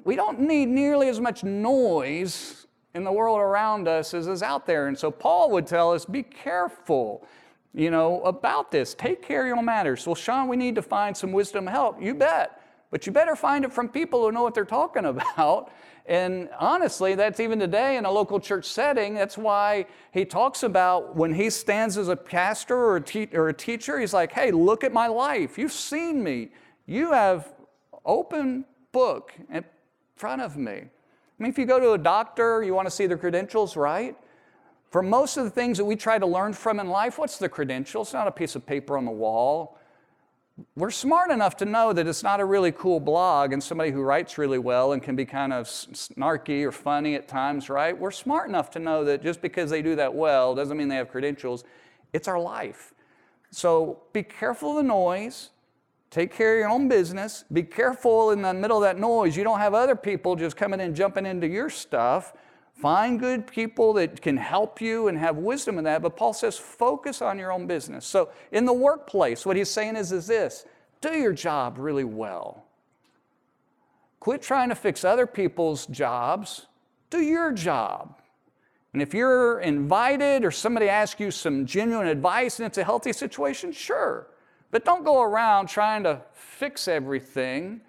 We 0.03 0.15
don't 0.15 0.41
need 0.41 0.67
nearly 0.67 1.07
as 1.07 1.19
much 1.19 1.43
noise 1.43 2.67
in 2.93 3.03
the 3.03 3.11
world 3.11 3.39
around 3.39 3.87
us 3.87 4.13
as 4.13 4.27
is 4.27 4.41
out 4.41 4.65
there. 4.65 4.87
And 4.87 4.97
so 4.97 5.11
Paul 5.11 5.51
would 5.51 5.67
tell 5.67 5.93
us 5.93 6.05
be 6.05 6.23
careful 6.23 7.27
you 7.75 7.91
know, 7.91 8.21
about 8.21 8.71
this. 8.71 8.93
Take 8.93 9.21
care 9.21 9.41
of 9.41 9.47
your 9.47 9.61
matters. 9.61 10.07
Well, 10.07 10.15
Sean, 10.15 10.47
we 10.47 10.55
need 10.55 10.75
to 10.75 10.81
find 10.81 11.15
some 11.15 11.33
wisdom 11.33 11.67
help. 11.67 12.01
You 12.01 12.15
bet. 12.15 12.61
But 12.89 13.05
you 13.05 13.11
better 13.11 13.35
find 13.35 13.65
it 13.65 13.73
from 13.73 13.89
people 13.89 14.23
who 14.23 14.31
know 14.31 14.43
what 14.43 14.53
they're 14.53 14.63
talking 14.63 15.05
about. 15.05 15.71
And 16.05 16.49
honestly, 16.57 17.15
that's 17.15 17.39
even 17.41 17.59
today 17.59 17.97
in 17.97 18.05
a 18.05 18.11
local 18.11 18.39
church 18.39 18.65
setting. 18.65 19.15
That's 19.15 19.37
why 19.37 19.87
he 20.13 20.23
talks 20.23 20.63
about 20.63 21.17
when 21.17 21.33
he 21.33 21.49
stands 21.49 21.97
as 21.97 22.07
a 22.07 22.15
pastor 22.15 22.77
or 22.77 22.97
a, 22.97 23.01
te- 23.01 23.29
or 23.33 23.49
a 23.49 23.53
teacher, 23.53 23.99
he's 23.99 24.13
like, 24.13 24.31
hey, 24.31 24.51
look 24.51 24.85
at 24.85 24.93
my 24.93 25.07
life. 25.07 25.57
You've 25.57 25.73
seen 25.73 26.23
me. 26.23 26.51
You 26.85 27.11
have 27.11 27.53
open 28.05 28.63
book 28.93 29.33
in 29.51 29.65
front 30.15 30.41
of 30.41 30.55
me. 30.55 30.71
I 30.71 31.43
mean, 31.43 31.49
if 31.49 31.57
you 31.57 31.65
go 31.65 31.79
to 31.79 31.91
a 31.91 31.97
doctor, 31.97 32.63
you 32.63 32.73
want 32.73 32.87
to 32.87 32.91
see 32.91 33.07
their 33.07 33.17
credentials, 33.17 33.75
right? 33.75 34.15
For 34.95 35.01
most 35.01 35.35
of 35.35 35.43
the 35.43 35.49
things 35.49 35.77
that 35.77 35.83
we 35.83 35.97
try 35.97 36.17
to 36.17 36.25
learn 36.25 36.53
from 36.53 36.79
in 36.79 36.87
life, 36.87 37.17
what's 37.17 37.37
the 37.37 37.49
credential? 37.49 38.03
It's 38.03 38.13
not 38.13 38.29
a 38.29 38.31
piece 38.31 38.55
of 38.55 38.65
paper 38.65 38.97
on 38.97 39.03
the 39.03 39.11
wall. 39.11 39.77
We're 40.77 40.89
smart 40.89 41.31
enough 41.31 41.57
to 41.57 41.65
know 41.65 41.91
that 41.91 42.07
it's 42.07 42.23
not 42.23 42.39
a 42.39 42.45
really 42.45 42.71
cool 42.71 43.01
blog 43.01 43.51
and 43.51 43.61
somebody 43.61 43.91
who 43.91 44.01
writes 44.01 44.37
really 44.37 44.57
well 44.57 44.93
and 44.93 45.03
can 45.03 45.17
be 45.17 45.25
kind 45.25 45.51
of 45.51 45.65
snarky 45.65 46.63
or 46.63 46.71
funny 46.71 47.15
at 47.15 47.27
times, 47.27 47.69
right? 47.69 47.99
We're 47.99 48.09
smart 48.09 48.47
enough 48.47 48.71
to 48.71 48.79
know 48.79 49.03
that 49.03 49.21
just 49.21 49.41
because 49.41 49.69
they 49.69 49.81
do 49.81 49.97
that 49.97 50.15
well 50.15 50.55
doesn't 50.55 50.77
mean 50.77 50.87
they 50.87 50.95
have 50.95 51.11
credentials. 51.11 51.65
It's 52.13 52.29
our 52.29 52.39
life. 52.39 52.93
So 53.51 54.03
be 54.13 54.23
careful 54.23 54.69
of 54.69 54.75
the 54.77 54.83
noise. 54.83 55.49
Take 56.09 56.33
care 56.33 56.53
of 56.53 56.59
your 56.59 56.69
own 56.69 56.87
business. 56.87 57.43
Be 57.51 57.63
careful 57.63 58.31
in 58.31 58.41
the 58.43 58.53
middle 58.53 58.77
of 58.77 58.83
that 58.83 58.97
noise. 58.97 59.35
You 59.35 59.43
don't 59.43 59.59
have 59.59 59.73
other 59.73 59.97
people 59.97 60.37
just 60.37 60.55
coming 60.55 60.79
in, 60.79 60.95
jumping 60.95 61.25
into 61.25 61.49
your 61.49 61.69
stuff. 61.69 62.31
Find 62.75 63.17
good 63.21 63.47
people 63.47 63.93
that 63.93 64.21
can 64.21 64.35
help 64.35 64.81
you 64.81 65.07
and 65.07 65.17
have 65.17 65.37
wisdom 65.37 65.77
in 65.77 65.85
that. 65.85 66.01
But 66.01 66.17
Paul 66.17 66.33
says, 66.33 66.57
focus 66.57 67.21
on 67.21 67.39
your 67.39 67.53
own 67.53 67.67
business. 67.67 68.05
So 68.05 68.29
in 68.51 68.65
the 68.65 68.73
workplace, 68.73 69.45
what 69.45 69.55
he's 69.55 69.69
saying 69.69 69.95
is, 69.95 70.11
is 70.11 70.27
this 70.27 70.65
do 70.99 71.13
your 71.13 71.31
job 71.31 71.77
really 71.77 72.03
well. 72.03 72.65
Quit 74.19 74.41
trying 74.41 74.69
to 74.69 74.75
fix 74.75 75.05
other 75.05 75.25
people's 75.25 75.85
jobs, 75.85 76.65
do 77.09 77.21
your 77.21 77.53
job. 77.53 78.19
And 78.91 79.01
if 79.01 79.13
you're 79.13 79.59
invited 79.61 80.43
or 80.43 80.51
somebody 80.51 80.89
asks 80.89 81.19
you 81.19 81.31
some 81.31 81.65
genuine 81.65 82.07
advice 82.07 82.59
and 82.59 82.65
it's 82.65 82.77
a 82.77 82.83
healthy 82.83 83.13
situation, 83.13 83.71
sure. 83.71 84.27
But 84.71 84.83
don't 84.83 85.05
go 85.05 85.21
around 85.21 85.67
trying 85.67 86.03
to 86.03 86.21
fix 86.33 86.87
everything. 86.87 87.81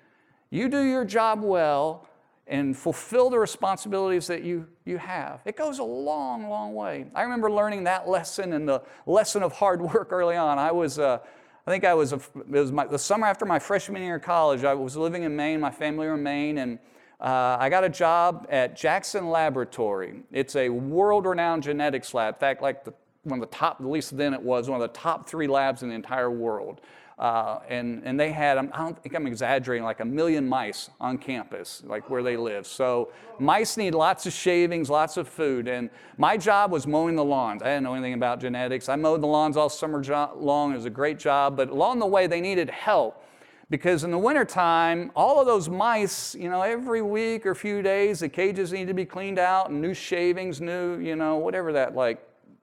You 0.51 0.69
do 0.69 0.83
your 0.83 1.05
job 1.05 1.43
well 1.43 2.06
and 2.49 2.77
fulfill 2.77 3.29
the 3.29 3.39
responsibilities 3.39 4.27
that 4.29 4.43
you, 4.43 4.67
you 4.85 4.99
have. 4.99 5.41
It 5.45 5.57
goes 5.57 5.79
a 5.81 5.85
long, 5.85 6.49
long 6.49 6.75
way. 6.75 7.07
I 7.15 7.23
remember 7.23 7.51
learning 7.51 7.85
that 7.85 8.09
lesson 8.09 8.53
and 8.53 8.69
the 8.69 8.83
lesson 9.05 9.43
of 9.43 9.53
hard 9.53 9.81
work 9.95 10.13
early 10.13 10.37
on. 10.37 10.59
I 10.59 10.71
was, 10.71 10.99
uh, 10.99 11.19
I 11.67 11.71
think 11.71 11.85
I 11.85 11.95
was, 11.95 12.13
a, 12.13 12.17
it 12.17 12.49
was 12.49 12.71
my, 12.71 12.87
the 12.87 12.99
summer 12.99 13.27
after 13.27 13.45
my 13.45 13.59
freshman 13.59 14.03
year 14.03 14.17
of 14.17 14.23
college. 14.23 14.63
I 14.63 14.75
was 14.75 14.97
living 14.97 15.25
in 15.25 15.35
Maine, 15.35 15.61
my 15.61 15.71
family 15.71 16.07
were 16.07 16.15
in 16.15 16.23
Maine, 16.23 16.59
and 16.59 16.79
uh, 17.21 17.57
I 17.59 17.69
got 17.69 17.83
a 17.83 17.89
job 17.89 18.47
at 18.49 18.77
Jackson 18.77 19.29
Laboratory. 19.29 20.23
It's 20.31 20.55
a 20.55 20.69
world 20.69 21.27
renowned 21.27 21.65
genetics 21.65 22.15
lab. 22.15 22.35
In 22.35 22.41
fact, 22.41 22.63
like 22.63 22.85
the, 22.85 22.95
one 23.25 23.43
of 23.43 23.51
the 23.51 23.57
top, 23.57 23.81
at 23.81 23.87
least 23.87 24.17
then 24.17 24.35
it 24.35 24.41
was, 24.43 24.69
one 24.69 24.81
of 24.81 24.89
the 24.89 24.97
top 24.97 25.29
three 25.29 25.49
labs 25.49 25.83
in 25.83 25.89
the 25.89 25.95
entire 25.97 26.31
world. 26.31 26.81
Uh, 27.19 27.61
and, 27.71 28.03
and 28.05 28.21
they 28.21 28.31
had, 28.31 28.59
I 28.59 28.63
don't 28.63 29.03
think 29.03 29.15
I'm 29.15 29.27
exaggerating, 29.27 29.85
like 29.85 30.01
a 30.01 30.05
million 30.05 30.47
mice 30.47 30.91
on 31.01 31.17
campus, 31.17 31.83
like 31.87 32.11
where 32.11 32.23
they 32.23 32.37
live. 32.37 32.67
So 32.67 33.11
mice 33.39 33.79
need 33.79 33.95
lots 33.95 34.27
of 34.27 34.35
shavings, 34.35 34.91
lots 34.91 35.17
of 35.17 35.27
food. 35.27 35.67
And 35.67 35.89
my 36.19 36.37
job 36.37 36.71
was 36.71 36.87
mowing 36.87 37.17
the 37.17 37.25
lawns. 37.25 37.63
I 37.63 37.67
didn't 37.67 37.85
know 37.85 37.95
anything 37.95 38.13
about 38.13 38.41
genetics. 38.41 38.91
I 38.91 38.97
mowed 38.97 39.23
the 39.23 39.27
lawns 39.27 39.57
all 39.57 39.71
summer 39.71 40.03
jo- 40.03 40.33
long. 40.37 40.73
It 40.73 40.77
was 40.77 40.85
a 40.85 40.91
great 40.91 41.19
job. 41.19 41.57
But 41.57 41.71
along 41.71 42.01
the 42.01 42.07
way, 42.07 42.27
they 42.27 42.43
needed 42.43 42.69
help 42.69 43.25
because 43.71 44.05
in 44.05 44.11
the 44.11 44.19
wintertime, 44.19 45.11
all 45.17 45.41
of 45.41 45.47
those 45.47 45.71
mice, 45.71 46.35
you 46.35 46.51
know, 46.51 46.61
every 46.61 47.01
week 47.01 47.47
or 47.47 47.55
few 47.55 47.81
days, 47.81 48.21
the 48.21 48.29
cages 48.29 48.73
need 48.73 48.89
to 48.89 48.95
be 48.95 49.07
cleaned 49.07 49.39
out 49.39 49.71
and 49.71 49.81
new 49.81 49.95
shavings, 49.95 50.61
new, 50.61 50.99
you 50.99 51.17
know, 51.17 51.37
whatever 51.37 51.73
that 51.73 51.95
like, 51.95 52.23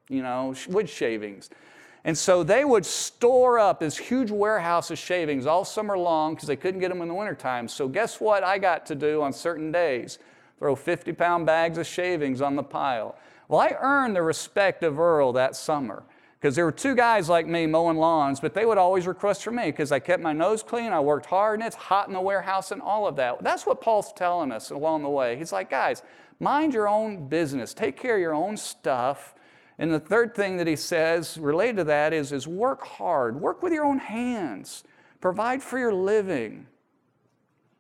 you 0.10 0.22
know, 0.22 0.54
wood 0.70 0.88
shavings. 0.88 1.50
And 2.06 2.18
so 2.18 2.44
they 2.44 2.66
would 2.66 2.86
store 2.86 3.60
up 3.60 3.80
this 3.80 3.98
huge 3.98 4.30
warehouse 4.30 4.92
of 4.92 4.98
shavings 4.98 5.46
all 5.46 5.64
summer 5.64 5.98
long 5.98 6.36
because 6.36 6.48
they 6.48 6.56
couldn't 6.56 6.82
get 6.82 6.90
them 6.90 7.02
in 7.02 7.08
the 7.08 7.14
wintertime. 7.14 7.68
So, 7.68 7.88
guess 7.88 8.20
what 8.20 8.44
I 8.44 8.58
got 8.58 8.86
to 8.88 8.96
do 8.96 9.22
on 9.22 9.32
certain 9.32 9.72
days? 9.72 10.20
Throw 10.60 10.76
50 10.76 11.14
pound 11.14 11.46
bags 11.46 11.78
of 11.78 11.88
shavings 11.88 12.42
on 12.42 12.56
the 12.56 12.64
pile. 12.64 13.16
Well, 13.48 13.62
I 13.62 13.76
earned 13.80 14.16
the 14.16 14.22
respect 14.22 14.84
of 14.84 15.00
Earl 15.00 15.34
that 15.34 15.56
summer 15.56 16.04
because 16.40 16.56
there 16.56 16.66
were 16.66 16.74
two 16.74 16.96
guys 16.96 17.30
like 17.30 17.48
me 17.48 17.66
mowing 17.66 17.98
lawns, 17.98 18.42
but 18.42 18.54
they 18.54 18.66
would 18.66 18.78
always 18.78 19.08
request 19.08 19.44
for 19.44 19.52
me 19.52 19.66
because 19.66 19.94
I 19.94 20.00
kept 20.00 20.22
my 20.22 20.34
nose 20.34 20.62
clean, 20.62 20.92
I 20.92 21.00
worked 21.00 21.28
hard, 21.28 21.60
and 21.60 21.68
it's 21.68 21.76
hot 21.76 22.08
in 22.08 22.14
the 22.14 22.22
warehouse 22.22 22.72
and 22.72 22.82
all 22.82 23.08
of 23.08 23.16
that. 23.16 23.42
That's 23.44 23.66
what 23.66 23.80
Paul's 23.80 24.12
telling 24.12 24.52
us 24.52 24.72
along 24.72 25.04
the 25.04 25.10
way. 25.10 25.38
He's 25.38 25.54
like, 25.54 25.70
guys, 25.70 26.02
Mind 26.44 26.74
your 26.74 26.90
own 26.90 27.28
business, 27.30 27.74
take 27.74 27.96
care 27.96 28.16
of 28.16 28.22
your 28.22 28.34
own 28.34 28.58
stuff. 28.58 29.34
And 29.80 29.92
the 29.92 30.00
third 30.00 30.36
thing 30.36 30.58
that 30.58 30.68
he 30.68 30.76
says 30.76 31.38
related 31.38 31.78
to 31.78 31.84
that 31.86 32.14
is, 32.14 32.32
is 32.32 32.48
work 32.48 32.86
hard, 32.86 33.40
work 33.40 33.64
with 33.64 33.74
your 33.74 33.86
own 33.86 33.98
hands, 33.98 34.84
provide 35.20 35.64
for 35.64 35.80
your 35.80 35.94
living. 35.94 36.68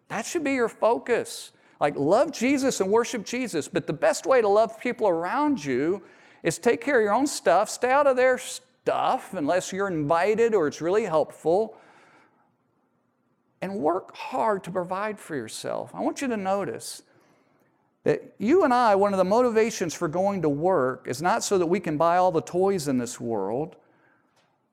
That 0.07 0.25
should 0.25 0.43
be 0.43 0.53
your 0.53 0.69
focus. 0.69 1.51
Like, 1.79 1.95
love 1.95 2.31
Jesus 2.31 2.79
and 2.79 2.91
worship 2.91 3.25
Jesus, 3.25 3.67
but 3.67 3.87
the 3.87 3.93
best 3.93 4.25
way 4.25 4.41
to 4.41 4.47
love 4.47 4.79
people 4.79 5.07
around 5.07 5.63
you 5.63 6.01
is 6.41 6.57
take 6.57 6.81
care 6.81 6.99
of 6.99 7.03
your 7.03 7.13
own 7.13 7.27
stuff, 7.27 7.69
stay 7.69 7.91
out 7.91 8.07
of 8.07 8.15
their 8.15 8.37
stuff 8.37 9.33
unless 9.33 9.71
you're 9.71 9.87
invited 9.87 10.53
or 10.53 10.67
it's 10.67 10.81
really 10.81 11.05
helpful, 11.05 11.77
and 13.61 13.75
work 13.75 14.15
hard 14.15 14.63
to 14.63 14.71
provide 14.71 15.19
for 15.19 15.35
yourself. 15.35 15.91
I 15.93 16.01
want 16.01 16.21
you 16.21 16.27
to 16.27 16.37
notice 16.37 17.01
that 18.03 18.35
you 18.37 18.63
and 18.63 18.73
I, 18.73 18.95
one 18.95 19.13
of 19.13 19.17
the 19.17 19.23
motivations 19.23 19.93
for 19.93 20.07
going 20.07 20.41
to 20.41 20.49
work 20.49 21.07
is 21.07 21.21
not 21.21 21.43
so 21.43 21.57
that 21.57 21.65
we 21.65 21.79
can 21.79 21.97
buy 21.97 22.17
all 22.17 22.31
the 22.31 22.41
toys 22.41 22.87
in 22.87 22.97
this 22.97 23.19
world, 23.19 23.77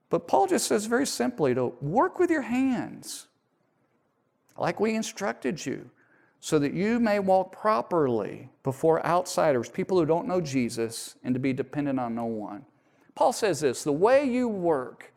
but 0.08 0.26
Paul 0.26 0.48
just 0.48 0.66
says 0.66 0.86
very 0.86 1.06
simply 1.06 1.54
to 1.54 1.66
work 1.80 2.18
with 2.18 2.30
your 2.30 2.42
hands 2.42 3.28
like 4.58 4.80
we 4.80 4.94
instructed 4.94 5.64
you 5.64 5.90
so 6.40 6.58
that 6.58 6.74
you 6.74 6.98
may 6.98 7.18
walk 7.18 7.52
properly 7.52 8.48
before 8.62 9.04
outsiders, 9.06 9.68
people 9.68 9.98
who 9.98 10.06
don't 10.06 10.26
know 10.26 10.40
Jesus, 10.40 11.16
and 11.22 11.34
to 11.34 11.40
be 11.40 11.52
dependent 11.52 12.00
on 12.00 12.14
no 12.14 12.24
one. 12.24 12.64
Paul 13.14 13.32
says 13.32 13.60
this 13.60 13.84
the 13.84 13.92
way 13.92 14.24
you 14.24 14.48
work 14.48 15.12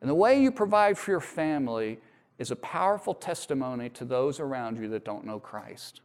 and 0.00 0.08
the 0.08 0.14
way 0.14 0.40
you 0.40 0.50
provide 0.50 0.98
for 0.98 1.10
your 1.10 1.20
family 1.20 1.98
is 2.38 2.50
a 2.50 2.56
powerful 2.56 3.14
testimony 3.14 3.88
to 3.90 4.04
those 4.04 4.40
around 4.40 4.78
you 4.78 4.88
that 4.88 5.04
don't 5.04 5.24
know 5.24 5.38
Christ. 5.38 6.00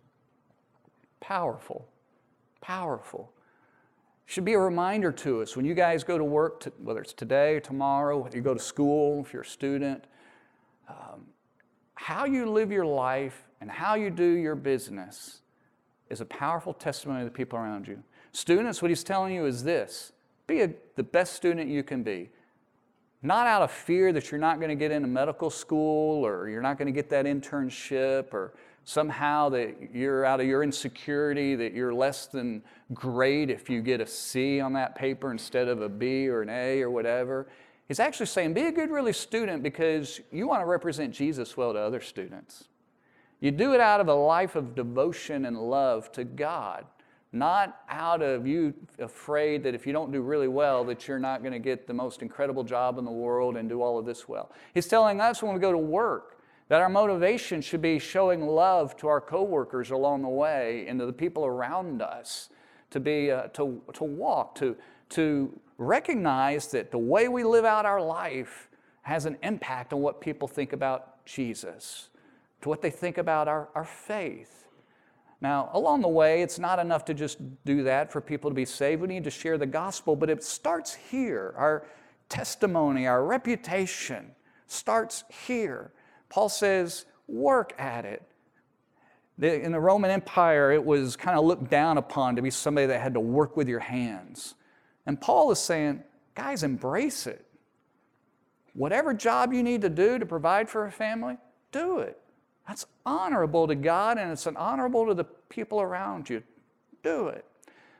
Powerful. 1.19 1.87
Powerful. 2.61 3.31
Should 4.25 4.45
be 4.45 4.53
a 4.53 4.59
reminder 4.59 5.11
to 5.13 5.41
us 5.41 5.55
when 5.55 5.65
you 5.65 5.73
guys 5.73 6.03
go 6.03 6.17
to 6.17 6.23
work, 6.23 6.59
to, 6.61 6.73
whether 6.83 7.01
it's 7.01 7.13
today 7.13 7.55
or 7.55 7.59
tomorrow, 7.59 8.17
whether 8.17 8.35
you 8.35 8.43
go 8.43 8.53
to 8.53 8.59
school, 8.59 9.23
if 9.25 9.31
you're 9.31 9.43
a 9.43 9.45
student, 9.45 10.03
um, 10.89 11.25
how 11.95 12.25
you 12.25 12.49
live 12.49 12.71
your 12.71 12.85
life 12.85 13.45
and 13.61 13.71
how 13.71 13.95
you 13.95 14.09
do 14.09 14.23
your 14.23 14.55
business 14.55 15.41
is 16.09 16.21
a 16.21 16.25
powerful 16.25 16.73
testimony 16.73 17.21
to 17.21 17.25
the 17.25 17.31
people 17.31 17.57
around 17.57 17.87
you. 17.87 18.03
Students, 18.31 18.81
what 18.81 18.89
he's 18.89 19.03
telling 19.03 19.33
you 19.33 19.45
is 19.45 19.63
this 19.63 20.11
be 20.45 20.61
a, 20.61 20.69
the 20.95 21.03
best 21.03 21.33
student 21.33 21.69
you 21.69 21.83
can 21.83 22.03
be. 22.03 22.29
Not 23.21 23.47
out 23.47 23.61
of 23.61 23.71
fear 23.71 24.13
that 24.13 24.31
you're 24.31 24.39
not 24.39 24.59
going 24.59 24.69
to 24.69 24.75
get 24.75 24.91
into 24.91 25.07
medical 25.07 25.49
school 25.49 26.25
or 26.25 26.47
you're 26.49 26.61
not 26.61 26.77
going 26.77 26.85
to 26.85 26.91
get 26.91 27.09
that 27.09 27.25
internship 27.25 28.33
or 28.33 28.53
somehow 28.87 29.49
that 29.49 29.89
you're 29.93 30.23
out 30.23 30.39
of 30.39 30.47
your 30.47 30.63
insecurity 30.63 31.55
that 31.55 31.73
you're 31.73 31.93
less 31.93 32.27
than 32.27 32.63
great 32.93 33.49
if 33.49 33.69
you 33.69 33.81
get 33.81 33.99
a 33.99 34.07
C 34.07 34.61
on 34.61 34.71
that 34.71 34.95
paper 34.95 35.29
instead 35.29 35.67
of 35.67 35.81
a 35.81 35.89
B 35.89 36.29
or 36.29 36.41
an 36.41 36.47
A 36.47 36.81
or 36.81 36.89
whatever. 36.89 37.49
He's 37.89 37.99
actually 37.99 38.27
saying 38.27 38.53
be 38.53 38.61
a 38.61 38.71
good, 38.71 38.89
really 38.89 39.11
student 39.11 39.61
because 39.61 40.21
you 40.31 40.47
want 40.47 40.61
to 40.61 40.65
represent 40.65 41.13
Jesus 41.13 41.57
well 41.57 41.73
to 41.73 41.79
other 41.79 41.99
students. 41.99 42.69
You 43.41 43.51
do 43.51 43.73
it 43.73 43.81
out 43.81 43.99
of 43.99 44.07
a 44.07 44.13
life 44.13 44.55
of 44.55 44.73
devotion 44.73 45.43
and 45.45 45.57
love 45.57 46.09
to 46.13 46.23
God 46.23 46.85
not 47.33 47.81
out 47.89 48.21
of 48.21 48.47
you 48.47 48.73
afraid 48.99 49.61
that 49.63 49.75
if 49.75 49.85
you 49.85 49.91
don't 49.91 50.13
do 50.13 50.21
really 50.21 50.47
well 50.47 50.85
that 50.85 51.09
you're 51.09 51.19
not 51.19 51.41
going 51.41 51.51
to 51.51 51.59
get 51.59 51.85
the 51.85 51.93
most 51.93 52.21
incredible 52.21 52.63
job 52.63 52.97
in 52.97 53.03
the 53.03 53.11
world 53.11 53.57
and 53.57 53.67
do 53.67 53.81
all 53.81 53.99
of 53.99 54.05
this 54.05 54.29
well 54.29 54.49
he's 54.73 54.87
telling 54.87 55.19
us 55.19 55.43
when 55.43 55.53
we 55.53 55.59
go 55.59 55.73
to 55.73 55.77
work 55.77 56.36
that 56.69 56.81
our 56.81 56.89
motivation 56.89 57.61
should 57.61 57.81
be 57.81 57.99
showing 57.99 58.45
love 58.45 58.95
to 58.97 59.07
our 59.07 59.21
coworkers 59.21 59.91
along 59.91 60.21
the 60.21 60.29
way 60.29 60.85
and 60.87 60.99
to 60.99 61.05
the 61.05 61.13
people 61.13 61.45
around 61.45 62.01
us 62.01 62.49
to 62.89 62.99
be 62.99 63.31
uh, 63.31 63.43
to, 63.49 63.81
to 63.93 64.03
walk 64.03 64.55
to 64.55 64.75
to 65.09 65.59
recognize 65.77 66.67
that 66.67 66.91
the 66.91 66.97
way 66.97 67.27
we 67.27 67.43
live 67.43 67.65
out 67.65 67.85
our 67.85 68.01
life 68.01 68.69
has 69.03 69.25
an 69.25 69.37
impact 69.43 69.93
on 69.93 70.01
what 70.01 70.19
people 70.19 70.47
think 70.47 70.73
about 70.73 71.25
jesus 71.25 72.09
to 72.61 72.69
what 72.69 72.81
they 72.81 72.89
think 72.89 73.17
about 73.17 73.47
our, 73.47 73.69
our 73.75 73.85
faith 73.85 74.57
now, 75.39 75.69
along 75.73 76.01
the 76.01 76.07
way, 76.07 76.41
it's 76.41 76.57
not 76.57 76.79
enough 76.79 77.05
to 77.05 77.13
just 77.13 77.37
do 77.63 77.83
that 77.83 78.11
for 78.11 78.21
people 78.21 78.49
to 78.49 78.55
be 78.55 78.65
saved. 78.65 79.01
We 79.01 79.07
need 79.07 79.23
to 79.25 79.29
share 79.29 79.57
the 79.57 79.67
gospel, 79.67 80.15
but 80.15 80.29
it 80.29 80.43
starts 80.43 80.95
here. 80.95 81.53
Our 81.55 81.85
testimony, 82.27 83.05
our 83.05 83.23
reputation 83.23 84.31
starts 84.65 85.23
here. 85.45 85.91
Paul 86.29 86.49
says, 86.49 87.05
work 87.27 87.73
at 87.77 88.05
it. 88.05 88.23
In 89.39 89.71
the 89.71 89.79
Roman 89.79 90.09
Empire, 90.09 90.71
it 90.71 90.83
was 90.83 91.15
kind 91.15 91.37
of 91.37 91.45
looked 91.45 91.69
down 91.69 91.97
upon 91.97 92.35
to 92.35 92.41
be 92.41 92.49
somebody 92.49 92.87
that 92.87 93.01
had 93.01 93.13
to 93.13 93.19
work 93.19 93.55
with 93.55 93.67
your 93.67 93.79
hands. 93.79 94.55
And 95.05 95.19
Paul 95.21 95.51
is 95.51 95.59
saying, 95.59 96.03
guys, 96.33 96.63
embrace 96.63 97.27
it. 97.27 97.45
Whatever 98.73 99.13
job 99.13 99.53
you 99.53 99.63
need 99.63 99.81
to 99.81 99.89
do 99.89 100.17
to 100.19 100.25
provide 100.25 100.69
for 100.69 100.85
a 100.85 100.91
family, 100.91 101.37
do 101.71 101.99
it. 101.99 102.19
That's 102.67 102.85
honorable 103.05 103.67
to 103.67 103.75
God 103.75 104.17
and 104.17 104.31
it's 104.31 104.45
an 104.45 104.57
honorable 104.57 105.07
to 105.07 105.13
the 105.13 105.23
people 105.23 105.81
around 105.81 106.29
you. 106.29 106.43
Do 107.03 107.27
it. 107.27 107.45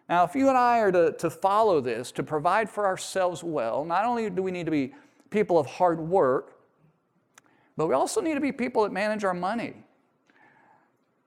Now, 0.10 0.24
if 0.24 0.36
you 0.36 0.50
and 0.50 0.58
I 0.58 0.80
are 0.80 0.92
to, 0.92 1.12
to 1.14 1.30
follow 1.30 1.82
this, 1.82 2.12
to 2.14 2.24
provide 2.24 2.70
for 2.70 2.86
ourselves 2.86 3.44
well, 3.44 3.86
not 3.86 4.06
only 4.06 4.30
do 4.30 4.42
we 4.42 4.52
need 4.52 4.66
to 4.66 4.72
be 4.72 4.94
people 5.30 5.58
of 5.58 5.66
hard 5.66 6.00
work, 6.00 6.57
but 7.78 7.88
we 7.88 7.94
also 7.94 8.20
need 8.20 8.34
to 8.34 8.42
be 8.42 8.52
people 8.52 8.84
that 8.84 8.92
manage 8.92 9.24
our 9.24 9.36
money. 9.36 9.76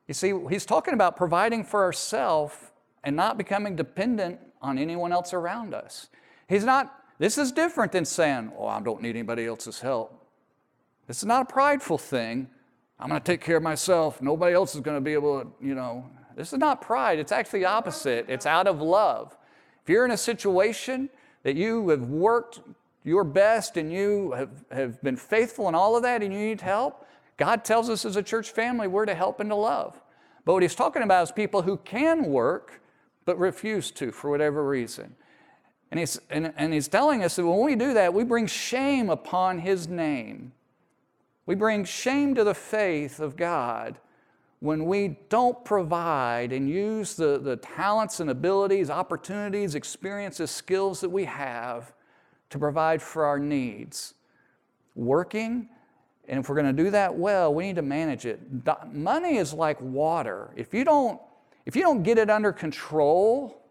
You 0.09 0.15
see, 0.15 0.35
he's 0.51 0.67
talking 0.67 0.93
about 0.93 1.17
providing 1.17 1.63
for 1.63 1.85
ourselves 1.85 2.55
and 3.05 3.15
not 3.15 3.39
becoming 3.39 3.77
dependent 3.77 4.41
on 4.61 4.77
anyone 4.77 5.13
else 5.13 5.33
around 5.33 5.73
us. 5.73 6.09
He's 6.49 6.65
not, 6.65 6.93
this 7.19 7.39
is 7.39 7.53
different 7.53 7.93
than 7.93 8.05
saying, 8.05 8.53
oh, 8.59 8.67
I 8.67 8.81
don't 8.81 9.01
need 9.01 9.11
anybody 9.11 9.47
else's 9.47 9.81
help. 9.81 10.27
This 11.07 11.19
is 11.19 11.25
not 11.25 11.43
a 11.43 11.45
prideful 11.45 11.97
thing. 11.97 12.49
I'm 12.99 13.09
going 13.09 13.21
to 13.21 13.25
take 13.25 13.41
care 13.41 13.57
of 13.57 13.63
myself. 13.63 14.21
Nobody 14.21 14.55
else 14.55 14.75
is 14.75 14.81
going 14.81 14.97
to 14.97 15.01
be 15.01 15.13
able 15.13 15.43
to, 15.43 15.53
you 15.61 15.75
know. 15.75 16.11
This 16.37 16.53
is 16.53 16.59
not 16.59 16.81
pride, 16.81 17.19
it's 17.19 17.33
actually 17.33 17.61
the 17.61 17.67
opposite. 17.67 18.27
It's 18.29 18.47
out 18.47 18.67
of 18.67 18.81
love. 18.81 19.37
If 19.83 19.89
you're 19.89 20.05
in 20.05 20.11
a 20.11 20.17
situation 20.17 21.09
that 21.43 21.55
you 21.55 21.89
have 21.89 22.03
worked 22.03 22.61
your 23.05 23.25
best 23.25 23.77
and 23.77 23.93
you 23.93 24.33
have, 24.33 24.65
have 24.71 25.03
been 25.03 25.17
faithful 25.17 25.69
in 25.69 25.75
all 25.75 25.97
of 25.97 26.03
that 26.03 26.23
and 26.23 26.33
you 26.33 26.41
need 26.41 26.61
help, 26.61 27.07
God 27.37 27.65
tells 27.65 27.89
us 27.89 28.05
as 28.05 28.17
a 28.17 28.23
church 28.23 28.51
family 28.51 28.87
we're 28.87 29.07
to 29.07 29.15
help 29.15 29.41
and 29.41 29.51
to 29.51 29.57
love. 29.57 30.01
But 30.45 30.55
what 30.55 30.63
he's 30.63 30.75
talking 30.75 31.03
about 31.03 31.23
is 31.23 31.33
people 31.33 31.63
who 31.63 31.79
can 31.79 32.25
work 32.27 32.83
but 33.25 33.39
refuse 33.39 33.91
to 33.93 34.13
for 34.13 34.31
whatever 34.31 34.67
reason. 34.67 35.15
And 35.91 35.99
he's, 35.99 36.21
and, 36.31 36.53
and 36.57 36.73
he's 36.73 36.89
telling 36.89 37.25
us 37.25 37.37
that 37.37 37.47
when 37.47 37.65
we 37.65 37.75
do 37.75 37.95
that, 37.95 38.15
we 38.15 38.25
bring 38.25 38.47
shame 38.47 39.11
upon 39.11 39.59
his 39.59 39.89
name. 39.89 40.53
We 41.47 41.55
bring 41.55 41.85
shame 41.85 42.35
to 42.37 42.45
the 42.45 42.55
faith 42.55 43.19
of 43.19 43.37
God 43.37 43.99
when 44.61 44.85
we 44.85 45.17
don't 45.31 45.65
provide 45.65 46.53
and 46.53 46.69
use 46.69 47.15
the, 47.15 47.39
the 47.39 47.57
talents 47.57 48.21
and 48.21 48.31
abilities, 48.31 48.91
opportunities, 48.91 49.75
experiences, 49.75 50.51
skills 50.51 51.01
that 51.01 51.09
we 51.09 51.25
have 51.25 51.93
to 52.51 52.59
provide 52.59 53.01
for 53.01 53.25
our 53.25 53.39
needs. 53.39 54.15
Working, 54.95 55.69
and 56.29 56.41
if 56.41 56.49
we're 56.49 56.57
going 56.57 56.77
to 56.77 56.83
do 56.83 56.91
that 56.91 57.15
well, 57.15 57.55
we 57.55 57.67
need 57.67 57.77
to 57.77 57.83
manage 57.83 58.27
it. 58.27 58.41
Money 58.93 59.37
is 59.37 59.53
like 59.53 59.81
water. 59.81 60.51
If 60.57 60.75
you 60.75 60.85
don't, 60.85 61.21
if 61.65 61.77
you 61.77 61.83
don't 61.83 62.03
get 62.03 62.19
it 62.19 62.29
under 62.29 62.53
control, 62.53 63.63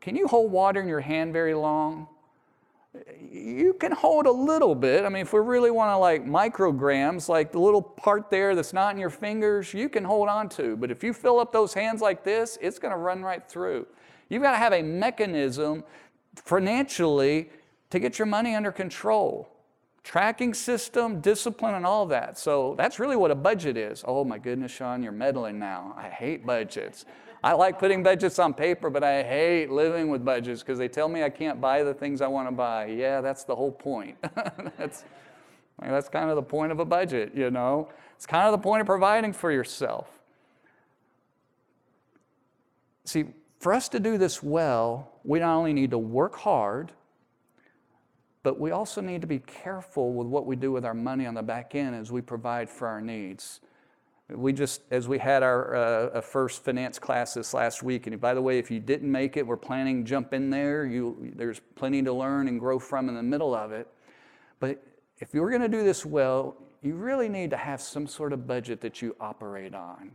can 0.00 0.16
you 0.16 0.26
hold 0.26 0.50
water 0.50 0.80
in 0.80 0.88
your 0.88 1.00
hand 1.00 1.32
very 1.32 1.54
long? 1.54 2.08
you 3.30 3.74
can 3.74 3.92
hold 3.92 4.26
a 4.26 4.30
little 4.30 4.74
bit. 4.74 5.04
I 5.04 5.08
mean, 5.08 5.22
if 5.22 5.32
we 5.32 5.40
really 5.40 5.70
want 5.70 5.90
to 5.90 5.98
like 5.98 6.24
micrograms, 6.24 7.28
like 7.28 7.52
the 7.52 7.58
little 7.58 7.82
part 7.82 8.30
there 8.30 8.54
that's 8.54 8.72
not 8.72 8.94
in 8.94 9.00
your 9.00 9.10
fingers, 9.10 9.74
you 9.74 9.88
can 9.88 10.04
hold 10.04 10.28
on 10.28 10.48
to. 10.50 10.76
But 10.76 10.90
if 10.90 11.04
you 11.04 11.12
fill 11.12 11.38
up 11.38 11.52
those 11.52 11.74
hands 11.74 12.00
like 12.00 12.24
this, 12.24 12.58
it's 12.60 12.78
going 12.78 12.92
to 12.92 12.98
run 12.98 13.22
right 13.22 13.46
through. 13.46 13.86
You've 14.28 14.42
got 14.42 14.52
to 14.52 14.58
have 14.58 14.72
a 14.72 14.82
mechanism 14.82 15.84
financially 16.36 17.50
to 17.90 17.98
get 17.98 18.18
your 18.18 18.26
money 18.26 18.54
under 18.54 18.72
control. 18.72 19.48
Tracking 20.04 20.54
system, 20.54 21.20
discipline, 21.20 21.74
and 21.74 21.84
all 21.84 22.06
that. 22.06 22.38
So 22.38 22.74
that's 22.78 22.98
really 22.98 23.16
what 23.16 23.30
a 23.30 23.34
budget 23.34 23.76
is. 23.76 24.04
Oh 24.06 24.24
my 24.24 24.38
goodness, 24.38 24.72
Sean, 24.72 25.02
you're 25.02 25.12
meddling 25.12 25.58
now. 25.58 25.94
I 25.96 26.08
hate 26.08 26.46
budgets. 26.46 27.04
I 27.42 27.52
like 27.52 27.78
putting 27.78 28.02
budgets 28.02 28.38
on 28.38 28.52
paper, 28.52 28.90
but 28.90 29.04
I 29.04 29.22
hate 29.22 29.70
living 29.70 30.08
with 30.08 30.24
budgets 30.24 30.62
because 30.62 30.78
they 30.78 30.88
tell 30.88 31.08
me 31.08 31.22
I 31.22 31.30
can't 31.30 31.60
buy 31.60 31.82
the 31.82 31.94
things 31.94 32.20
I 32.20 32.26
want 32.26 32.48
to 32.48 32.52
buy. 32.52 32.86
Yeah, 32.86 33.20
that's 33.20 33.44
the 33.44 33.54
whole 33.54 33.70
point. 33.70 34.16
that's, 34.78 35.04
that's 35.80 36.08
kind 36.08 36.30
of 36.30 36.36
the 36.36 36.42
point 36.42 36.72
of 36.72 36.80
a 36.80 36.84
budget, 36.84 37.32
you 37.34 37.50
know? 37.50 37.88
It's 38.16 38.26
kind 38.26 38.46
of 38.46 38.52
the 38.52 38.58
point 38.58 38.80
of 38.80 38.86
providing 38.86 39.32
for 39.32 39.52
yourself. 39.52 40.08
See, 43.04 43.26
for 43.60 43.72
us 43.72 43.88
to 43.90 44.00
do 44.00 44.18
this 44.18 44.42
well, 44.42 45.12
we 45.22 45.38
not 45.38 45.56
only 45.56 45.72
need 45.72 45.90
to 45.92 45.98
work 45.98 46.34
hard, 46.36 46.92
but 48.48 48.58
we 48.58 48.70
also 48.70 49.02
need 49.02 49.20
to 49.20 49.26
be 49.26 49.40
careful 49.40 50.14
with 50.14 50.26
what 50.26 50.46
we 50.46 50.56
do 50.56 50.72
with 50.72 50.82
our 50.82 50.94
money 50.94 51.26
on 51.26 51.34
the 51.34 51.42
back 51.42 51.74
end 51.74 51.94
as 51.94 52.10
we 52.10 52.22
provide 52.22 52.66
for 52.70 52.88
our 52.88 52.98
needs. 52.98 53.60
We 54.30 54.54
just, 54.54 54.80
as 54.90 55.06
we 55.06 55.18
had 55.18 55.42
our 55.42 55.76
uh, 55.76 56.20
first 56.22 56.64
finance 56.64 56.98
class 56.98 57.34
this 57.34 57.52
last 57.52 57.82
week, 57.82 58.06
and 58.06 58.18
by 58.18 58.32
the 58.32 58.40
way, 58.40 58.58
if 58.58 58.70
you 58.70 58.80
didn't 58.80 59.12
make 59.12 59.36
it, 59.36 59.46
we're 59.46 59.58
planning 59.58 60.02
jump 60.02 60.32
in 60.32 60.48
there. 60.48 60.86
You, 60.86 61.30
there's 61.36 61.60
plenty 61.74 62.02
to 62.04 62.10
learn 62.10 62.48
and 62.48 62.58
grow 62.58 62.78
from 62.78 63.10
in 63.10 63.14
the 63.14 63.22
middle 63.22 63.54
of 63.54 63.70
it. 63.70 63.86
But 64.60 64.82
if 65.18 65.34
you're 65.34 65.50
going 65.50 65.60
to 65.60 65.68
do 65.68 65.84
this 65.84 66.06
well, 66.06 66.56
you 66.80 66.94
really 66.94 67.28
need 67.28 67.50
to 67.50 67.58
have 67.58 67.82
some 67.82 68.06
sort 68.06 68.32
of 68.32 68.46
budget 68.46 68.80
that 68.80 69.02
you 69.02 69.14
operate 69.20 69.74
on. 69.74 70.12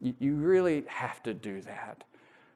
You, 0.00 0.14
you 0.20 0.34
really 0.36 0.84
have 0.86 1.24
to 1.24 1.34
do 1.34 1.60
that. 1.62 2.04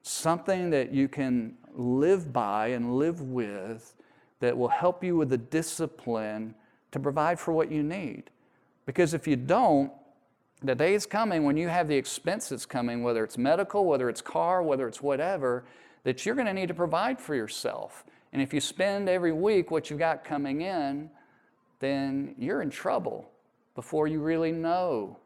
Something 0.03 0.71
that 0.71 0.93
you 0.93 1.09
can 1.09 1.57
live 1.75 2.33
by 2.33 2.69
and 2.69 2.95
live 2.95 3.21
with 3.21 3.97
that 4.43 4.59
will 4.59 4.67
help 4.67 5.05
you 5.05 5.17
with 5.17 5.29
the 5.29 5.39
discipline 5.39 6.53
to 6.91 6.99
provide 6.99 7.39
for 7.39 7.53
what 7.53 7.71
you 7.71 7.81
need. 7.81 8.25
Because 8.87 9.15
if 9.15 9.29
you 9.29 9.37
don't, 9.37 9.93
the 10.65 10.75
day 10.75 10.95
is 10.95 11.07
coming 11.07 11.45
when 11.45 11.57
you 11.57 11.69
have 11.69 11.87
the 11.87 11.95
expenses 11.95 12.67
coming, 12.67 13.05
whether 13.05 13.23
it's 13.23 13.39
medical, 13.39 13.85
whether 13.85 14.09
it's 14.09 14.21
car, 14.21 14.61
whether 14.61 14.89
it's 14.89 15.01
whatever, 15.01 15.65
that 16.03 16.27
you're 16.27 16.35
going 16.35 16.49
to 16.49 16.53
need 16.53 16.67
to 16.67 16.75
provide 16.75 17.21
for 17.21 17.37
yourself. 17.37 18.05
And 18.33 18.43
if 18.43 18.53
you 18.53 18.61
spend 18.61 19.09
every 19.09 19.31
week 19.31 19.71
what 19.71 19.89
you've 19.89 20.01
got 20.01 20.25
coming 20.25 20.63
in, 20.63 21.09
then 21.79 22.35
you're 22.37 22.63
in 22.63 22.71
trouble 22.71 23.31
before 23.77 24.09
you 24.09 24.19
really 24.19 24.51
know 24.51 25.21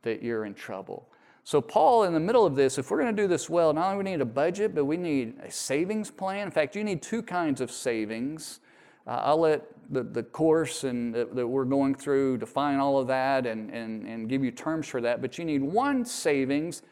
that 0.00 0.22
you're 0.22 0.46
in 0.46 0.54
trouble. 0.54 1.11
So, 1.44 1.60
Paul, 1.60 2.04
in 2.04 2.14
the 2.14 2.20
middle 2.20 2.46
of 2.46 2.54
this, 2.54 2.78
if 2.78 2.90
we're 2.90 3.00
going 3.00 3.14
to 3.14 3.22
do 3.22 3.26
this 3.26 3.50
well, 3.50 3.72
not 3.72 3.92
only 3.92 4.04
we 4.04 4.10
need 4.10 4.20
a 4.20 4.24
budget, 4.26 4.74
but 4.74 4.84
we 4.84 4.96
need 4.96 5.34
a 5.42 5.50
savings 5.50 6.10
plan. 6.10 6.46
In 6.46 6.50
fact, 6.52 6.76
you 6.76 6.84
need 6.84 7.02
two 7.02 7.22
kinds 7.22 7.60
of 7.60 7.72
savings. 7.72 8.60
Uh, 9.06 9.20
I'll 9.24 9.40
let 9.40 9.64
the, 9.90 10.04
the 10.04 10.22
course 10.22 10.84
and 10.84 11.12
that, 11.14 11.34
that 11.34 11.46
we're 11.46 11.64
going 11.64 11.94
through 11.94 12.38
define 12.38 12.78
all 12.78 12.98
of 12.98 13.08
that 13.08 13.46
and, 13.46 13.70
and, 13.70 14.06
and 14.06 14.28
give 14.28 14.44
you 14.44 14.52
terms 14.52 14.86
for 14.86 15.00
that, 15.00 15.20
but 15.20 15.36
you 15.36 15.44
need 15.44 15.62
one 15.62 16.04
savings 16.04 16.82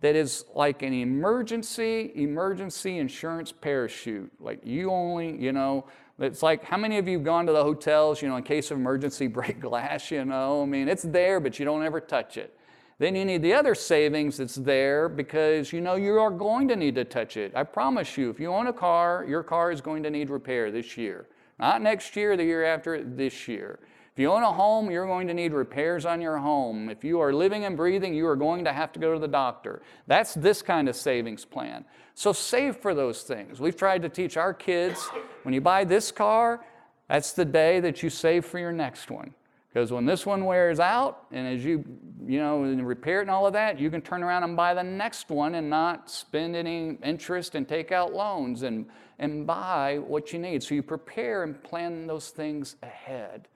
that 0.00 0.16
is 0.16 0.44
like 0.52 0.82
an 0.82 0.92
emergency, 0.92 2.10
emergency 2.16 2.98
insurance 2.98 3.52
parachute. 3.52 4.32
Like 4.40 4.60
you 4.64 4.90
only, 4.90 5.40
you 5.40 5.52
know, 5.52 5.86
it's 6.18 6.42
like 6.42 6.64
how 6.64 6.76
many 6.76 6.98
of 6.98 7.06
you 7.06 7.18
have 7.18 7.24
gone 7.24 7.46
to 7.46 7.52
the 7.52 7.62
hotels, 7.62 8.20
you 8.20 8.28
know, 8.28 8.36
in 8.36 8.42
case 8.42 8.72
of 8.72 8.78
emergency, 8.78 9.26
break 9.28 9.60
glass, 9.60 10.10
you 10.10 10.24
know? 10.24 10.62
I 10.62 10.66
mean, 10.66 10.88
it's 10.88 11.04
there, 11.04 11.38
but 11.38 11.60
you 11.60 11.64
don't 11.64 11.84
ever 11.84 12.00
touch 12.00 12.36
it. 12.36 12.56
Then 13.02 13.16
you 13.16 13.24
need 13.24 13.42
the 13.42 13.54
other 13.54 13.74
savings 13.74 14.36
that's 14.36 14.54
there 14.54 15.08
because 15.08 15.72
you 15.72 15.80
know 15.80 15.96
you 15.96 16.20
are 16.20 16.30
going 16.30 16.68
to 16.68 16.76
need 16.76 16.94
to 16.94 17.04
touch 17.04 17.36
it. 17.36 17.50
I 17.52 17.64
promise 17.64 18.16
you, 18.16 18.30
if 18.30 18.38
you 18.38 18.54
own 18.54 18.68
a 18.68 18.72
car, 18.72 19.26
your 19.28 19.42
car 19.42 19.72
is 19.72 19.80
going 19.80 20.04
to 20.04 20.10
need 20.10 20.30
repair 20.30 20.70
this 20.70 20.96
year. 20.96 21.26
Not 21.58 21.82
next 21.82 22.14
year, 22.14 22.36
the 22.36 22.44
year 22.44 22.64
after, 22.64 23.02
this 23.02 23.48
year. 23.48 23.80
If 24.12 24.20
you 24.20 24.30
own 24.30 24.44
a 24.44 24.52
home, 24.52 24.88
you're 24.88 25.08
going 25.08 25.26
to 25.26 25.34
need 25.34 25.52
repairs 25.52 26.06
on 26.06 26.20
your 26.20 26.38
home. 26.38 26.88
If 26.88 27.02
you 27.02 27.18
are 27.18 27.32
living 27.32 27.64
and 27.64 27.76
breathing, 27.76 28.14
you 28.14 28.24
are 28.28 28.36
going 28.36 28.64
to 28.66 28.72
have 28.72 28.92
to 28.92 29.00
go 29.00 29.14
to 29.14 29.18
the 29.18 29.26
doctor. 29.26 29.82
That's 30.06 30.34
this 30.34 30.62
kind 30.62 30.88
of 30.88 30.94
savings 30.94 31.44
plan. 31.44 31.84
So 32.14 32.32
save 32.32 32.76
for 32.76 32.94
those 32.94 33.24
things. 33.24 33.58
We've 33.58 33.74
tried 33.74 34.02
to 34.02 34.08
teach 34.08 34.36
our 34.36 34.54
kids 34.54 35.10
when 35.42 35.52
you 35.52 35.60
buy 35.60 35.82
this 35.82 36.12
car, 36.12 36.64
that's 37.08 37.32
the 37.32 37.46
day 37.46 37.80
that 37.80 38.04
you 38.04 38.10
save 38.10 38.44
for 38.44 38.60
your 38.60 38.70
next 38.70 39.10
one. 39.10 39.34
Because 39.72 39.90
when 39.90 40.04
this 40.04 40.26
one 40.26 40.44
wears 40.44 40.80
out, 40.80 41.24
and 41.30 41.46
as 41.46 41.64
you, 41.64 41.82
you 42.26 42.38
know, 42.38 42.60
repair 42.60 43.20
it 43.20 43.22
and 43.22 43.30
all 43.30 43.46
of 43.46 43.54
that, 43.54 43.80
you 43.80 43.90
can 43.90 44.02
turn 44.02 44.22
around 44.22 44.42
and 44.42 44.54
buy 44.54 44.74
the 44.74 44.82
next 44.82 45.30
one 45.30 45.54
and 45.54 45.70
not 45.70 46.10
spend 46.10 46.54
any 46.54 46.98
interest 47.02 47.54
and 47.54 47.66
take 47.66 47.90
out 47.90 48.12
loans 48.12 48.64
and, 48.64 48.84
and 49.18 49.46
buy 49.46 49.98
what 49.98 50.30
you 50.30 50.38
need. 50.38 50.62
So 50.62 50.74
you 50.74 50.82
prepare 50.82 51.42
and 51.42 51.62
plan 51.62 52.06
those 52.06 52.28
things 52.28 52.76
ahead. 52.82 53.48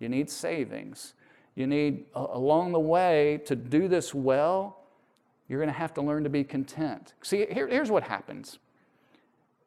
You 0.00 0.10
need 0.10 0.28
savings. 0.28 1.14
You 1.54 1.66
need, 1.66 2.04
uh, 2.14 2.26
along 2.32 2.72
the 2.72 2.80
way, 2.80 3.40
to 3.46 3.56
do 3.56 3.88
this 3.88 4.12
well, 4.12 4.80
you're 5.48 5.60
going 5.60 5.72
to 5.72 5.78
have 5.78 5.94
to 5.94 6.02
learn 6.02 6.24
to 6.24 6.30
be 6.30 6.44
content. 6.44 7.14
See, 7.22 7.46
here, 7.50 7.68
here's 7.68 7.90
what 7.90 8.02
happens. 8.02 8.58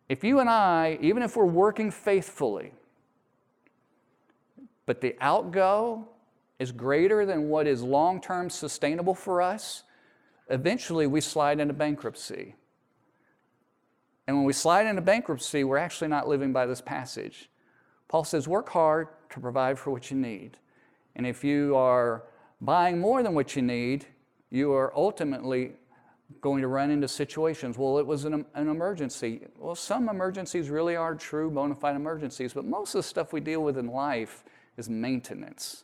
If 0.09 0.23
you 0.23 0.39
and 0.39 0.49
I, 0.49 0.99
even 1.01 1.23
if 1.23 1.35
we're 1.35 1.45
working 1.45 1.89
faithfully, 1.89 2.73
but 4.87 5.01
the 5.01 5.15
outgo 5.21 6.07
is 6.57 6.71
greater 6.71 7.27
than 7.27 7.49
what 7.49 7.67
is 7.67 7.83
long 7.83 8.19
term 8.19 8.49
sustainable 8.49 9.13
for 9.13 9.43
us, 9.43 9.83
eventually 10.49 11.05
we 11.05 11.21
slide 11.21 11.59
into 11.59 11.75
bankruptcy. 11.75 12.55
And 14.25 14.35
when 14.35 14.45
we 14.45 14.53
slide 14.53 14.87
into 14.87 15.01
bankruptcy, 15.01 15.63
we're 15.63 15.77
actually 15.77 16.07
not 16.07 16.27
living 16.27 16.51
by 16.51 16.65
this 16.65 16.81
passage. 16.81 17.49
Paul 18.07 18.23
says, 18.23 18.47
work 18.47 18.69
hard 18.69 19.09
to 19.29 19.39
provide 19.39 19.77
for 19.77 19.91
what 19.91 20.09
you 20.09 20.17
need. 20.17 20.57
And 21.15 21.27
if 21.27 21.43
you 21.43 21.75
are 21.75 22.23
buying 22.61 22.99
more 22.99 23.21
than 23.21 23.33
what 23.33 23.55
you 23.55 23.61
need, 23.61 24.05
you 24.49 24.71
are 24.73 24.93
ultimately 24.95 25.73
going 26.41 26.61
to 26.61 26.67
run 26.67 26.91
into 26.91 27.07
situations. 27.07 27.77
Well, 27.77 27.99
it 27.99 28.05
was 28.05 28.25
an, 28.25 28.45
an, 28.53 28.67
emergency. 28.69 29.41
Well, 29.57 29.75
some 29.75 30.09
emergencies 30.09 30.69
really 30.69 30.95
are 30.95 31.15
true 31.15 31.49
bona 31.49 31.75
fide 31.75 31.95
emergencies, 31.95 32.53
but 32.53 32.65
most 32.65 32.95
of 32.95 32.99
the 32.99 33.03
stuff 33.03 33.33
we 33.33 33.39
deal 33.39 33.63
with 33.63 33.77
in 33.77 33.87
life 33.87 34.43
is 34.77 34.89
maintenance 34.89 35.83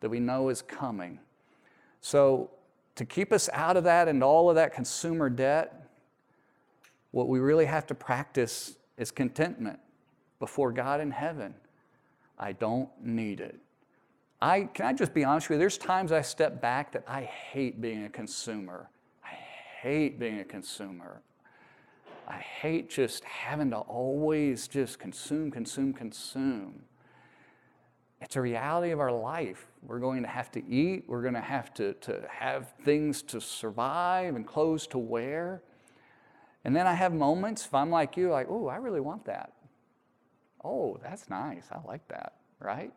that 0.00 0.08
we 0.08 0.20
know 0.20 0.48
is 0.50 0.62
coming. 0.62 1.18
So, 2.00 2.50
to 2.96 3.04
keep 3.04 3.32
us 3.32 3.48
out 3.52 3.76
of 3.76 3.84
that 3.84 4.06
and 4.06 4.22
all 4.22 4.48
of 4.48 4.56
that 4.56 4.72
consumer 4.72 5.28
debt, 5.28 5.88
what 7.10 7.28
we 7.28 7.40
really 7.40 7.64
have 7.64 7.86
to 7.86 7.94
practice 7.94 8.76
is 8.96 9.10
contentment 9.10 9.80
before 10.38 10.70
God 10.72 11.00
in 11.00 11.10
heaven. 11.10 11.54
I 12.38 12.52
don't 12.52 12.88
need 13.02 13.40
it. 13.40 13.58
I, 14.40 14.64
can 14.64 14.86
I 14.86 14.92
just 14.92 15.14
be 15.14 15.24
honest 15.24 15.48
with 15.48 15.56
you? 15.56 15.60
There's 15.60 15.78
times 15.78 16.12
I 16.12 16.20
step 16.20 16.60
back 16.60 16.92
that 16.92 17.04
I 17.08 17.22
hate 17.22 17.80
being 17.80 18.04
a 18.04 18.10
consumer. 18.10 18.90
I 19.24 19.34
hate 19.80 20.18
being 20.18 20.40
a 20.40 20.44
consumer. 20.44 21.22
I 22.26 22.36
hate 22.36 22.90
just 22.90 23.24
having 23.24 23.70
to 23.70 23.78
always 23.78 24.68
just 24.68 24.98
consume, 24.98 25.50
consume, 25.50 25.92
consume. 25.92 26.82
It's 28.20 28.36
a 28.36 28.40
reality 28.40 28.90
of 28.90 29.00
our 29.00 29.12
life. 29.12 29.66
We're 29.82 29.98
going 29.98 30.22
to 30.22 30.28
have 30.28 30.50
to 30.52 30.66
eat, 30.66 31.04
we're 31.06 31.22
going 31.22 31.34
to 31.34 31.40
have 31.40 31.74
to, 31.74 31.92
to 31.94 32.22
have 32.28 32.72
things 32.84 33.22
to 33.22 33.40
survive 33.40 34.34
and 34.34 34.46
clothes 34.46 34.86
to 34.88 34.98
wear. 34.98 35.62
And 36.64 36.74
then 36.74 36.86
I 36.86 36.94
have 36.94 37.12
moments, 37.12 37.66
if 37.66 37.74
I'm 37.74 37.90
like 37.90 38.16
you, 38.16 38.30
like, 38.30 38.46
oh, 38.48 38.68
I 38.68 38.76
really 38.76 39.00
want 39.00 39.26
that. 39.26 39.52
Oh, 40.64 40.98
that's 41.02 41.28
nice. 41.28 41.66
I 41.70 41.78
like 41.86 42.08
that, 42.08 42.34
right? 42.58 42.90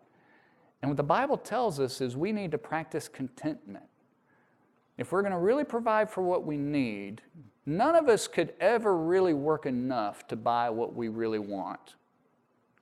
And 0.82 0.90
what 0.90 0.98
the 0.98 1.04
Bible 1.04 1.38
tells 1.38 1.80
us 1.80 2.00
is 2.00 2.16
we 2.16 2.32
need 2.32 2.52
to 2.52 2.58
practice 2.58 3.10
contentment. 3.10 3.86
If 4.98 5.12
we're 5.12 5.22
going 5.22 5.34
to 5.34 5.40
really 5.40 5.66
provide 5.66 6.10
for 6.10 6.22
what 6.22 6.46
we 6.46 6.58
need, 6.58 7.22
none 7.66 7.96
of 7.96 8.08
us 8.08 8.28
could 8.28 8.54
ever 8.60 8.96
really 8.96 9.34
work 9.34 9.66
enough 9.66 10.28
to 10.30 10.36
buy 10.36 10.70
what 10.70 10.96
we 10.96 11.10
really 11.10 11.40
want 11.40 11.96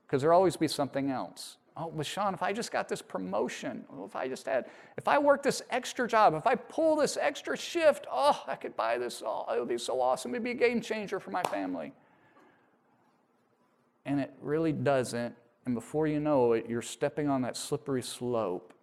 because 0.06 0.22
there'll 0.22 0.38
always 0.38 0.56
be 0.56 0.68
something 0.68 1.10
else. 1.10 1.58
Oh, 1.78 1.92
but 1.94 2.06
Sean, 2.06 2.34
if 2.34 2.42
I 2.42 2.54
just 2.54 2.72
got 2.72 2.88
this 2.88 3.02
promotion, 3.02 3.84
if 4.06 4.16
I 4.16 4.30
just 4.30 4.46
had, 4.46 4.66
if 4.98 5.10
I 5.10 5.18
work 5.18 5.44
this 5.44 5.62
extra 5.70 6.08
job, 6.08 6.34
if 6.34 6.48
I 6.48 6.56
pull 6.56 6.96
this 6.96 7.18
extra 7.20 7.58
shift, 7.58 8.08
oh, 8.10 8.42
I 8.48 8.56
could 8.56 8.78
buy 8.78 8.98
this. 8.98 9.22
Oh, 9.26 9.46
it 9.54 9.60
would 9.60 9.68
be 9.68 9.78
so 9.78 10.00
awesome. 10.00 10.32
It'd 10.32 10.44
be 10.44 10.52
a 10.52 10.54
game 10.54 10.80
changer 10.80 11.20
for 11.20 11.32
my 11.32 11.44
family. 11.44 11.92
And 14.06 14.22
it 14.22 14.34
really 14.42 14.72
doesn't. 14.72 15.36
And 15.66 15.76
before 15.76 16.08
you 16.08 16.20
know 16.22 16.54
it, 16.54 16.70
you're 16.70 16.82
stepping 16.82 17.28
on 17.28 17.42
that 17.42 17.58
slippery 17.58 18.04
slope 18.04 18.74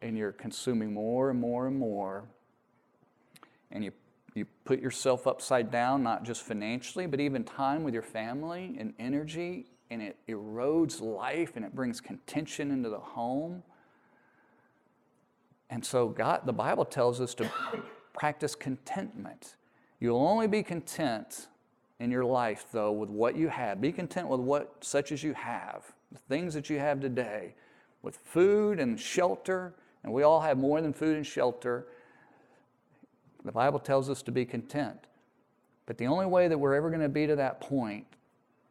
and 0.00 0.16
you're 0.16 0.32
consuming 0.32 0.94
more 0.94 1.30
and 1.30 1.38
more 1.38 1.66
and 1.66 1.78
more. 1.78 2.24
And 3.72 3.84
you, 3.84 3.92
you 4.34 4.46
put 4.64 4.80
yourself 4.80 5.26
upside 5.26 5.70
down, 5.70 6.02
not 6.02 6.22
just 6.22 6.42
financially, 6.42 7.06
but 7.06 7.20
even 7.20 7.44
time 7.44 7.82
with 7.82 7.92
your 7.92 8.04
family 8.04 8.76
and 8.78 8.94
energy 8.98 9.66
and 9.90 10.02
it 10.02 10.16
erodes 10.28 11.00
life 11.00 11.52
and 11.56 11.64
it 11.64 11.74
brings 11.74 12.00
contention 12.00 12.70
into 12.70 12.88
the 12.88 12.98
home. 12.98 13.62
And 15.70 15.84
so 15.84 16.08
God, 16.08 16.42
the 16.44 16.52
Bible 16.52 16.84
tells 16.84 17.20
us 17.20 17.34
to 17.34 17.50
practice 18.12 18.54
contentment. 18.54 19.56
You'll 20.00 20.26
only 20.26 20.46
be 20.46 20.62
content 20.62 21.48
in 22.00 22.10
your 22.10 22.24
life, 22.24 22.66
though, 22.70 22.92
with 22.92 23.10
what 23.10 23.36
you 23.36 23.48
have. 23.48 23.80
Be 23.80 23.92
content 23.92 24.28
with 24.28 24.40
what 24.40 24.76
such 24.80 25.10
as 25.10 25.22
you 25.22 25.34
have, 25.34 25.92
the 26.12 26.18
things 26.18 26.54
that 26.54 26.70
you 26.70 26.78
have 26.78 27.00
today, 27.00 27.54
with 28.02 28.16
food 28.16 28.78
and 28.78 28.98
shelter, 28.98 29.74
and 30.04 30.12
we 30.12 30.22
all 30.22 30.40
have 30.40 30.56
more 30.56 30.80
than 30.80 30.92
food 30.92 31.16
and 31.16 31.26
shelter. 31.26 31.86
The 33.44 33.52
Bible 33.52 33.80
tells 33.80 34.08
us 34.08 34.22
to 34.22 34.32
be 34.32 34.44
content. 34.44 34.98
But 35.86 35.98
the 35.98 36.06
only 36.06 36.26
way 36.26 36.48
that 36.48 36.58
we're 36.58 36.74
ever 36.74 36.90
going 36.90 37.00
to 37.00 37.08
be 37.08 37.26
to 37.26 37.36
that 37.36 37.60
point 37.60 38.06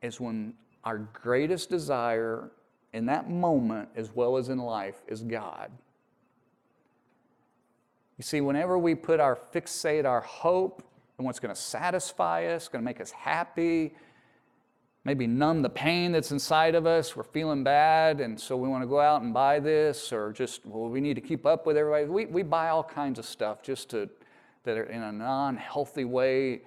is 0.01 0.19
when 0.19 0.53
our 0.83 0.97
greatest 0.97 1.69
desire 1.69 2.51
in 2.93 3.05
that 3.07 3.29
moment, 3.29 3.89
as 3.95 4.15
well 4.15 4.37
as 4.37 4.49
in 4.49 4.57
life, 4.57 5.01
is 5.07 5.21
God. 5.21 5.71
You 8.17 8.23
see, 8.23 8.41
whenever 8.41 8.77
we 8.77 8.95
put 8.95 9.19
our 9.19 9.35
fixate 9.35 10.05
our 10.05 10.21
hope 10.21 10.83
on 11.19 11.25
what's 11.25 11.39
going 11.39 11.53
to 11.53 11.59
satisfy 11.59 12.45
us, 12.45 12.67
going 12.67 12.81
to 12.81 12.85
make 12.85 12.99
us 12.99 13.11
happy, 13.11 13.93
maybe 15.03 15.27
numb 15.27 15.61
the 15.61 15.69
pain 15.69 16.11
that's 16.11 16.31
inside 16.31 16.75
of 16.75 16.85
us. 16.85 17.15
We're 17.15 17.23
feeling 17.23 17.63
bad, 17.63 18.19
and 18.19 18.39
so 18.39 18.57
we 18.57 18.67
want 18.67 18.83
to 18.83 18.87
go 18.87 18.99
out 18.99 19.21
and 19.21 19.33
buy 19.33 19.59
this, 19.59 20.11
or 20.11 20.33
just, 20.33 20.65
well, 20.65 20.89
we 20.89 20.99
need 20.99 21.13
to 21.13 21.21
keep 21.21 21.45
up 21.45 21.65
with 21.65 21.77
everybody. 21.77 22.05
We, 22.05 22.25
we 22.25 22.43
buy 22.43 22.69
all 22.69 22.83
kinds 22.83 23.19
of 23.19 23.25
stuff 23.25 23.61
just 23.61 23.89
to, 23.89 24.09
that 24.63 24.77
are 24.77 24.83
in 24.83 25.01
a 25.03 25.11
non 25.11 25.57
healthy 25.57 26.05
way. 26.05 26.61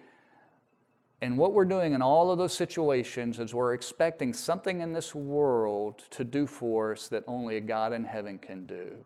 And 1.22 1.36
what 1.36 1.52
we're 1.52 1.66
doing 1.66 1.92
in 1.92 2.00
all 2.00 2.30
of 2.30 2.38
those 2.38 2.54
situations 2.54 3.38
is 3.38 3.54
we're 3.54 3.74
expecting 3.74 4.32
something 4.32 4.80
in 4.80 4.92
this 4.92 5.14
world 5.14 6.04
to 6.10 6.24
do 6.24 6.46
for 6.46 6.92
us 6.92 7.08
that 7.08 7.24
only 7.26 7.58
a 7.58 7.60
God 7.60 7.92
in 7.92 8.04
heaven 8.04 8.38
can 8.38 8.64
do. 8.64 9.04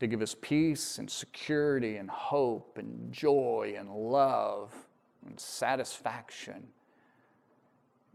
To 0.00 0.06
give 0.06 0.22
us 0.22 0.34
peace 0.40 0.98
and 0.98 1.08
security 1.08 1.96
and 1.96 2.10
hope 2.10 2.78
and 2.78 3.12
joy 3.12 3.76
and 3.78 3.88
love 3.88 4.74
and 5.24 5.38
satisfaction. 5.38 6.66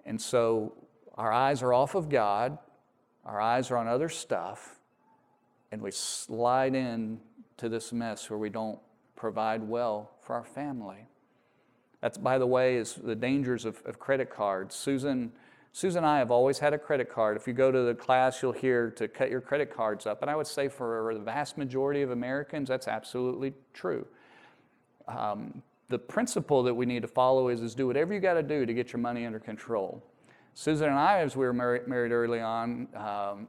And 0.06 0.22
so 0.22 0.74
our 1.16 1.32
eyes 1.32 1.64
are 1.64 1.74
off 1.74 1.96
of 1.96 2.10
God, 2.10 2.58
our 3.26 3.40
eyes 3.40 3.72
are 3.72 3.78
on 3.78 3.88
other 3.88 4.10
stuff, 4.10 4.80
and 5.72 5.82
we 5.82 5.92
slide 5.92 6.76
in 6.76 7.20
to 7.58 7.70
this 7.70 7.94
mess 7.94 8.30
where 8.30 8.40
we 8.40 8.50
don't 8.50 8.80
provide 9.16 9.64
well 9.64 10.12
for 10.22 10.36
our 10.36 10.44
family. 10.44 11.08
That's, 12.02 12.18
by 12.18 12.38
the 12.38 12.48
way, 12.48 12.76
is 12.76 12.96
the 12.96 13.16
dangers 13.16 13.66
of, 13.66 13.82
of 13.86 14.00
credit 14.00 14.30
cards. 14.30 14.76
Susan, 14.76 15.32
Susan 15.72 16.00
and 16.00 16.08
I 16.08 16.18
have 16.18 16.32
always 16.32 16.60
had 16.60 16.74
a 16.74 16.78
credit 16.78 17.12
card. 17.12 17.38
If 17.38 17.48
you 17.48 17.54
go 17.54 17.72
to 17.72 17.82
the 17.84 17.94
class, 17.94 18.42
you'll 18.42 18.52
hear 18.52 18.90
to 18.92 19.08
cut 19.08 19.30
your 19.30 19.42
credit 19.42 19.74
cards 19.74 20.06
up. 20.06 20.22
And 20.22 20.30
I 20.30 20.36
would 20.36 20.48
say 20.48 20.68
for 20.68 21.14
the 21.14 21.20
vast 21.20 21.58
majority 21.58 22.02
of 22.02 22.12
Americans, 22.12 22.68
that's 22.70 22.88
absolutely 22.88 23.54
true. 23.74 24.06
Um, 25.08 25.62
the 25.90 26.00
principle 26.00 26.64
that 26.64 26.74
we 26.74 26.86
need 26.86 27.04
to 27.04 27.08
follow 27.08 27.50
is, 27.50 27.62
is 27.62 27.76
do 27.76 27.86
whatever 27.86 28.14
you 28.14 28.20
got 28.20 28.34
to 28.34 28.44
do 28.44 28.66
to 28.66 28.74
get 28.74 28.92
your 28.92 29.00
money 29.00 29.26
under 29.26 29.40
control. 29.40 30.04
Susan 30.54 30.88
and 30.88 30.98
I, 30.98 31.20
as 31.20 31.36
we 31.36 31.46
were 31.46 31.54
married, 31.54 31.88
married 31.88 32.12
early 32.12 32.40
on, 32.40 32.88
um, 32.96 33.48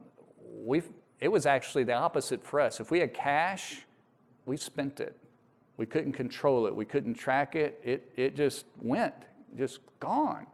we 0.55 0.83
it 1.21 1.31
was 1.31 1.47
actually 1.47 1.85
the 1.85 1.95
opposite 1.95 2.45
for 2.45 2.61
us. 2.61 2.81
If 2.81 2.91
we 2.91 2.99
had 2.99 3.15
cash, 3.15 3.87
we 4.45 4.57
spent 4.57 4.99
it. 4.99 5.17
We 5.83 5.87
couldn't 5.87 6.13
control 6.13 6.69
it. 6.69 6.77
We 6.77 6.85
couldn't 6.85 7.15
track 7.15 7.57
it. 7.57 7.81
It, 7.83 8.13
it 8.15 8.37
just 8.37 8.67
went, 8.81 9.15
just 9.59 9.81
gone. 9.99 10.47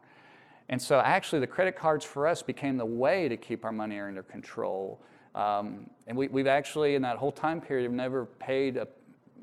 And 0.70 0.80
so 0.80 1.00
actually 1.00 1.40
the 1.40 1.46
credit 1.46 1.76
cards 1.76 2.02
for 2.02 2.26
us 2.26 2.40
became 2.40 2.78
the 2.78 2.86
way 2.86 3.28
to 3.28 3.36
keep 3.36 3.62
our 3.66 3.70
money 3.70 4.00
under 4.00 4.22
control. 4.22 5.02
Um, 5.34 5.90
and 6.06 6.16
we, 6.16 6.28
we've 6.28 6.46
actually, 6.46 6.94
in 6.94 7.02
that 7.02 7.18
whole 7.18 7.30
time 7.30 7.60
period, 7.60 7.82
have 7.82 7.92
never 7.92 8.24
paid 8.24 8.78
a 8.78 8.88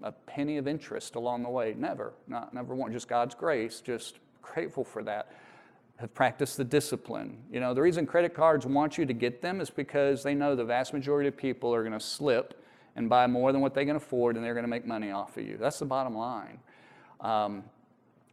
a 0.01 0.11
penny 0.11 0.57
of 0.57 0.67
interest 0.67 1.13
along 1.13 1.43
the 1.43 1.49
way. 1.49 1.75
Never, 1.77 2.13
not 2.27 2.51
never 2.51 2.73
one. 2.73 2.91
Just 2.91 3.07
God's 3.07 3.36
grace. 3.36 3.79
Just 3.79 4.17
grateful 4.41 4.83
for 4.83 5.03
that. 5.03 5.33
Have 5.97 6.15
practiced 6.15 6.57
the 6.57 6.63
discipline. 6.63 7.43
You 7.51 7.59
know, 7.59 7.75
the 7.75 7.81
reason 7.81 8.07
credit 8.07 8.33
cards 8.33 8.65
want 8.65 8.97
you 8.97 9.05
to 9.05 9.13
get 9.13 9.43
them 9.43 9.61
is 9.61 9.69
because 9.69 10.23
they 10.23 10.33
know 10.33 10.55
the 10.55 10.65
vast 10.65 10.93
majority 10.93 11.27
of 11.27 11.38
people 11.38 11.73
are 11.75 11.83
going 11.83 11.93
to 11.93 11.99
slip 11.99 12.64
and 12.96 13.10
buy 13.10 13.28
more 13.28 13.52
than 13.52 13.62
what 13.62 13.74
they 13.74 13.86
can 13.86 13.96
afford, 13.96 14.36
and 14.36 14.46
they're 14.46 14.54
going 14.54 14.64
to 14.64 14.70
make 14.70 14.86
money 14.86 15.12
off 15.12 15.38
of 15.38 15.46
you. 15.46 15.58
That's 15.58 15.80
the 15.80 15.86
bottom 15.86 16.16
line. 16.16 16.60
Um, 17.20 17.64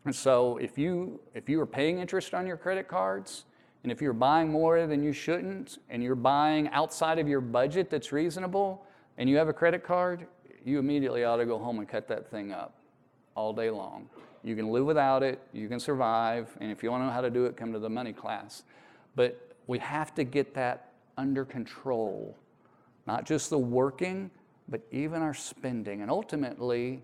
and 0.04 0.14
so, 0.14 0.56
if 0.56 0.78
you 0.78 1.20
if 1.34 1.48
you 1.48 1.60
are 1.60 1.66
paying 1.66 1.98
interest 1.98 2.34
on 2.34 2.46
your 2.46 2.56
credit 2.56 2.88
cards, 2.88 3.44
and 3.82 3.92
if 3.92 4.00
you're 4.00 4.12
buying 4.12 4.50
more 4.50 4.86
than 4.86 5.02
you 5.02 5.12
shouldn't, 5.12 5.78
and 5.90 6.02
you're 6.02 6.14
buying 6.14 6.68
outside 6.68 7.18
of 7.18 7.28
your 7.28 7.40
budget 7.40 7.90
that's 7.90 8.12
reasonable, 8.12 8.84
and 9.18 9.28
you 9.28 9.36
have 9.36 9.48
a 9.48 9.52
credit 9.52 9.84
card, 9.84 10.26
you 10.64 10.78
immediately 10.78 11.24
ought 11.24 11.36
to 11.36 11.46
go 11.46 11.58
home 11.58 11.78
and 11.78 11.88
cut 11.88 12.08
that 12.08 12.30
thing 12.30 12.52
up 12.52 12.74
all 13.34 13.52
day 13.52 13.70
long. 13.70 14.08
You 14.44 14.56
can 14.56 14.70
live 14.70 14.84
without 14.84 15.22
it, 15.22 15.40
you 15.52 15.68
can 15.68 15.78
survive, 15.78 16.56
and 16.60 16.70
if 16.70 16.82
you 16.82 16.90
want 16.90 17.02
to 17.02 17.06
know 17.06 17.12
how 17.12 17.20
to 17.20 17.30
do 17.30 17.44
it, 17.46 17.56
come 17.56 17.72
to 17.72 17.78
the 17.78 17.88
money 17.88 18.12
class. 18.12 18.64
But 19.14 19.56
we 19.66 19.78
have 19.78 20.14
to 20.16 20.24
get 20.24 20.54
that 20.54 20.92
under 21.16 21.44
control. 21.44 22.36
Not 23.06 23.24
just 23.24 23.50
the 23.50 23.58
working, 23.58 24.30
but 24.68 24.80
even 24.90 25.22
our 25.22 25.34
spending. 25.34 26.02
And 26.02 26.10
ultimately, 26.10 27.02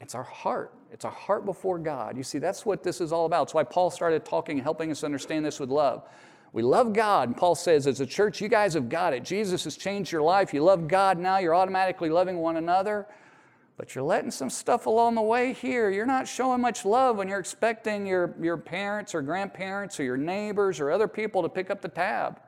it's 0.00 0.14
our 0.14 0.22
heart. 0.22 0.72
It's 0.92 1.04
our 1.04 1.10
heart 1.10 1.44
before 1.44 1.78
God. 1.78 2.16
You 2.16 2.22
see, 2.22 2.38
that's 2.38 2.64
what 2.64 2.82
this 2.82 3.00
is 3.00 3.12
all 3.12 3.26
about. 3.26 3.46
That's 3.46 3.54
why 3.54 3.64
Paul 3.64 3.90
started 3.90 4.24
talking 4.24 4.58
helping 4.58 4.90
us 4.90 5.04
understand 5.04 5.44
this 5.44 5.60
with 5.60 5.68
love. 5.68 6.08
We 6.52 6.62
love 6.62 6.92
God. 6.92 7.28
And 7.28 7.36
Paul 7.36 7.54
says, 7.54 7.86
as 7.86 8.00
a 8.00 8.06
church, 8.06 8.40
you 8.40 8.48
guys 8.48 8.74
have 8.74 8.88
got 8.88 9.12
it. 9.12 9.24
Jesus 9.24 9.64
has 9.64 9.76
changed 9.76 10.10
your 10.10 10.22
life. 10.22 10.52
You 10.52 10.64
love 10.64 10.88
God 10.88 11.18
now. 11.18 11.38
You're 11.38 11.54
automatically 11.54 12.08
loving 12.08 12.38
one 12.38 12.56
another. 12.56 13.06
But 13.76 13.94
you're 13.94 14.04
letting 14.04 14.30
some 14.30 14.50
stuff 14.50 14.86
along 14.86 15.14
the 15.14 15.22
way 15.22 15.52
here. 15.52 15.90
You're 15.90 16.06
not 16.06 16.26
showing 16.26 16.60
much 16.60 16.84
love 16.84 17.16
when 17.16 17.28
you're 17.28 17.38
expecting 17.38 18.04
your, 18.04 18.34
your 18.40 18.56
parents 18.56 19.14
or 19.14 19.22
grandparents 19.22 19.98
or 20.00 20.04
your 20.04 20.16
neighbors 20.16 20.80
or 20.80 20.90
other 20.90 21.08
people 21.08 21.42
to 21.42 21.48
pick 21.48 21.70
up 21.70 21.80
the 21.80 21.88
tab. 21.88 22.40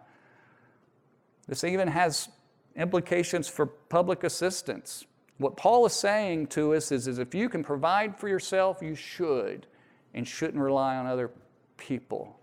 This 1.46 1.64
even 1.64 1.88
has 1.88 2.28
implications 2.76 3.48
for 3.48 3.66
public 3.66 4.24
assistance. 4.24 5.04
What 5.38 5.56
Paul 5.56 5.86
is 5.86 5.92
saying 5.92 6.48
to 6.48 6.74
us 6.74 6.92
is, 6.92 7.08
is 7.08 7.18
if 7.18 7.34
you 7.34 7.48
can 7.48 7.64
provide 7.64 8.16
for 8.16 8.28
yourself, 8.28 8.78
you 8.80 8.94
should 8.94 9.66
and 10.14 10.26
shouldn't 10.26 10.62
rely 10.62 10.96
on 10.96 11.06
other 11.06 11.30
people. 11.76 12.38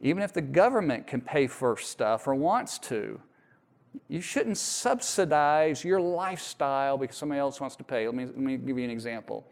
Even 0.00 0.22
if 0.22 0.32
the 0.32 0.42
government 0.42 1.06
can 1.06 1.20
pay 1.20 1.46
for 1.46 1.76
stuff 1.76 2.28
or 2.28 2.34
wants 2.34 2.78
to, 2.78 3.20
you 4.08 4.20
shouldn't 4.20 4.58
subsidize 4.58 5.84
your 5.84 6.00
lifestyle 6.00 6.98
because 6.98 7.16
somebody 7.16 7.40
else 7.40 7.60
wants 7.60 7.74
to 7.76 7.84
pay. 7.84 8.06
Let 8.06 8.14
me, 8.14 8.26
let 8.26 8.36
me 8.36 8.56
give 8.56 8.78
you 8.78 8.84
an 8.84 8.90
example. 8.90 9.46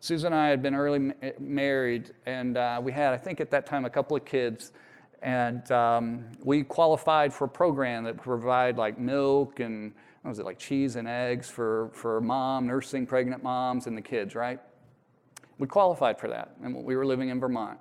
Susan 0.00 0.32
and 0.32 0.34
I 0.34 0.48
had 0.48 0.62
been 0.62 0.74
early 0.74 1.12
married, 1.38 2.12
and 2.26 2.56
uh, 2.56 2.80
we 2.82 2.90
had, 2.90 3.12
I 3.12 3.16
think 3.18 3.40
at 3.40 3.50
that 3.52 3.66
time, 3.66 3.84
a 3.84 3.90
couple 3.90 4.16
of 4.16 4.24
kids. 4.24 4.72
And 5.22 5.70
um, 5.70 6.24
we 6.42 6.64
qualified 6.64 7.32
for 7.32 7.44
a 7.44 7.48
program 7.48 8.04
that 8.04 8.16
provide 8.16 8.76
like 8.76 8.98
milk 8.98 9.60
and 9.60 9.92
what 10.22 10.30
was 10.30 10.38
it 10.40 10.44
like 10.44 10.58
cheese 10.58 10.96
and 10.96 11.06
eggs 11.06 11.48
for, 11.48 11.90
for 11.92 12.20
mom, 12.20 12.66
nursing 12.66 13.06
pregnant 13.06 13.42
moms 13.42 13.86
and 13.86 13.96
the 13.96 14.02
kids, 14.02 14.34
right? 14.34 14.60
We 15.58 15.66
qualified 15.68 16.18
for 16.18 16.28
that, 16.28 16.56
and 16.62 16.84
we 16.84 16.96
were 16.96 17.06
living 17.06 17.28
in 17.28 17.38
Vermont. 17.38 17.78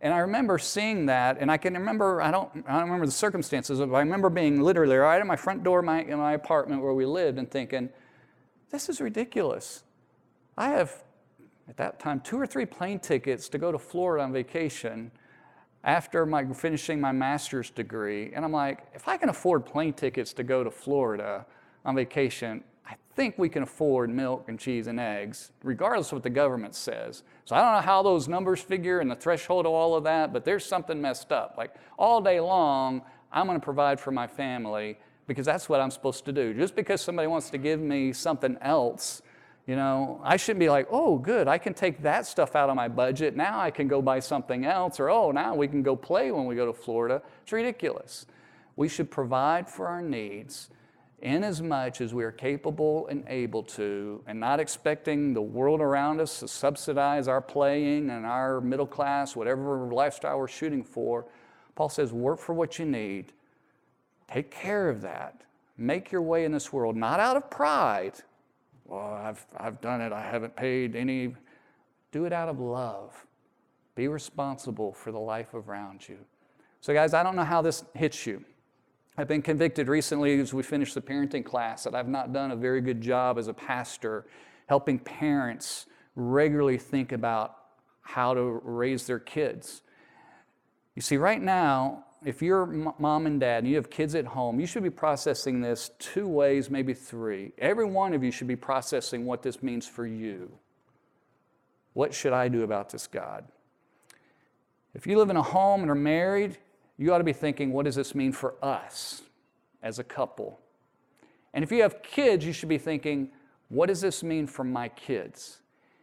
And 0.00 0.12
I 0.12 0.18
remember 0.18 0.58
seeing 0.58 1.06
that, 1.06 1.38
and 1.40 1.50
I 1.50 1.56
can 1.56 1.74
remember, 1.74 2.20
I 2.20 2.30
don't, 2.30 2.50
I 2.68 2.74
don't 2.74 2.84
remember 2.84 3.06
the 3.06 3.12
circumstances, 3.12 3.78
but 3.78 3.92
I 3.92 4.00
remember 4.00 4.30
being 4.30 4.60
literally 4.60 4.96
right 4.96 5.20
at 5.20 5.26
my 5.26 5.36
front 5.36 5.64
door 5.64 5.80
my, 5.82 6.02
in 6.02 6.18
my 6.18 6.34
apartment 6.34 6.82
where 6.82 6.92
we 6.92 7.06
lived 7.06 7.38
and 7.38 7.50
thinking, 7.50 7.88
this 8.70 8.88
is 8.88 9.00
ridiculous. 9.00 9.84
I 10.56 10.70
have, 10.70 11.04
at 11.68 11.76
that 11.78 11.98
time, 11.98 12.20
two 12.20 12.38
or 12.38 12.46
three 12.46 12.66
plane 12.66 12.98
tickets 12.98 13.48
to 13.48 13.58
go 13.58 13.72
to 13.72 13.78
Florida 13.78 14.22
on 14.22 14.32
vacation 14.32 15.10
after 15.86 16.26
my, 16.26 16.44
finishing 16.52 17.00
my 17.00 17.12
master's 17.12 17.70
degree. 17.70 18.32
And 18.34 18.44
I'm 18.44 18.52
like, 18.52 18.84
if 18.92 19.06
I 19.06 19.16
can 19.16 19.28
afford 19.28 19.64
plane 19.64 19.92
tickets 19.92 20.32
to 20.34 20.42
go 20.42 20.64
to 20.64 20.70
Florida 20.70 21.46
on 21.84 21.94
vacation, 21.94 22.64
I 22.84 22.96
think 23.14 23.38
we 23.38 23.48
can 23.48 23.62
afford 23.62 24.10
milk 24.10 24.46
and 24.48 24.58
cheese 24.58 24.88
and 24.88 24.98
eggs, 24.98 25.52
regardless 25.62 26.08
of 26.08 26.14
what 26.14 26.22
the 26.24 26.30
government 26.30 26.74
says. 26.74 27.22
So 27.44 27.54
I 27.54 27.60
don't 27.60 27.72
know 27.72 27.86
how 27.86 28.02
those 28.02 28.26
numbers 28.26 28.60
figure 28.60 28.98
and 28.98 29.08
the 29.08 29.16
threshold 29.16 29.64
of 29.64 29.72
all 29.72 29.94
of 29.94 30.02
that, 30.04 30.32
but 30.32 30.44
there's 30.44 30.64
something 30.64 31.00
messed 31.00 31.30
up. 31.30 31.54
Like 31.56 31.72
all 31.98 32.20
day 32.20 32.40
long, 32.40 33.02
I'm 33.32 33.46
going 33.46 33.58
to 33.58 33.64
provide 33.64 34.00
for 34.00 34.10
my 34.10 34.26
family 34.26 34.98
because 35.28 35.46
that's 35.46 35.68
what 35.68 35.80
I'm 35.80 35.90
supposed 35.92 36.24
to 36.24 36.32
do. 36.32 36.52
Just 36.52 36.74
because 36.74 37.00
somebody 37.00 37.28
wants 37.28 37.48
to 37.50 37.58
give 37.58 37.80
me 37.80 38.12
something 38.12 38.56
else, 38.60 39.22
you 39.66 39.74
know, 39.74 40.20
I 40.22 40.36
shouldn't 40.36 40.60
be 40.60 40.68
like, 40.68 40.86
oh, 40.90 41.18
good, 41.18 41.48
I 41.48 41.58
can 41.58 41.74
take 41.74 42.02
that 42.02 42.24
stuff 42.26 42.54
out 42.54 42.70
of 42.70 42.76
my 42.76 42.86
budget. 42.86 43.36
Now 43.36 43.58
I 43.58 43.72
can 43.72 43.88
go 43.88 44.00
buy 44.00 44.20
something 44.20 44.64
else, 44.64 45.00
or 45.00 45.10
oh, 45.10 45.32
now 45.32 45.56
we 45.56 45.66
can 45.66 45.82
go 45.82 45.96
play 45.96 46.30
when 46.30 46.46
we 46.46 46.54
go 46.54 46.66
to 46.66 46.72
Florida. 46.72 47.20
It's 47.42 47.52
ridiculous. 47.52 48.26
We 48.76 48.88
should 48.88 49.10
provide 49.10 49.68
for 49.68 49.88
our 49.88 50.02
needs 50.02 50.70
in 51.20 51.42
as 51.42 51.62
much 51.62 52.00
as 52.00 52.14
we 52.14 52.22
are 52.22 52.30
capable 52.30 53.08
and 53.08 53.24
able 53.26 53.62
to, 53.62 54.22
and 54.28 54.38
not 54.38 54.60
expecting 54.60 55.34
the 55.34 55.42
world 55.42 55.80
around 55.80 56.20
us 56.20 56.40
to 56.40 56.46
subsidize 56.46 57.26
our 57.26 57.40
playing 57.40 58.10
and 58.10 58.24
our 58.24 58.60
middle 58.60 58.86
class, 58.86 59.34
whatever 59.34 59.88
lifestyle 59.90 60.38
we're 60.38 60.46
shooting 60.46 60.84
for. 60.84 61.26
Paul 61.74 61.88
says, 61.88 62.12
work 62.12 62.38
for 62.38 62.54
what 62.54 62.78
you 62.78 62.84
need. 62.84 63.32
Take 64.30 64.50
care 64.50 64.88
of 64.88 65.00
that. 65.02 65.42
Make 65.76 66.12
your 66.12 66.22
way 66.22 66.44
in 66.44 66.52
this 66.52 66.72
world, 66.72 66.96
not 66.96 67.18
out 67.18 67.36
of 67.36 67.50
pride. 67.50 68.14
Well, 68.86 69.14
I've, 69.14 69.44
I've 69.56 69.80
done 69.80 70.00
it, 70.00 70.12
I 70.12 70.22
haven't 70.22 70.54
paid 70.56 70.94
any. 70.94 71.34
Do 72.12 72.24
it 72.24 72.32
out 72.32 72.48
of 72.48 72.60
love. 72.60 73.26
Be 73.94 74.08
responsible 74.08 74.92
for 74.92 75.10
the 75.10 75.18
life 75.18 75.54
around 75.54 76.08
you. 76.08 76.18
So, 76.80 76.94
guys, 76.94 77.14
I 77.14 77.22
don't 77.22 77.34
know 77.34 77.44
how 77.44 77.62
this 77.62 77.84
hits 77.94 78.26
you. 78.26 78.44
I've 79.18 79.28
been 79.28 79.42
convicted 79.42 79.88
recently 79.88 80.38
as 80.38 80.52
we 80.52 80.62
finished 80.62 80.94
the 80.94 81.00
parenting 81.00 81.44
class 81.44 81.84
that 81.84 81.94
I've 81.94 82.08
not 82.08 82.32
done 82.32 82.50
a 82.50 82.56
very 82.56 82.80
good 82.80 83.00
job 83.00 83.38
as 83.38 83.48
a 83.48 83.54
pastor 83.54 84.26
helping 84.66 84.98
parents 84.98 85.86
regularly 86.14 86.78
think 86.78 87.12
about 87.12 87.56
how 88.02 88.34
to 88.34 88.60
raise 88.62 89.06
their 89.06 89.18
kids. 89.18 89.82
You 90.94 91.02
see, 91.02 91.16
right 91.16 91.40
now, 91.40 92.04
if 92.26 92.42
you're 92.42 92.66
mom 92.66 93.26
and 93.26 93.38
dad 93.38 93.58
and 93.58 93.68
you 93.68 93.76
have 93.76 93.88
kids 93.88 94.16
at 94.16 94.26
home, 94.26 94.58
you 94.58 94.66
should 94.66 94.82
be 94.82 94.90
processing 94.90 95.60
this 95.60 95.92
two 96.00 96.26
ways, 96.26 96.68
maybe 96.68 96.92
three. 96.92 97.52
Every 97.56 97.84
one 97.84 98.14
of 98.14 98.24
you 98.24 98.32
should 98.32 98.48
be 98.48 98.56
processing 98.56 99.24
what 99.24 99.44
this 99.44 99.62
means 99.62 99.86
for 99.86 100.04
you. 100.04 100.50
What 101.92 102.12
should 102.12 102.32
I 102.32 102.48
do 102.48 102.64
about 102.64 102.90
this, 102.90 103.06
God? 103.06 103.44
If 104.92 105.06
you 105.06 105.16
live 105.18 105.30
in 105.30 105.36
a 105.36 105.42
home 105.42 105.82
and 105.82 105.90
are 105.90 105.94
married, 105.94 106.58
you 106.98 107.14
ought 107.14 107.18
to 107.18 107.24
be 107.24 107.32
thinking, 107.32 107.72
what 107.72 107.84
does 107.84 107.94
this 107.94 108.12
mean 108.12 108.32
for 108.32 108.56
us 108.60 109.22
as 109.80 110.00
a 110.00 110.04
couple? 110.04 110.58
And 111.54 111.62
if 111.62 111.70
you 111.70 111.80
have 111.82 112.02
kids, 112.02 112.44
you 112.44 112.52
should 112.52 112.68
be 112.68 112.76
thinking, 112.76 113.30
what 113.68 113.86
does 113.86 114.00
this 114.00 114.24
mean 114.24 114.48
for 114.48 114.64
my 114.64 114.88
kids? 114.88 115.58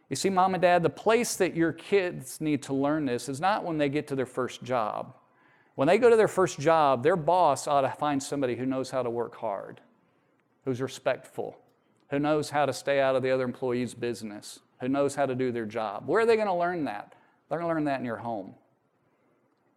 You 0.08 0.16
see, 0.16 0.30
mom 0.30 0.54
and 0.54 0.62
dad, 0.62 0.82
the 0.82 0.88
place 0.88 1.36
that 1.36 1.54
your 1.54 1.72
kids 1.72 2.40
need 2.40 2.62
to 2.62 2.72
learn 2.72 3.04
this 3.04 3.28
is 3.28 3.42
not 3.42 3.62
when 3.62 3.76
they 3.76 3.90
get 3.90 4.06
to 4.08 4.14
their 4.14 4.24
first 4.24 4.62
job. 4.62 5.14
When 5.74 5.88
they 5.88 5.98
go 5.98 6.08
to 6.08 6.16
their 6.16 6.28
first 6.28 6.60
job, 6.60 7.02
their 7.02 7.16
boss 7.16 7.66
ought 7.66 7.80
to 7.80 7.90
find 7.90 8.22
somebody 8.22 8.56
who 8.56 8.66
knows 8.66 8.90
how 8.90 9.02
to 9.02 9.10
work 9.10 9.36
hard, 9.36 9.80
who's 10.64 10.80
respectful, 10.80 11.58
who 12.10 12.18
knows 12.18 12.50
how 12.50 12.66
to 12.66 12.72
stay 12.72 13.00
out 13.00 13.16
of 13.16 13.22
the 13.22 13.30
other 13.30 13.44
employee's 13.44 13.94
business, 13.94 14.60
who 14.80 14.88
knows 14.88 15.14
how 15.14 15.26
to 15.26 15.34
do 15.34 15.50
their 15.50 15.66
job. 15.66 16.06
Where 16.06 16.22
are 16.22 16.26
they 16.26 16.36
going 16.36 16.48
to 16.48 16.54
learn 16.54 16.84
that? 16.84 17.14
They're 17.48 17.58
going 17.58 17.68
to 17.68 17.74
learn 17.74 17.84
that 17.84 17.98
in 17.98 18.06
your 18.06 18.16
home. 18.16 18.54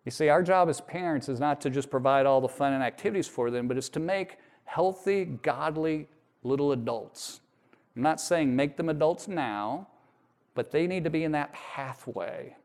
You 0.06 0.12
see, 0.12 0.30
our 0.30 0.44
job 0.44 0.70
as 0.70 0.80
parents 0.80 1.28
is 1.28 1.40
not 1.40 1.60
to 1.62 1.70
just 1.70 1.90
provide 1.90 2.26
all 2.26 2.40
the 2.40 2.48
fun 2.48 2.74
and 2.74 2.84
activities 2.84 3.28
for 3.28 3.52
them, 3.52 3.68
but 3.68 3.76
it's 3.76 3.90
to 3.90 4.00
make 4.00 4.38
healthy, 4.64 5.26
godly 5.26 6.08
little 6.44 6.72
adults. 6.72 7.42
I'm 7.96 8.04
not 8.04 8.22
saying 8.22 8.56
make 8.56 8.78
them 8.78 8.90
adults 8.90 9.28
now, 9.28 9.88
but 10.54 10.72
they 10.72 10.88
need 10.88 11.04
to 11.04 11.10
be 11.10 11.24
in 11.24 11.34
that 11.34 11.52
pathway. 11.54 12.56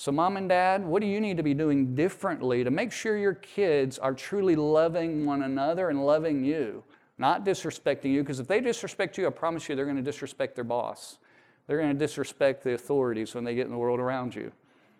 So, 0.00 0.12
mom 0.12 0.36
and 0.36 0.48
dad, 0.48 0.86
what 0.86 1.02
do 1.02 1.08
you 1.08 1.20
need 1.20 1.36
to 1.38 1.42
be 1.42 1.54
doing 1.54 1.96
differently 1.96 2.62
to 2.62 2.70
make 2.70 2.92
sure 2.92 3.18
your 3.18 3.34
kids 3.34 3.98
are 3.98 4.14
truly 4.14 4.54
loving 4.54 5.26
one 5.26 5.42
another 5.42 5.88
and 5.88 6.06
loving 6.06 6.44
you, 6.44 6.84
not 7.18 7.44
disrespecting 7.44 8.12
you? 8.12 8.22
Because 8.22 8.38
if 8.38 8.46
they 8.46 8.60
disrespect 8.60 9.18
you, 9.18 9.26
I 9.26 9.30
promise 9.30 9.68
you 9.68 9.74
they're 9.74 9.86
going 9.86 9.96
to 9.96 10.02
disrespect 10.02 10.54
their 10.54 10.62
boss. 10.62 11.18
They're 11.66 11.78
going 11.78 11.92
to 11.92 11.98
disrespect 11.98 12.62
the 12.62 12.74
authorities 12.74 13.34
when 13.34 13.42
they 13.42 13.56
get 13.56 13.66
in 13.66 13.72
the 13.72 13.76
world 13.76 13.98
around 13.98 14.36
you. 14.36 14.52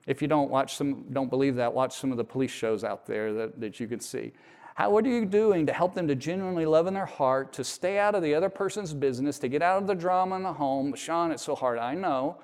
If 0.09 0.21
you 0.21 0.27
don't 0.27 0.51
watch 0.51 0.75
some, 0.75 1.05
don't 1.13 1.31
believe 1.31 1.55
that, 1.55 1.73
watch 1.73 1.97
some 1.97 2.11
of 2.11 2.17
the 2.17 2.25
police 2.25 2.51
shows 2.51 2.83
out 2.83 3.07
there 3.07 3.33
that, 3.35 3.61
that 3.61 3.79
you 3.79 3.87
can 3.87 4.01
see. 4.01 4.33
How, 4.75 4.91
what 4.91 5.05
are 5.05 5.11
you 5.11 5.27
doing 5.27 5.65
to 5.67 5.73
help 5.73 5.95
them 5.95 6.09
to 6.09 6.17
genuinely 6.17 6.67
love 6.67 6.89
in 6.89 6.95
their 6.95 7.07
heart, 7.07 7.53
to 7.53 7.63
stay 7.63 8.01
out 8.01 8.17
of 8.17 8.23
the 8.25 8.35
other 8.35 8.49
person's 8.49 8.95
business, 8.95 9.39
to 9.39 9.49
get 9.49 9.63
out 9.63 9.81
of 9.81 9.87
the 9.87 9.95
drama 9.95 10.35
in 10.35 10.43
the 10.43 10.53
home? 10.53 10.97
Sean, 10.97 11.31
it's 11.31 11.45
so 11.45 11.55
hard, 11.55 11.79
I 11.79 11.95
know. 11.95 12.39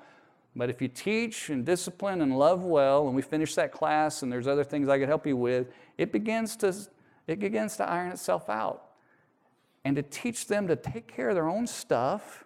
But 0.55 0.69
if 0.69 0.81
you 0.81 0.87
teach 0.87 1.49
and 1.49 1.65
discipline 1.65 2.21
and 2.21 2.37
love 2.37 2.63
well, 2.63 3.07
and 3.07 3.15
we 3.15 3.21
finish 3.21 3.55
that 3.55 3.71
class 3.71 4.23
and 4.23 4.31
there's 4.31 4.47
other 4.47 4.63
things 4.63 4.87
I 4.87 4.97
could 4.97 5.09
help 5.09 5.27
you 5.27 5.35
with, 5.35 5.67
it 5.97 6.11
begins 6.11 6.55
to, 6.57 6.73
it 7.27 7.39
begins 7.39 7.75
to 7.77 7.89
iron 7.89 8.11
itself 8.11 8.49
out. 8.49 8.83
And 9.83 9.95
to 9.97 10.01
teach 10.01 10.47
them 10.47 10.67
to 10.67 10.75
take 10.75 11.07
care 11.07 11.29
of 11.29 11.35
their 11.35 11.49
own 11.49 11.67
stuff 11.67 12.45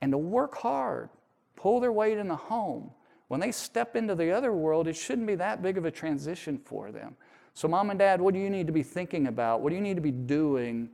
and 0.00 0.12
to 0.12 0.18
work 0.18 0.56
hard, 0.56 1.08
pull 1.56 1.80
their 1.80 1.92
weight 1.92 2.18
in 2.18 2.28
the 2.28 2.36
home. 2.36 2.90
When 3.28 3.40
they 3.40 3.52
step 3.52 3.96
into 3.96 4.14
the 4.14 4.30
other 4.30 4.52
world, 4.52 4.86
it 4.86 4.94
shouldn't 4.94 5.26
be 5.26 5.34
that 5.36 5.62
big 5.62 5.78
of 5.78 5.84
a 5.84 5.90
transition 5.90 6.58
for 6.58 6.92
them. 6.92 7.16
So, 7.54 7.66
mom 7.66 7.90
and 7.90 7.98
dad, 7.98 8.20
what 8.20 8.34
do 8.34 8.40
you 8.40 8.50
need 8.50 8.68
to 8.68 8.72
be 8.72 8.84
thinking 8.84 9.26
about? 9.26 9.62
What 9.62 9.70
do 9.70 9.74
you 9.74 9.82
need 9.82 9.96
to 9.96 10.02
be 10.02 10.12
doing 10.12 10.90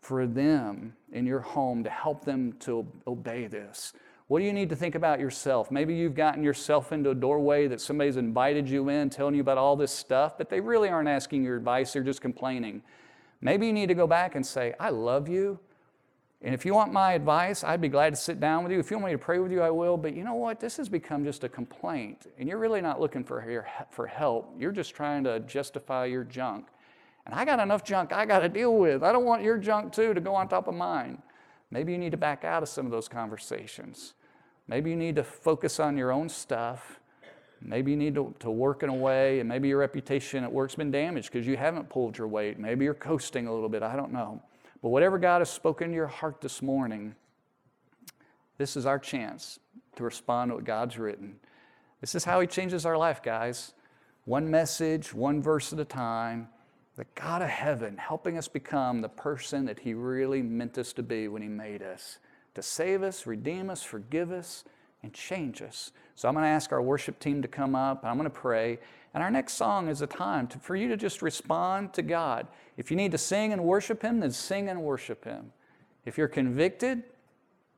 for 0.00 0.26
them 0.26 0.94
in 1.12 1.26
your 1.26 1.40
home 1.40 1.82
to 1.82 1.90
help 1.90 2.24
them 2.24 2.52
to 2.60 2.86
obey 3.06 3.48
this? 3.48 3.94
What 4.26 4.38
do 4.38 4.46
you 4.46 4.54
need 4.54 4.70
to 4.70 4.76
think 4.76 4.94
about 4.94 5.20
yourself? 5.20 5.70
Maybe 5.70 5.94
you've 5.94 6.14
gotten 6.14 6.42
yourself 6.42 6.92
into 6.92 7.10
a 7.10 7.14
doorway 7.14 7.66
that 7.68 7.80
somebody's 7.80 8.16
invited 8.16 8.68
you 8.68 8.88
in, 8.88 9.10
telling 9.10 9.34
you 9.34 9.42
about 9.42 9.58
all 9.58 9.76
this 9.76 9.92
stuff, 9.92 10.38
but 10.38 10.48
they 10.48 10.60
really 10.60 10.88
aren't 10.88 11.08
asking 11.08 11.44
your 11.44 11.56
advice, 11.56 11.92
they're 11.92 12.02
just 12.02 12.22
complaining. 12.22 12.82
Maybe 13.42 13.66
you 13.66 13.72
need 13.74 13.88
to 13.88 13.94
go 13.94 14.06
back 14.06 14.34
and 14.34 14.44
say, 14.44 14.74
I 14.80 14.88
love 14.88 15.28
you. 15.28 15.58
And 16.40 16.54
if 16.54 16.64
you 16.64 16.74
want 16.74 16.92
my 16.92 17.12
advice, 17.12 17.64
I'd 17.64 17.80
be 17.80 17.88
glad 17.88 18.10
to 18.10 18.16
sit 18.16 18.40
down 18.40 18.64
with 18.64 18.72
you. 18.72 18.78
If 18.78 18.90
you 18.90 18.96
want 18.96 19.06
me 19.06 19.12
to 19.12 19.18
pray 19.18 19.38
with 19.38 19.52
you, 19.52 19.62
I 19.62 19.70
will. 19.70 19.96
But 19.96 20.14
you 20.14 20.24
know 20.24 20.34
what? 20.34 20.60
This 20.60 20.76
has 20.78 20.90
become 20.90 21.24
just 21.24 21.42
a 21.44 21.48
complaint. 21.48 22.26
And 22.38 22.48
you're 22.48 22.58
really 22.58 22.82
not 22.82 23.00
looking 23.00 23.24
for, 23.24 23.50
your, 23.50 23.66
for 23.90 24.06
help. 24.06 24.54
You're 24.58 24.72
just 24.72 24.94
trying 24.94 25.24
to 25.24 25.40
justify 25.40 26.04
your 26.04 26.24
junk. 26.24 26.66
And 27.24 27.34
I 27.34 27.46
got 27.46 27.60
enough 27.60 27.82
junk 27.82 28.12
I 28.12 28.26
got 28.26 28.40
to 28.40 28.50
deal 28.50 28.76
with. 28.76 29.02
I 29.02 29.12
don't 29.12 29.24
want 29.24 29.42
your 29.42 29.56
junk 29.56 29.92
too 29.92 30.12
to 30.12 30.20
go 30.20 30.34
on 30.34 30.48
top 30.48 30.68
of 30.68 30.74
mine. 30.74 31.22
Maybe 31.74 31.90
you 31.90 31.98
need 31.98 32.12
to 32.12 32.16
back 32.16 32.44
out 32.44 32.62
of 32.62 32.68
some 32.68 32.86
of 32.86 32.92
those 32.92 33.08
conversations. 33.08 34.14
Maybe 34.68 34.90
you 34.90 34.96
need 34.96 35.16
to 35.16 35.24
focus 35.24 35.80
on 35.80 35.96
your 35.96 36.12
own 36.12 36.28
stuff. 36.28 37.00
Maybe 37.60 37.90
you 37.90 37.96
need 37.96 38.14
to, 38.14 38.32
to 38.38 38.50
work 38.50 38.84
in 38.84 38.90
a 38.90 38.94
way, 38.94 39.40
and 39.40 39.48
maybe 39.48 39.66
your 39.66 39.78
reputation 39.78 40.44
at 40.44 40.52
work's 40.52 40.76
been 40.76 40.92
damaged 40.92 41.32
because 41.32 41.48
you 41.48 41.56
haven't 41.56 41.88
pulled 41.88 42.16
your 42.16 42.28
weight. 42.28 42.60
Maybe 42.60 42.84
you're 42.84 42.94
coasting 42.94 43.48
a 43.48 43.52
little 43.52 43.68
bit. 43.68 43.82
I 43.82 43.96
don't 43.96 44.12
know. 44.12 44.40
But 44.82 44.90
whatever 44.90 45.18
God 45.18 45.40
has 45.40 45.50
spoken 45.50 45.88
to 45.88 45.94
your 45.94 46.06
heart 46.06 46.40
this 46.40 46.62
morning, 46.62 47.16
this 48.56 48.76
is 48.76 48.86
our 48.86 49.00
chance 49.00 49.58
to 49.96 50.04
respond 50.04 50.52
to 50.52 50.54
what 50.54 50.64
God's 50.64 50.96
written. 50.96 51.40
This 52.00 52.14
is 52.14 52.24
how 52.24 52.40
He 52.40 52.46
changes 52.46 52.86
our 52.86 52.96
life, 52.96 53.20
guys. 53.20 53.74
One 54.26 54.48
message, 54.48 55.12
one 55.12 55.42
verse 55.42 55.72
at 55.72 55.80
a 55.80 55.84
time. 55.84 56.50
The 56.96 57.06
God 57.14 57.42
of 57.42 57.48
heaven 57.48 57.96
helping 57.96 58.38
us 58.38 58.48
become 58.48 59.00
the 59.00 59.08
person 59.08 59.64
that 59.66 59.80
He 59.80 59.94
really 59.94 60.42
meant 60.42 60.78
us 60.78 60.92
to 60.94 61.02
be 61.02 61.28
when 61.28 61.42
He 61.42 61.48
made 61.48 61.82
us 61.82 62.18
to 62.54 62.62
save 62.62 63.02
us, 63.02 63.26
redeem 63.26 63.68
us, 63.68 63.82
forgive 63.82 64.30
us, 64.30 64.64
and 65.02 65.12
change 65.12 65.60
us. 65.60 65.90
So 66.14 66.28
I'm 66.28 66.34
going 66.34 66.44
to 66.44 66.48
ask 66.48 66.72
our 66.72 66.80
worship 66.80 67.18
team 67.18 67.42
to 67.42 67.48
come 67.48 67.74
up, 67.74 68.02
and 68.02 68.10
I'm 68.10 68.16
going 68.16 68.30
to 68.30 68.34
pray. 68.34 68.78
And 69.12 69.22
our 69.22 69.30
next 69.30 69.54
song 69.54 69.88
is 69.88 70.00
a 70.02 70.06
time 70.06 70.46
to, 70.48 70.58
for 70.58 70.76
you 70.76 70.88
to 70.88 70.96
just 70.96 71.20
respond 71.20 71.92
to 71.94 72.02
God. 72.02 72.46
If 72.76 72.90
you 72.90 72.96
need 72.96 73.12
to 73.12 73.18
sing 73.18 73.52
and 73.52 73.64
worship 73.64 74.02
Him, 74.02 74.20
then 74.20 74.30
sing 74.30 74.68
and 74.68 74.82
worship 74.82 75.24
Him. 75.24 75.52
If 76.04 76.16
you're 76.16 76.28
convicted, 76.28 77.02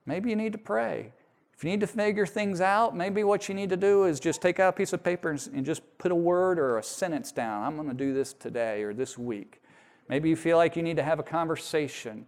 maybe 0.04 0.30
you 0.30 0.36
need 0.36 0.52
to 0.52 0.58
pray. 0.58 1.12
If 1.56 1.64
you 1.64 1.70
need 1.70 1.80
to 1.80 1.86
figure 1.86 2.26
things 2.26 2.60
out, 2.60 2.94
maybe 2.94 3.24
what 3.24 3.48
you 3.48 3.54
need 3.54 3.70
to 3.70 3.78
do 3.78 4.04
is 4.04 4.20
just 4.20 4.42
take 4.42 4.60
out 4.60 4.68
a 4.68 4.72
piece 4.72 4.92
of 4.92 5.02
paper 5.02 5.30
and, 5.30 5.48
and 5.54 5.64
just 5.64 5.82
put 5.96 6.12
a 6.12 6.14
word 6.14 6.58
or 6.58 6.76
a 6.76 6.82
sentence 6.82 7.32
down. 7.32 7.62
I'm 7.62 7.76
going 7.76 7.88
to 7.88 7.94
do 7.94 8.12
this 8.12 8.34
today 8.34 8.82
or 8.82 8.92
this 8.92 9.16
week. 9.16 9.62
Maybe 10.08 10.28
you 10.28 10.36
feel 10.36 10.58
like 10.58 10.76
you 10.76 10.82
need 10.82 10.96
to 10.96 11.02
have 11.02 11.18
a 11.18 11.22
conversation, 11.22 12.26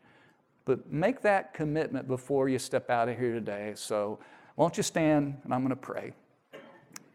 but 0.64 0.90
make 0.90 1.20
that 1.22 1.52
commitment 1.52 2.08
before 2.08 2.48
you 2.48 2.58
step 2.58 2.88
out 2.88 3.10
of 3.10 3.18
here 3.18 3.34
today. 3.34 3.72
So, 3.76 4.18
won't 4.56 4.76
you 4.78 4.82
stand 4.82 5.36
and 5.44 5.54
I'm 5.54 5.60
going 5.60 5.70
to 5.70 5.76
pray. 5.76 6.14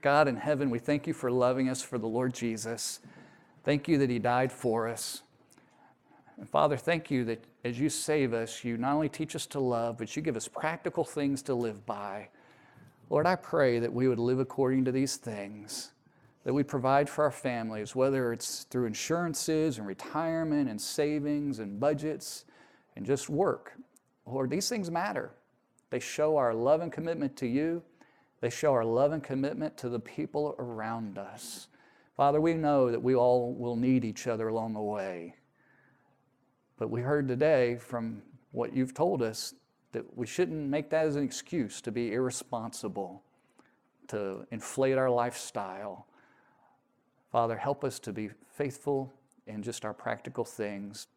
God 0.02 0.28
in 0.28 0.36
heaven, 0.36 0.70
we 0.70 0.80
thank 0.80 1.08
you 1.08 1.14
for 1.14 1.32
loving 1.32 1.68
us 1.68 1.82
for 1.82 1.98
the 1.98 2.08
Lord 2.08 2.34
Jesus. 2.34 3.00
Thank 3.64 3.88
you 3.88 3.98
that 3.98 4.10
He 4.10 4.20
died 4.20 4.52
for 4.52 4.88
us. 4.88 5.24
And 6.38 6.50
Father, 6.50 6.78
thank 6.78 7.12
you 7.12 7.26
that 7.26 7.44
as 7.64 7.80
you 7.80 7.90
save 7.90 8.34
us, 8.34 8.64
you 8.64 8.78
not 8.78 8.94
only 8.94 9.10
teach 9.10 9.36
us 9.36 9.46
to 9.48 9.60
love, 9.60 9.98
but 9.98 10.16
you 10.16 10.22
give 10.22 10.36
us 10.36 10.48
practical 10.48 11.04
things 11.04 11.42
to 11.44 11.54
live 11.54 11.86
by. 11.86 12.30
Lord, 13.10 13.28
I 13.28 13.36
pray 13.36 13.80
that 13.80 13.94
we 13.94 14.08
would 14.08 14.20
live 14.20 14.40
according 14.40 14.86
to 14.86 14.92
these 14.92 15.18
things, 15.18 15.92
that 16.44 16.54
we 16.54 16.64
provide 16.64 17.10
for 17.10 17.24
our 17.24 17.32
families, 17.32 17.96
whether 17.96 18.34
it's 18.34 18.64
through 18.64 18.86
insurances 18.86 19.78
and 19.78 19.86
retirement 19.86 20.70
and 20.70 20.82
savings 20.82 21.60
and 21.60 21.80
budgets 21.80 22.46
and 22.96 23.06
just 23.06 23.30
work. 23.30 23.74
Lord, 24.26 24.50
these 24.50 24.70
things 24.70 24.90
matter. 24.90 25.32
They 25.90 26.00
show 26.00 26.38
our 26.38 26.54
love 26.54 26.82
and 26.82 26.92
commitment 26.92 27.36
to 27.38 27.48
you. 27.48 27.84
They 28.42 28.50
show 28.50 28.74
our 28.74 28.84
love 28.84 29.12
and 29.12 29.24
commitment 29.24 29.78
to 29.78 29.90
the 29.90 30.00
people 30.00 30.56
around 30.58 31.18
us. 31.18 31.68
Father, 32.18 32.42
we 32.42 32.54
know 32.54 32.92
that 32.92 33.02
we 33.02 33.16
all 33.16 33.54
will 33.54 33.76
need 33.76 34.04
each 34.04 34.28
other 34.28 34.48
along 34.48 34.74
the 34.74 34.82
way. 34.82 35.36
But 36.78 36.90
we 36.90 37.02
heard 37.02 37.28
today 37.28 37.78
from 37.78 38.22
what 38.52 38.76
you've 38.76 38.94
told 38.94 39.22
us 39.22 39.54
that 39.92 40.18
we 40.18 40.26
shouldn't 40.26 40.70
make 40.70 40.90
that 40.90 41.06
as 41.06 41.16
an 41.16 41.24
excuse 41.24 41.82
to 41.82 41.92
be 41.92 42.14
irresponsible, 42.14 43.22
to 44.08 44.46
inflate 44.52 44.98
our 44.98 45.10
lifestyle. 45.10 46.08
Father, 47.32 47.58
help 47.58 47.84
us 47.84 48.00
to 48.00 48.12
be 48.12 48.30
faithful 48.56 49.14
in 49.48 49.62
just 49.62 49.86
our 49.86 49.94
practical 49.94 50.44
things. 50.44 51.08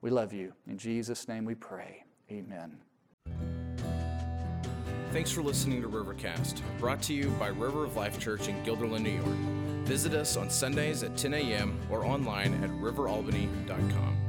We 0.00 0.10
love 0.10 0.32
you. 0.32 0.52
In 0.68 0.78
Jesus' 0.78 1.28
name 1.28 1.44
we 1.44 1.54
pray. 1.54 2.04
Amen. 2.30 2.78
Thanks 5.12 5.30
for 5.30 5.42
listening 5.42 5.80
to 5.82 5.88
Rivercast, 5.88 6.60
brought 6.78 7.00
to 7.02 7.14
you 7.14 7.30
by 7.38 7.48
River 7.48 7.84
of 7.84 7.96
Life 7.96 8.18
Church 8.18 8.48
in 8.48 8.62
Guilderland, 8.64 9.02
New 9.02 9.10
York. 9.10 9.86
Visit 9.86 10.14
us 10.14 10.36
on 10.36 10.50
Sundays 10.50 11.02
at 11.02 11.16
10 11.16 11.32
a.m. 11.32 11.78
or 11.90 12.04
online 12.04 12.52
at 12.62 12.70
riveralbany.com. 12.70 14.25